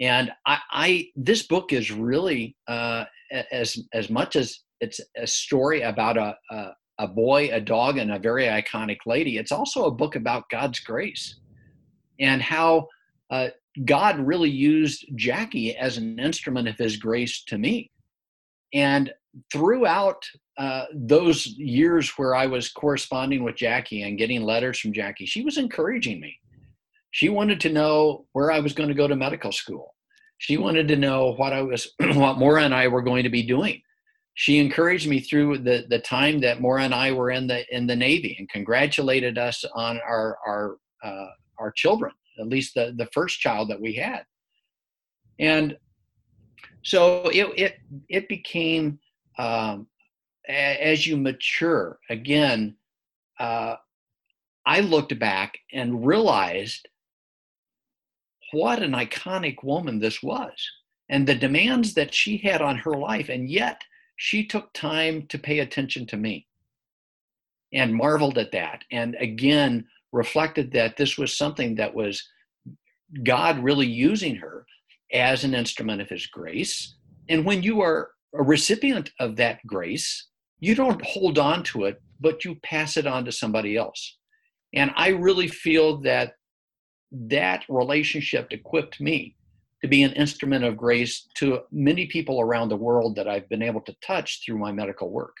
and 0.00 0.30
I, 0.46 0.58
I 0.70 1.06
this 1.16 1.46
book 1.46 1.72
is 1.72 1.90
really 1.90 2.56
uh, 2.68 3.04
as 3.50 3.78
as 3.92 4.10
much 4.10 4.36
as 4.36 4.60
it's 4.80 5.00
a 5.16 5.26
story 5.26 5.82
about 5.82 6.16
a, 6.16 6.36
a, 6.50 6.70
a 7.00 7.08
boy, 7.08 7.50
a 7.52 7.60
dog, 7.60 7.98
and 7.98 8.12
a 8.12 8.18
very 8.18 8.44
iconic 8.44 8.98
lady. 9.06 9.36
It's 9.38 9.52
also 9.52 9.86
a 9.86 9.90
book 9.90 10.14
about 10.14 10.48
God's 10.50 10.80
grace 10.80 11.40
and 12.20 12.40
how 12.40 12.86
uh, 13.30 13.48
God 13.84 14.18
really 14.20 14.50
used 14.50 15.04
Jackie 15.16 15.76
as 15.76 15.96
an 15.96 16.18
instrument 16.18 16.68
of 16.68 16.78
His 16.78 16.96
grace 16.96 17.42
to 17.44 17.58
me. 17.58 17.90
And 18.72 19.12
throughout 19.52 20.22
uh, 20.58 20.86
those 20.92 21.46
years 21.46 22.10
where 22.16 22.34
I 22.34 22.46
was 22.46 22.70
corresponding 22.70 23.44
with 23.44 23.56
Jackie 23.56 24.02
and 24.02 24.18
getting 24.18 24.42
letters 24.42 24.78
from 24.78 24.92
Jackie, 24.92 25.26
she 25.26 25.42
was 25.42 25.58
encouraging 25.58 26.20
me. 26.20 26.38
She 27.10 27.28
wanted 27.28 27.60
to 27.60 27.72
know 27.72 28.26
where 28.32 28.50
I 28.50 28.60
was 28.60 28.72
going 28.72 28.88
to 28.88 28.94
go 28.94 29.08
to 29.08 29.16
medical 29.16 29.52
school. 29.52 29.94
She 30.38 30.56
wanted 30.56 30.88
to 30.88 30.96
know 30.96 31.34
what 31.34 31.52
I 31.52 31.62
was, 31.62 31.92
what 31.98 32.38
Maura 32.38 32.62
and 32.62 32.74
I 32.74 32.88
were 32.88 33.02
going 33.02 33.24
to 33.24 33.30
be 33.30 33.42
doing. 33.42 33.82
She 34.34 34.58
encouraged 34.58 35.08
me 35.08 35.20
through 35.20 35.58
the, 35.58 35.86
the 35.88 35.98
time 35.98 36.40
that 36.42 36.60
Maura 36.60 36.84
and 36.84 36.94
I 36.94 37.10
were 37.10 37.30
in 37.30 37.48
the 37.48 37.64
in 37.74 37.88
the 37.88 37.96
Navy 37.96 38.36
and 38.38 38.48
congratulated 38.48 39.36
us 39.36 39.64
on 39.74 39.98
our 40.06 40.38
our 40.46 40.76
uh, 41.02 41.26
our 41.58 41.72
children, 41.72 42.12
at 42.38 42.46
least 42.46 42.74
the 42.74 42.94
the 42.96 43.08
first 43.12 43.40
child 43.40 43.68
that 43.70 43.80
we 43.80 43.94
had. 43.94 44.24
And 45.40 45.76
so 46.84 47.28
it 47.30 47.46
it 47.56 47.78
it 48.08 48.28
became 48.28 49.00
um, 49.38 49.86
as 50.48 51.06
you 51.06 51.16
mature 51.16 51.98
again. 52.10 52.76
Uh, 53.38 53.76
I 54.66 54.80
looked 54.80 55.18
back 55.18 55.58
and 55.72 56.06
realized 56.06 56.88
what 58.52 58.82
an 58.82 58.92
iconic 58.92 59.62
woman 59.62 59.98
this 59.98 60.22
was 60.22 60.52
and 61.08 61.26
the 61.26 61.34
demands 61.34 61.94
that 61.94 62.12
she 62.12 62.36
had 62.38 62.60
on 62.60 62.76
her 62.76 62.92
life. 62.92 63.28
And 63.28 63.48
yet 63.48 63.82
she 64.16 64.46
took 64.46 64.72
time 64.72 65.26
to 65.28 65.38
pay 65.38 65.60
attention 65.60 66.06
to 66.08 66.16
me 66.16 66.46
and 67.72 67.94
marveled 67.94 68.36
at 68.38 68.52
that. 68.52 68.84
And 68.90 69.16
again, 69.20 69.86
reflected 70.12 70.72
that 70.72 70.96
this 70.96 71.16
was 71.16 71.36
something 71.36 71.76
that 71.76 71.94
was 71.94 72.26
God 73.22 73.62
really 73.62 73.86
using 73.86 74.36
her 74.36 74.66
as 75.12 75.44
an 75.44 75.54
instrument 75.54 76.02
of 76.02 76.08
his 76.08 76.26
grace 76.26 76.94
and 77.28 77.44
when 77.44 77.62
you 77.62 77.80
are 77.80 78.10
a 78.34 78.42
recipient 78.42 79.10
of 79.20 79.36
that 79.36 79.64
grace, 79.66 80.28
you 80.60 80.74
don't 80.74 81.04
hold 81.04 81.38
on 81.38 81.62
to 81.64 81.84
it, 81.84 82.00
but 82.20 82.44
you 82.44 82.56
pass 82.62 82.96
it 82.96 83.06
on 83.06 83.24
to 83.24 83.32
somebody 83.32 83.76
else. 83.76 84.18
And 84.74 84.90
I 84.96 85.08
really 85.08 85.48
feel 85.48 85.98
that 86.02 86.34
that 87.10 87.64
relationship 87.68 88.48
equipped 88.50 89.00
me 89.00 89.36
to 89.80 89.88
be 89.88 90.02
an 90.02 90.12
instrument 90.12 90.64
of 90.64 90.76
grace 90.76 91.28
to 91.36 91.60
many 91.70 92.06
people 92.06 92.40
around 92.40 92.68
the 92.68 92.76
world 92.76 93.14
that 93.16 93.28
I've 93.28 93.48
been 93.48 93.62
able 93.62 93.80
to 93.82 93.94
touch 94.04 94.42
through 94.44 94.58
my 94.58 94.72
medical 94.72 95.10
work. 95.10 95.36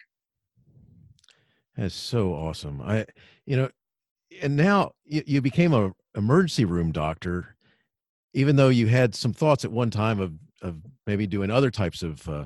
That's 1.76 1.94
so 1.94 2.32
awesome. 2.32 2.80
I, 2.80 3.06
you 3.44 3.56
know, 3.56 3.70
and 4.42 4.56
now 4.56 4.92
you, 5.04 5.22
you 5.26 5.42
became 5.42 5.74
a 5.74 5.92
emergency 6.16 6.64
room 6.64 6.92
doctor, 6.92 7.56
even 8.34 8.56
though 8.56 8.68
you 8.68 8.86
had 8.86 9.14
some 9.14 9.32
thoughts 9.32 9.64
at 9.64 9.72
one 9.72 9.90
time 9.90 10.20
of 10.20 10.32
of 10.60 10.76
maybe 11.06 11.26
doing 11.26 11.50
other 11.50 11.70
types 11.70 12.02
of 12.02 12.28
uh, 12.28 12.44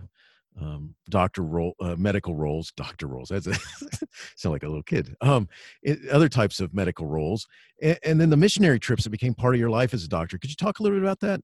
um, 0.61 0.95
doctor 1.09 1.43
role, 1.43 1.75
uh, 1.81 1.97
medical 1.97 2.35
roles, 2.35 2.73
doctor 2.77 3.07
roles. 3.07 3.29
That's 3.31 3.47
a, 3.47 3.55
sound 4.37 4.53
like 4.53 4.63
a 4.63 4.69
little 4.69 4.83
kid. 4.83 5.15
Um, 5.21 5.49
it, 5.83 6.09
other 6.11 6.29
types 6.29 6.61
of 6.61 6.75
medical 6.75 7.07
roles, 7.07 7.47
and, 7.81 7.99
and, 8.05 8.21
then 8.21 8.31
the 8.31 8.37
missionary 8.37 8.79
trips 8.79 9.05
that 9.05 9.11
became 9.11 9.35
part 9.35 9.55
of 9.55 9.61
your 9.61 9.71
life 9.71 9.95
as 9.95 10.05
a 10.05 10.09
doctor. 10.09 10.39
Could 10.39 10.51
you 10.51 10.57
talk 10.57 10.79
a 10.79 10.83
little 10.83 10.99
bit 10.99 11.05
about 11.05 11.21
that? 11.21 11.41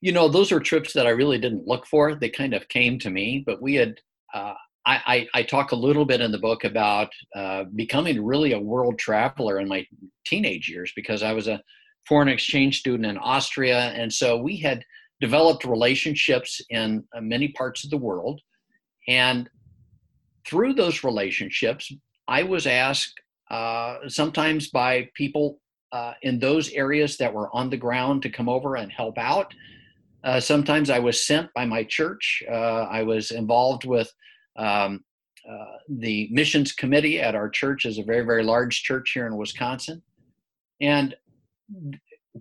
You 0.00 0.12
know, 0.12 0.28
those 0.28 0.52
are 0.52 0.60
trips 0.60 0.92
that 0.92 1.06
I 1.06 1.10
really 1.10 1.38
didn't 1.38 1.66
look 1.66 1.86
for. 1.86 2.14
They 2.14 2.28
kind 2.28 2.54
of 2.54 2.68
came 2.68 2.98
to 3.00 3.10
me, 3.10 3.42
but 3.44 3.60
we 3.60 3.74
had. 3.74 4.00
Uh, 4.32 4.54
I, 4.86 5.28
I, 5.34 5.38
I, 5.38 5.42
talk 5.44 5.72
a 5.72 5.76
little 5.76 6.04
bit 6.04 6.20
in 6.20 6.30
the 6.30 6.38
book 6.38 6.64
about 6.64 7.08
uh, 7.34 7.64
becoming 7.74 8.22
really 8.22 8.52
a 8.52 8.58
world 8.58 8.98
traveler 8.98 9.58
in 9.58 9.66
my 9.66 9.86
teenage 10.26 10.68
years 10.68 10.92
because 10.94 11.22
I 11.22 11.32
was 11.32 11.48
a 11.48 11.62
foreign 12.06 12.28
exchange 12.28 12.80
student 12.80 13.06
in 13.06 13.16
Austria, 13.16 13.92
and 13.94 14.12
so 14.12 14.36
we 14.36 14.58
had 14.58 14.84
developed 15.20 15.64
relationships 15.64 16.60
in 16.70 17.04
uh, 17.16 17.20
many 17.20 17.48
parts 17.48 17.84
of 17.84 17.90
the 17.90 17.96
world. 17.96 18.40
And 19.08 19.48
through 20.46 20.74
those 20.74 21.04
relationships, 21.04 21.92
I 22.28 22.42
was 22.42 22.66
asked 22.66 23.20
uh, 23.50 23.96
sometimes 24.08 24.70
by 24.70 25.08
people 25.14 25.60
uh, 25.92 26.14
in 26.22 26.38
those 26.38 26.70
areas 26.70 27.16
that 27.18 27.32
were 27.32 27.54
on 27.54 27.70
the 27.70 27.76
ground 27.76 28.22
to 28.22 28.30
come 28.30 28.48
over 28.48 28.76
and 28.76 28.90
help 28.90 29.16
out. 29.18 29.54
Uh, 30.24 30.40
sometimes 30.40 30.90
I 30.90 30.98
was 30.98 31.26
sent 31.26 31.52
by 31.54 31.64
my 31.66 31.84
church. 31.84 32.42
Uh, 32.50 32.84
I 32.90 33.02
was 33.02 33.30
involved 33.30 33.84
with 33.84 34.10
um, 34.56 35.04
uh, 35.48 35.76
the 35.88 36.28
missions 36.32 36.72
committee 36.72 37.20
at 37.20 37.34
our 37.34 37.50
church 37.50 37.84
is 37.84 37.98
a 37.98 38.02
very 38.02 38.24
very 38.24 38.42
large 38.42 38.82
church 38.82 39.10
here 39.12 39.26
in 39.26 39.36
wisconsin 39.36 40.02
and 40.80 41.14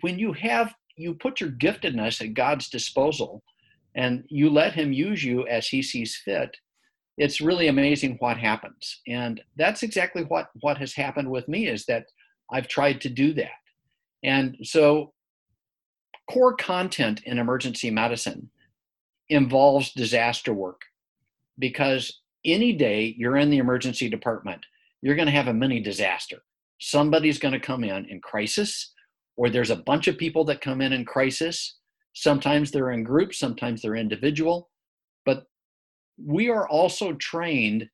when 0.01 0.17
you 0.17 0.31
have 0.31 0.73
you 0.95 1.15
put 1.15 1.41
your 1.41 1.49
giftedness 1.51 2.21
at 2.21 2.33
God's 2.33 2.69
disposal 2.69 3.43
and 3.95 4.23
you 4.29 4.49
let 4.49 4.73
him 4.73 4.93
use 4.93 5.23
you 5.23 5.47
as 5.47 5.67
he 5.67 5.81
sees 5.81 6.15
fit 6.23 6.55
it's 7.17 7.41
really 7.41 7.67
amazing 7.67 8.17
what 8.19 8.37
happens. 8.37 9.01
And 9.07 9.41
that's 9.55 9.83
exactly 9.83 10.23
what 10.23 10.49
what 10.61 10.77
has 10.77 10.93
happened 10.93 11.29
with 11.29 11.47
me 11.47 11.67
is 11.67 11.85
that 11.85 12.05
i've 12.51 12.67
tried 12.67 13.01
to 13.01 13.09
do 13.09 13.33
that. 13.33 13.51
And 14.23 14.57
so 14.63 15.13
core 16.29 16.55
content 16.55 17.21
in 17.25 17.37
emergency 17.37 17.91
medicine 17.91 18.49
involves 19.29 19.93
disaster 19.93 20.53
work 20.53 20.81
because 21.59 22.21
any 22.45 22.73
day 22.73 23.13
you're 23.17 23.37
in 23.37 23.49
the 23.49 23.57
emergency 23.57 24.09
department 24.09 24.65
you're 25.01 25.15
going 25.15 25.27
to 25.27 25.33
have 25.33 25.49
a 25.49 25.53
mini 25.53 25.81
disaster. 25.81 26.37
Somebody's 26.79 27.37
going 27.37 27.53
to 27.53 27.59
come 27.59 27.83
in 27.83 28.05
in 28.05 28.21
crisis 28.21 28.93
or 29.35 29.49
there's 29.49 29.71
a 29.71 29.75
bunch 29.77 30.07
of 30.07 30.17
people 30.17 30.43
that 30.45 30.61
come 30.61 30.81
in 30.81 30.93
in 30.93 31.05
crisis. 31.05 31.77
Sometimes 32.13 32.71
they're 32.71 32.91
in 32.91 33.03
groups, 33.03 33.39
sometimes 33.39 33.81
they're 33.81 33.95
individual, 33.95 34.69
but 35.25 35.45
we 36.23 36.49
are 36.49 36.67
also 36.67 37.13
trained 37.13 37.89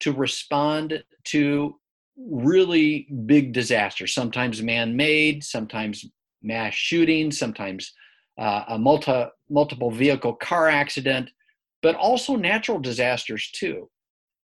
to 0.00 0.12
respond 0.12 1.02
to 1.24 1.76
really 2.16 3.08
big 3.26 3.52
disasters, 3.52 4.14
sometimes 4.14 4.62
man 4.62 4.94
made, 4.94 5.42
sometimes 5.42 6.04
mass 6.42 6.74
shootings, 6.74 7.38
sometimes 7.38 7.92
uh, 8.38 8.64
a 8.68 8.78
multi, 8.78 9.24
multiple 9.48 9.90
vehicle 9.90 10.34
car 10.34 10.68
accident, 10.68 11.30
but 11.82 11.94
also 11.94 12.36
natural 12.36 12.78
disasters 12.78 13.50
too. 13.52 13.88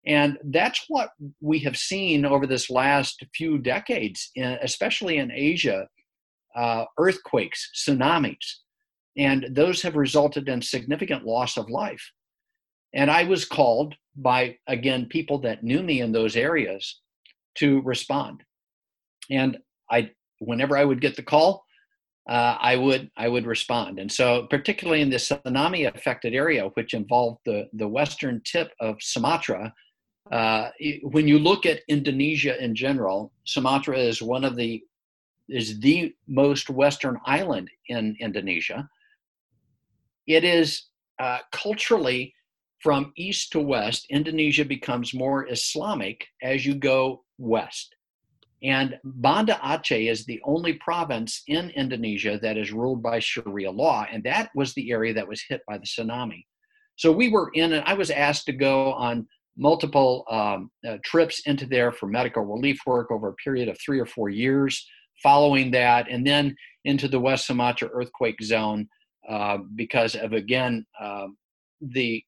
And 0.05 0.38
that's 0.45 0.86
what 0.88 1.09
we 1.41 1.59
have 1.59 1.77
seen 1.77 2.25
over 2.25 2.45
this 2.45 2.69
last 2.69 3.23
few 3.33 3.57
decades, 3.57 4.31
especially 4.61 5.17
in 5.17 5.31
Asia, 5.31 5.88
uh, 6.55 6.85
earthquakes, 6.97 7.71
tsunamis, 7.75 8.45
and 9.17 9.47
those 9.51 9.81
have 9.81 9.95
resulted 9.95 10.49
in 10.49 10.61
significant 10.61 11.25
loss 11.25 11.57
of 11.57 11.69
life. 11.69 12.11
And 12.93 13.11
I 13.11 13.23
was 13.23 13.45
called 13.45 13.95
by, 14.15 14.57
again, 14.67 15.07
people 15.07 15.39
that 15.39 15.63
knew 15.63 15.83
me 15.83 16.01
in 16.01 16.11
those 16.11 16.35
areas 16.35 17.01
to 17.55 17.81
respond. 17.81 18.43
And 19.29 19.57
I, 19.91 20.11
whenever 20.39 20.77
I 20.77 20.85
would 20.85 21.01
get 21.01 21.15
the 21.15 21.23
call, 21.23 21.65
uh, 22.27 22.57
I 22.59 22.75
would 22.75 23.11
I 23.15 23.27
would 23.27 23.45
respond. 23.45 23.99
And 23.99 24.11
so, 24.11 24.47
particularly 24.49 25.01
in 25.01 25.11
the 25.11 25.17
tsunami 25.17 25.93
affected 25.93 26.33
area, 26.33 26.69
which 26.73 26.95
involved 26.95 27.41
the 27.45 27.67
the 27.73 27.87
western 27.87 28.41
tip 28.43 28.71
of 28.79 28.95
Sumatra, 28.99 29.71
uh, 30.31 30.69
when 31.03 31.27
you 31.27 31.37
look 31.37 31.67
at 31.67 31.81
Indonesia 31.87 32.61
in 32.63 32.73
general, 32.73 33.31
Sumatra 33.45 33.97
is 33.99 34.23
one 34.23 34.43
of 34.43 34.55
the 34.55 34.81
is 35.47 35.79
the 35.79 36.13
most 36.27 36.69
western 36.69 37.19
island 37.25 37.69
in 37.89 38.15
Indonesia. 38.19 38.89
It 40.27 40.43
is 40.43 40.85
uh, 41.19 41.39
culturally 41.51 42.33
from 42.85 43.11
east 43.17 43.51
to 43.51 43.59
west, 43.59 44.05
Indonesia 44.11 44.63
becomes 44.63 45.11
more 45.11 45.49
Islamic 45.49 46.27
as 46.43 46.67
you 46.67 46.75
go 46.75 47.23
west. 47.39 47.95
And 48.61 48.99
Banda 49.03 49.59
Aceh 49.63 50.07
is 50.07 50.23
the 50.25 50.39
only 50.43 50.73
province 50.73 51.41
in 51.47 51.71
Indonesia 51.71 52.39
that 52.43 52.57
is 52.57 52.71
ruled 52.71 53.01
by 53.01 53.17
Sharia 53.17 53.71
law, 53.71 54.05
and 54.11 54.23
that 54.23 54.51
was 54.53 54.73
the 54.73 54.91
area 54.91 55.15
that 55.15 55.27
was 55.27 55.43
hit 55.49 55.61
by 55.67 55.79
the 55.79 55.85
tsunami. 55.85 56.45
So 56.95 57.11
we 57.11 57.29
were 57.29 57.49
in, 57.55 57.73
and 57.73 57.83
I 57.85 57.93
was 57.95 58.11
asked 58.11 58.45
to 58.45 58.53
go 58.53 58.93
on 58.93 59.27
multiple 59.57 60.23
um, 60.29 60.69
uh, 60.87 60.97
trips 61.03 61.41
into 61.47 61.65
there 61.65 61.91
for 61.91 62.05
medical 62.07 62.43
relief 62.43 62.79
work 62.85 63.09
over 63.09 63.29
a 63.29 63.35
period 63.35 63.67
of 63.67 63.79
three 63.83 63.99
or 63.99 64.05
four 64.05 64.29
years 64.29 64.87
following 65.22 65.72
that, 65.72 66.07
and 66.09 66.26
then 66.26 66.55
into 66.84 67.07
the 67.07 67.20
West 67.20 67.47
Sumatra 67.47 67.89
earthquake 67.93 68.41
zone 68.41 68.88
uh, 69.28 69.57
because 69.76 70.16
of 70.16 70.34
again 70.34 70.86
uh, 70.99 71.28
the 71.82 72.24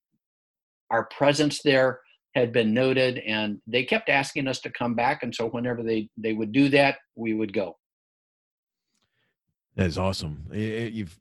our 0.90 1.06
presence 1.06 1.62
there 1.62 2.00
had 2.36 2.54
been 2.54 2.74
noted, 2.74 3.18
and 3.20 3.60
they 3.66 3.84
kept 3.84 4.10
asking 4.10 4.48
us 4.48 4.60
to 4.62 4.70
come 4.70 4.94
back, 4.94 5.24
and 5.24 5.34
so 5.34 5.48
whenever 5.48 5.84
they 5.84 6.10
they 6.18 6.34
would 6.34 6.52
do 6.52 6.70
that, 6.70 6.98
we 7.16 7.34
would 7.34 7.54
go. 7.54 7.78
That 9.76 9.88
is 9.88 9.98
awesome. 9.98 10.46
You've 10.52 11.20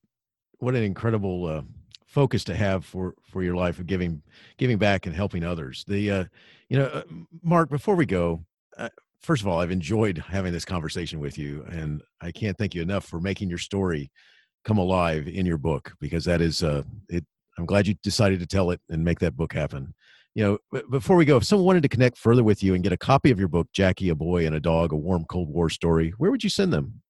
what 0.58 0.74
an 0.74 0.82
incredible 0.82 1.46
uh, 1.46 1.62
focus 2.06 2.44
to 2.44 2.56
have 2.56 2.84
for 2.84 3.14
for 3.22 3.42
your 3.42 3.54
life 3.54 3.78
of 3.78 3.86
giving 3.86 4.22
giving 4.56 4.78
back 4.78 5.06
and 5.06 5.14
helping 5.14 5.44
others. 5.44 5.84
The 5.86 6.10
uh, 6.10 6.24
you 6.68 6.78
know, 6.78 6.86
uh, 6.86 7.02
Mark, 7.42 7.68
before 7.68 7.94
we 7.96 8.06
go, 8.06 8.44
uh, 8.78 8.88
first 9.26 9.42
of 9.42 9.48
all, 9.48 9.60
I've 9.60 9.72
enjoyed 9.72 10.18
having 10.18 10.52
this 10.52 10.64
conversation 10.64 11.18
with 11.18 11.36
you, 11.36 11.64
and 11.68 12.00
I 12.20 12.30
can't 12.30 12.56
thank 12.56 12.76
you 12.76 12.82
enough 12.82 13.04
for 13.04 13.20
making 13.20 13.48
your 13.48 13.58
story 13.58 14.12
come 14.64 14.78
alive 14.78 15.26
in 15.26 15.44
your 15.44 15.58
book 15.58 15.92
because 16.00 16.24
that 16.26 16.40
is 16.40 16.62
uh, 16.62 16.84
it. 17.08 17.24
I'm 17.58 17.66
glad 17.66 17.88
you 17.88 17.94
decided 18.02 18.40
to 18.40 18.46
tell 18.46 18.70
it 18.70 18.80
and 18.88 19.02
make 19.02 19.18
that 19.20 19.36
book 19.36 19.52
happen. 19.52 19.92
You 20.34 20.44
know, 20.44 20.58
before 20.90 21.16
we 21.16 21.24
go, 21.24 21.38
if 21.38 21.44
someone 21.44 21.66
wanted 21.66 21.82
to 21.82 21.88
connect 21.88 22.18
further 22.18 22.44
with 22.44 22.62
you 22.62 22.74
and 22.74 22.84
get 22.84 22.92
a 22.92 22.98
copy 22.98 23.30
of 23.30 23.38
your 23.38 23.48
book, 23.48 23.66
Jackie, 23.72 24.10
a 24.10 24.14
Boy 24.14 24.46
and 24.46 24.54
a 24.54 24.60
Dog, 24.60 24.92
a 24.92 24.96
Warm 24.96 25.24
Cold 25.24 25.48
War 25.48 25.70
Story, 25.70 26.12
where 26.18 26.30
would 26.30 26.44
you 26.44 26.50
send 26.50 26.70
them? 26.72 27.00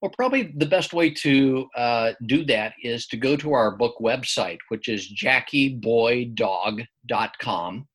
Well, 0.00 0.12
probably 0.16 0.54
the 0.56 0.66
best 0.66 0.94
way 0.94 1.10
to 1.10 1.66
uh, 1.76 2.12
do 2.26 2.44
that 2.44 2.74
is 2.82 3.06
to 3.08 3.16
go 3.16 3.36
to 3.36 3.52
our 3.52 3.76
book 3.76 3.96
website, 4.00 4.58
which 4.68 4.88
is 4.88 5.12
jackieboydog.com. 5.12 7.88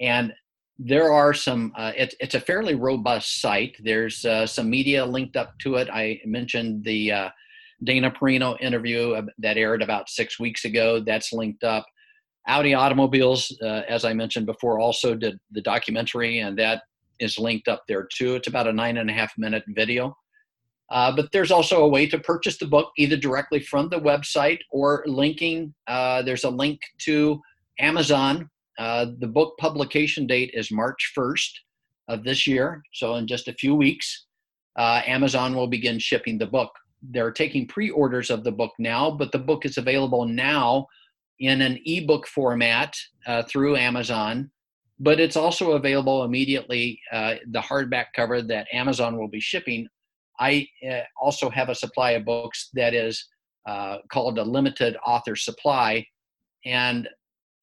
And 0.00 0.32
there 0.78 1.12
are 1.12 1.34
some 1.34 1.72
uh, 1.76 1.92
it, 1.96 2.14
it's 2.20 2.34
a 2.34 2.40
fairly 2.40 2.74
robust 2.74 3.40
site. 3.40 3.76
There's 3.82 4.24
uh, 4.24 4.46
some 4.46 4.70
media 4.70 5.04
linked 5.04 5.36
up 5.36 5.58
to 5.60 5.74
it. 5.76 5.88
I 5.92 6.20
mentioned 6.24 6.84
the 6.84 7.12
uh, 7.12 7.28
dana 7.82 8.10
perino 8.10 8.60
interview 8.60 9.20
that 9.38 9.56
aired 9.56 9.82
about 9.82 10.08
six 10.08 10.38
weeks 10.38 10.64
ago. 10.64 11.00
That's 11.00 11.32
linked 11.32 11.64
up. 11.64 11.86
Audi 12.46 12.74
automobiles 12.74 13.54
uh, 13.62 13.82
as 13.88 14.06
i 14.06 14.12
mentioned 14.14 14.46
before 14.46 14.78
also 14.78 15.14
did 15.14 15.38
the 15.50 15.60
documentary 15.60 16.38
and 16.38 16.58
that 16.58 16.82
is 17.18 17.38
linked 17.38 17.68
up 17.68 17.82
there 17.88 18.08
too. 18.10 18.36
It's 18.36 18.48
about 18.48 18.68
a 18.68 18.72
nine 18.72 18.98
and 18.98 19.10
a 19.10 19.12
half 19.12 19.32
minute 19.36 19.64
video. 19.68 20.16
Uh, 20.90 21.14
but 21.14 21.30
there's 21.32 21.50
also 21.50 21.84
a 21.84 21.88
way 21.88 22.06
to 22.06 22.18
purchase 22.18 22.56
the 22.56 22.66
book 22.66 22.92
either 22.96 23.16
directly 23.16 23.60
from 23.60 23.90
the 23.90 24.00
website 24.00 24.60
or 24.70 25.04
linking 25.06 25.74
uh, 25.86 26.22
there's 26.22 26.44
a 26.44 26.50
link 26.50 26.80
to 26.98 27.40
amazon 27.78 28.48
uh, 28.78 29.06
the 29.18 29.26
book 29.26 29.56
publication 29.58 30.26
date 30.26 30.50
is 30.54 30.70
March 30.70 31.12
1st 31.16 31.50
of 32.08 32.24
this 32.24 32.46
year. 32.46 32.82
So, 32.92 33.16
in 33.16 33.26
just 33.26 33.48
a 33.48 33.52
few 33.52 33.74
weeks, 33.74 34.26
uh, 34.78 35.02
Amazon 35.06 35.54
will 35.54 35.66
begin 35.66 35.98
shipping 35.98 36.38
the 36.38 36.46
book. 36.46 36.70
they're 37.10 37.30
taking 37.30 37.64
pre-orders 37.64 38.28
of 38.28 38.42
the 38.42 38.50
book 38.50 38.72
now, 38.78 39.08
but 39.08 39.30
the 39.30 39.38
book 39.38 39.64
is 39.64 39.78
available 39.78 40.24
now 40.26 40.84
in 41.38 41.62
an 41.62 41.78
ebook 41.86 42.26
format 42.26 42.92
uh, 43.26 43.42
through 43.44 43.76
Amazon. 43.76 44.50
But 44.98 45.20
it's 45.20 45.36
also 45.36 45.72
available 45.72 46.24
immediately. 46.24 47.00
Uh, 47.12 47.36
the 47.52 47.60
hardback 47.60 48.06
cover 48.16 48.42
that 48.42 48.66
Amazon 48.72 49.16
will 49.16 49.28
be 49.28 49.38
shipping. 49.38 49.86
I 50.40 50.66
uh, 50.88 51.02
also 51.20 51.50
have 51.50 51.68
a 51.68 51.74
supply 51.74 52.12
of 52.12 52.24
books 52.24 52.70
that 52.74 52.94
is 52.94 53.24
uh, 53.68 53.98
called 54.10 54.38
a 54.38 54.42
limited 54.42 54.96
author 55.06 55.36
supply, 55.36 56.04
and 56.64 57.08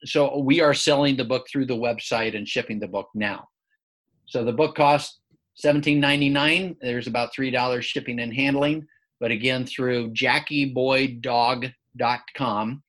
so 0.04 0.40
we 0.40 0.62
are 0.62 0.74
selling 0.74 1.16
the 1.16 1.26
book 1.26 1.48
through 1.52 1.66
the 1.66 1.74
website 1.74 2.36
and 2.36 2.48
shipping 2.48 2.80
the 2.80 2.88
book 2.88 3.08
now. 3.16 3.48
So 4.28 4.44
the 4.44 4.52
book 4.52 4.76
costs 4.76 5.20
$17.99. 5.64 6.78
There's 6.82 7.08
about 7.08 7.34
$3 7.34 7.82
shipping 7.82 8.20
and 8.20 8.34
handling. 8.34 8.86
But 9.20 9.32
again, 9.32 9.66
through 9.66 10.12
JackieBoyDog.com, 10.12 12.84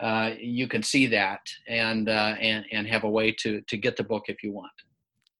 uh, 0.00 0.30
you 0.38 0.68
can 0.68 0.82
see 0.82 1.06
that 1.06 1.40
and, 1.68 2.08
uh, 2.08 2.34
and, 2.40 2.64
and 2.72 2.86
have 2.86 3.04
a 3.04 3.10
way 3.10 3.32
to, 3.32 3.60
to 3.62 3.76
get 3.76 3.96
the 3.96 4.04
book 4.04 4.24
if 4.28 4.42
you 4.42 4.52
want. 4.52 4.72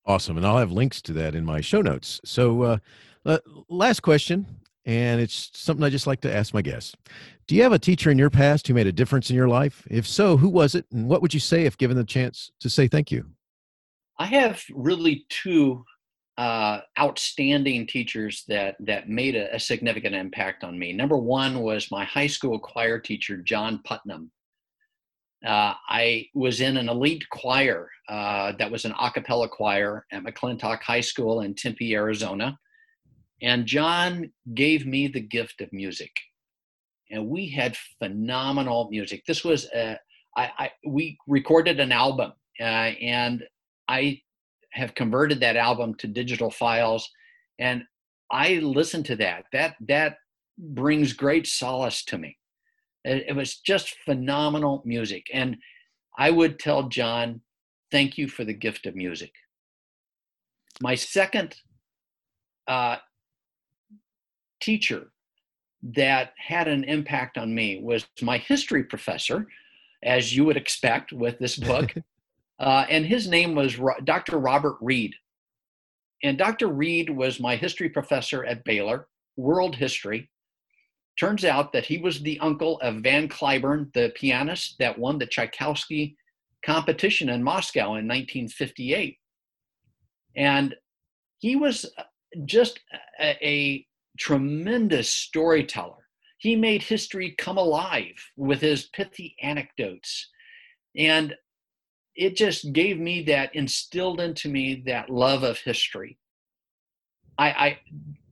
Awesome. 0.06 0.36
And 0.36 0.46
I'll 0.46 0.58
have 0.58 0.72
links 0.72 1.02
to 1.02 1.12
that 1.14 1.34
in 1.34 1.44
my 1.44 1.60
show 1.60 1.82
notes. 1.82 2.20
So, 2.24 2.62
uh, 2.62 2.78
uh 3.26 3.38
last 3.68 4.00
question, 4.00 4.46
and 4.88 5.20
it's 5.20 5.50
something 5.52 5.84
I 5.84 5.90
just 5.90 6.06
like 6.06 6.22
to 6.22 6.34
ask 6.34 6.54
my 6.54 6.62
guests. 6.62 6.96
Do 7.46 7.54
you 7.54 7.62
have 7.62 7.72
a 7.72 7.78
teacher 7.78 8.10
in 8.10 8.18
your 8.18 8.30
past 8.30 8.66
who 8.66 8.72
made 8.72 8.86
a 8.86 8.92
difference 8.92 9.28
in 9.28 9.36
your 9.36 9.46
life? 9.46 9.86
If 9.90 10.06
so, 10.06 10.38
who 10.38 10.48
was 10.48 10.74
it? 10.74 10.86
And 10.90 11.06
what 11.06 11.20
would 11.20 11.34
you 11.34 11.40
say 11.40 11.66
if 11.66 11.76
given 11.76 11.96
the 11.96 12.04
chance 12.04 12.50
to 12.60 12.70
say 12.70 12.88
thank 12.88 13.12
you? 13.12 13.26
I 14.18 14.24
have 14.24 14.62
really 14.72 15.26
two 15.28 15.84
uh, 16.38 16.80
outstanding 16.98 17.86
teachers 17.86 18.44
that 18.48 18.76
that 18.80 19.10
made 19.10 19.36
a, 19.36 19.54
a, 19.54 19.60
significant 19.60 20.14
impact 20.14 20.64
on 20.64 20.78
me. 20.78 20.92
Number 20.92 21.18
one 21.18 21.60
was 21.60 21.90
my 21.90 22.04
high 22.04 22.28
school 22.28 22.58
choir 22.58 22.98
teacher, 22.98 23.36
John 23.36 23.80
Putnam. 23.84 24.30
Uh, 25.44 25.74
I 25.88 26.26
was 26.34 26.60
in 26.60 26.76
an 26.76 26.88
elite 26.88 27.28
choir 27.28 27.90
uh, 28.08 28.52
that 28.58 28.70
was 28.70 28.84
an 28.84 28.94
a 28.98 29.10
cappella 29.10 29.48
choir 29.48 30.06
at 30.12 30.22
McClintock 30.22 30.80
High 30.80 31.00
School 31.00 31.42
in 31.42 31.54
Tempe, 31.54 31.94
Arizona. 31.94 32.56
And 33.42 33.66
John 33.66 34.30
gave 34.54 34.86
me 34.86 35.08
the 35.08 35.20
gift 35.20 35.60
of 35.60 35.72
music. 35.72 36.10
And 37.10 37.28
we 37.28 37.48
had 37.48 37.76
phenomenal 37.98 38.88
music. 38.90 39.24
This 39.26 39.44
was, 39.44 39.66
a, 39.74 39.98
I, 40.36 40.50
I, 40.58 40.70
we 40.86 41.16
recorded 41.26 41.80
an 41.80 41.92
album, 41.92 42.32
uh, 42.60 42.62
and 42.62 43.42
I 43.88 44.20
have 44.72 44.94
converted 44.94 45.40
that 45.40 45.56
album 45.56 45.94
to 45.94 46.06
digital 46.06 46.50
files 46.50 47.10
and 47.58 47.82
i 48.30 48.54
listen 48.56 49.02
to 49.02 49.16
that 49.16 49.44
that 49.52 49.74
that 49.80 50.16
brings 50.58 51.12
great 51.12 51.46
solace 51.46 52.04
to 52.04 52.18
me 52.18 52.36
it, 53.04 53.24
it, 53.28 53.36
was 53.36 53.58
just 53.58 53.96
phenomenal 54.04 54.82
music 54.84 55.26
and 55.32 55.56
i 56.18 56.30
would 56.30 56.58
tell 56.58 56.88
john 56.88 57.40
thank 57.90 58.18
you 58.18 58.28
for 58.28 58.44
the 58.44 58.54
gift 58.54 58.86
of 58.86 58.94
music 58.94 59.32
my 60.80 60.94
second 60.94 61.56
uh, 62.66 62.96
teacher 64.60 65.10
that 65.82 66.32
had 66.36 66.68
an 66.68 66.84
impact 66.84 67.38
on 67.38 67.54
me 67.54 67.80
was 67.82 68.06
my 68.22 68.38
history 68.38 68.84
professor 68.84 69.46
as 70.02 70.34
you 70.34 70.44
would 70.44 70.56
expect 70.56 71.12
with 71.12 71.38
this 71.38 71.56
book 71.56 71.94
Uh, 72.58 72.84
and 72.88 73.06
his 73.06 73.28
name 73.28 73.54
was 73.54 73.78
Dr. 74.04 74.38
Robert 74.38 74.76
Reed. 74.80 75.14
And 76.22 76.36
Dr. 76.36 76.68
Reed 76.68 77.08
was 77.08 77.38
my 77.38 77.54
history 77.54 77.88
professor 77.88 78.44
at 78.44 78.64
Baylor, 78.64 79.06
world 79.36 79.76
history. 79.76 80.28
Turns 81.18 81.44
out 81.44 81.72
that 81.72 81.86
he 81.86 81.98
was 81.98 82.20
the 82.20 82.38
uncle 82.40 82.80
of 82.80 83.02
Van 83.02 83.28
Cliburn, 83.28 83.92
the 83.92 84.12
pianist 84.16 84.76
that 84.78 84.98
won 84.98 85.18
the 85.18 85.26
Tchaikovsky 85.26 86.16
competition 86.64 87.28
in 87.28 87.42
Moscow 87.42 87.94
in 87.94 88.08
1958. 88.08 89.18
And 90.36 90.74
he 91.38 91.54
was 91.54 91.86
just 92.44 92.80
a, 93.20 93.36
a 93.46 93.86
tremendous 94.18 95.10
storyteller. 95.10 95.94
He 96.38 96.56
made 96.56 96.82
history 96.82 97.34
come 97.38 97.58
alive 97.58 98.14
with 98.36 98.60
his 98.60 98.86
pithy 98.86 99.36
anecdotes. 99.42 100.28
And 100.96 101.34
it 102.18 102.36
just 102.36 102.72
gave 102.72 102.98
me 102.98 103.22
that 103.22 103.54
instilled 103.54 104.20
into 104.20 104.48
me 104.48 104.82
that 104.86 105.08
love 105.08 105.44
of 105.44 105.56
history 105.58 106.18
I, 107.38 107.48
I 107.50 107.78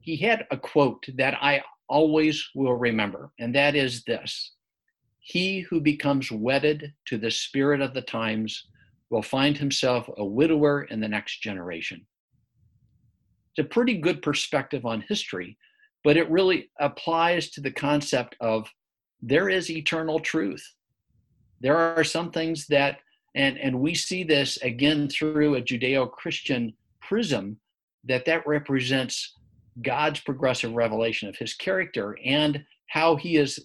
he 0.01 0.17
had 0.17 0.47
a 0.51 0.57
quote 0.59 1.07
that 1.15 1.35
i 1.41 1.63
always 1.89 2.45
will 2.55 2.75
remember 2.75 3.31
and 3.39 3.55
that 3.55 3.77
is 3.77 4.03
this 4.05 4.53
he 5.21 5.61
who 5.61 5.81
becomes 5.81 6.31
wedded 6.31 6.93
to 7.07 7.17
the 7.17 7.31
spirit 7.31 7.81
of 7.81 7.95
the 7.95 8.03
times 8.03 8.67
will 9.11 9.23
find 9.23 9.57
himself 9.57 10.11
a 10.19 10.25
widower 10.25 10.83
in 10.85 11.01
the 11.01 11.09
next 11.09 11.41
generation 11.41 12.05
it's 13.57 13.65
a 13.65 13.69
pretty 13.69 13.99
good 13.99 14.21
perspective 14.21 14.85
on 14.85 15.05
history 15.09 15.57
but 16.05 16.17
it 16.17 16.31
really 16.31 16.71
applies 16.79 17.51
to 17.51 17.61
the 17.61 17.71
concept 17.71 18.37
of 18.41 18.69
there 19.23 19.49
is 19.49 19.71
eternal 19.71 20.21
truth. 20.21 20.65
There 21.61 21.77
are 21.77 22.05
some 22.05 22.31
things 22.31 22.67
that 22.69 22.99
and 23.35 23.59
and 23.59 23.81
we 23.81 23.95
see 23.95 24.25
this 24.25 24.57
again 24.59 25.09
through 25.09 25.57
a 25.57 25.63
judeo-christian 25.63 26.73
prism 27.01 27.59
that 28.05 28.25
that 28.25 28.47
represents 28.47 29.35
god's 29.83 30.21
progressive 30.21 30.73
revelation 30.73 31.29
of 31.29 31.37
his 31.37 31.55
character 31.55 32.17
and 32.25 32.65
how 32.89 33.17
he 33.17 33.35
has 33.35 33.59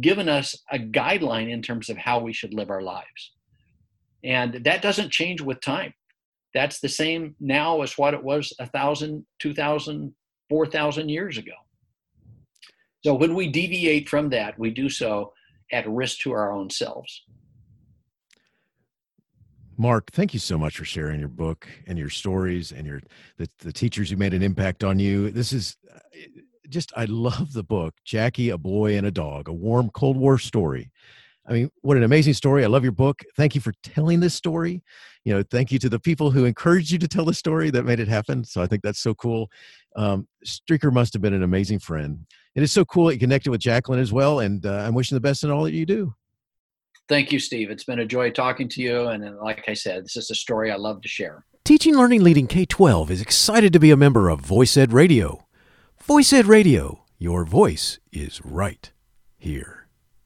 given 0.00 0.28
us 0.28 0.56
a 0.72 0.78
guideline 0.78 1.50
in 1.50 1.62
terms 1.62 1.88
of 1.88 1.96
how 1.96 2.18
we 2.18 2.32
should 2.32 2.54
live 2.54 2.70
our 2.70 2.82
lives. 2.82 3.32
And 4.24 4.64
that 4.64 4.82
doesn't 4.82 5.12
change 5.12 5.40
with 5.40 5.60
time. 5.60 5.92
That's 6.54 6.80
the 6.80 6.88
same 6.88 7.36
now 7.38 7.82
as 7.82 7.96
what 7.96 8.14
it 8.14 8.24
was 8.24 8.52
a 8.58 8.66
thousand 8.66 9.24
two 9.38 9.54
thousand 9.54 10.14
four 10.50 10.66
thousand 10.66 11.08
years 11.08 11.38
ago 11.38 11.54
so 13.02 13.14
when 13.14 13.34
we 13.34 13.48
deviate 13.48 14.08
from 14.08 14.28
that 14.28 14.58
we 14.58 14.70
do 14.70 14.90
so 14.90 15.32
at 15.72 15.88
risk 15.88 16.18
to 16.18 16.32
our 16.32 16.52
own 16.52 16.68
selves 16.68 17.22
Mark, 19.80 20.10
thank 20.12 20.34
you 20.34 20.40
so 20.40 20.58
much 20.58 20.76
for 20.76 20.84
sharing 20.84 21.20
your 21.20 21.30
book 21.30 21.66
and 21.86 21.98
your 21.98 22.10
stories 22.10 22.70
and 22.70 22.86
your 22.86 23.00
the, 23.38 23.48
the 23.60 23.72
teachers 23.72 24.10
who 24.10 24.16
made 24.18 24.34
an 24.34 24.42
impact 24.42 24.84
on 24.84 24.98
you. 24.98 25.30
This 25.30 25.54
is 25.54 25.78
uh, 25.90 25.98
just 26.68 26.92
I 26.96 27.06
love 27.06 27.54
the 27.54 27.62
book, 27.62 27.94
Jackie, 28.04 28.50
a 28.50 28.58
boy 28.58 28.98
and 28.98 29.06
a 29.06 29.10
dog, 29.10 29.48
a 29.48 29.54
warm 29.54 29.88
Cold 29.88 30.18
War 30.18 30.38
story. 30.38 30.90
I 31.50 31.54
mean, 31.54 31.70
what 31.82 31.96
an 31.96 32.04
amazing 32.04 32.34
story. 32.34 32.62
I 32.64 32.68
love 32.68 32.84
your 32.84 32.92
book. 32.92 33.22
Thank 33.36 33.56
you 33.56 33.60
for 33.60 33.72
telling 33.82 34.20
this 34.20 34.34
story. 34.34 34.84
You 35.24 35.34
know, 35.34 35.42
thank 35.42 35.72
you 35.72 35.80
to 35.80 35.88
the 35.88 35.98
people 35.98 36.30
who 36.30 36.44
encouraged 36.44 36.92
you 36.92 36.98
to 36.98 37.08
tell 37.08 37.24
the 37.24 37.34
story 37.34 37.70
that 37.70 37.82
made 37.82 37.98
it 37.98 38.06
happen. 38.06 38.44
So 38.44 38.62
I 38.62 38.66
think 38.66 38.82
that's 38.82 39.00
so 39.00 39.14
cool. 39.14 39.50
Um, 39.96 40.28
Streaker 40.46 40.92
must 40.92 41.12
have 41.12 41.20
been 41.20 41.34
an 41.34 41.42
amazing 41.42 41.80
friend. 41.80 42.24
It 42.54 42.62
is 42.62 42.70
so 42.70 42.84
cool 42.84 43.06
that 43.06 43.14
you 43.14 43.20
connected 43.20 43.50
with 43.50 43.60
Jacqueline 43.60 43.98
as 43.98 44.12
well. 44.12 44.40
And 44.40 44.64
uh, 44.64 44.84
I'm 44.86 44.94
wishing 44.94 45.16
the 45.16 45.20
best 45.20 45.42
in 45.42 45.50
all 45.50 45.64
that 45.64 45.74
you 45.74 45.84
do. 45.84 46.14
Thank 47.08 47.32
you, 47.32 47.40
Steve. 47.40 47.70
It's 47.70 47.84
been 47.84 47.98
a 47.98 48.06
joy 48.06 48.30
talking 48.30 48.68
to 48.68 48.80
you. 48.80 49.08
And 49.08 49.24
uh, 49.24 49.32
like 49.42 49.64
I 49.68 49.74
said, 49.74 50.04
this 50.04 50.16
is 50.16 50.30
a 50.30 50.36
story 50.36 50.70
I 50.70 50.76
love 50.76 51.02
to 51.02 51.08
share. 51.08 51.44
Teaching 51.64 51.96
Learning 51.96 52.22
Leading 52.22 52.46
K 52.46 52.64
12 52.64 53.10
is 53.10 53.20
excited 53.20 53.72
to 53.72 53.80
be 53.80 53.90
a 53.90 53.96
member 53.96 54.28
of 54.28 54.40
Voice 54.40 54.76
Ed 54.76 54.92
Radio. 54.92 55.46
Voice 56.00 56.32
Ed 56.32 56.46
Radio, 56.46 57.04
your 57.18 57.44
voice 57.44 57.98
is 58.12 58.40
right 58.44 58.92
here. 59.36 59.79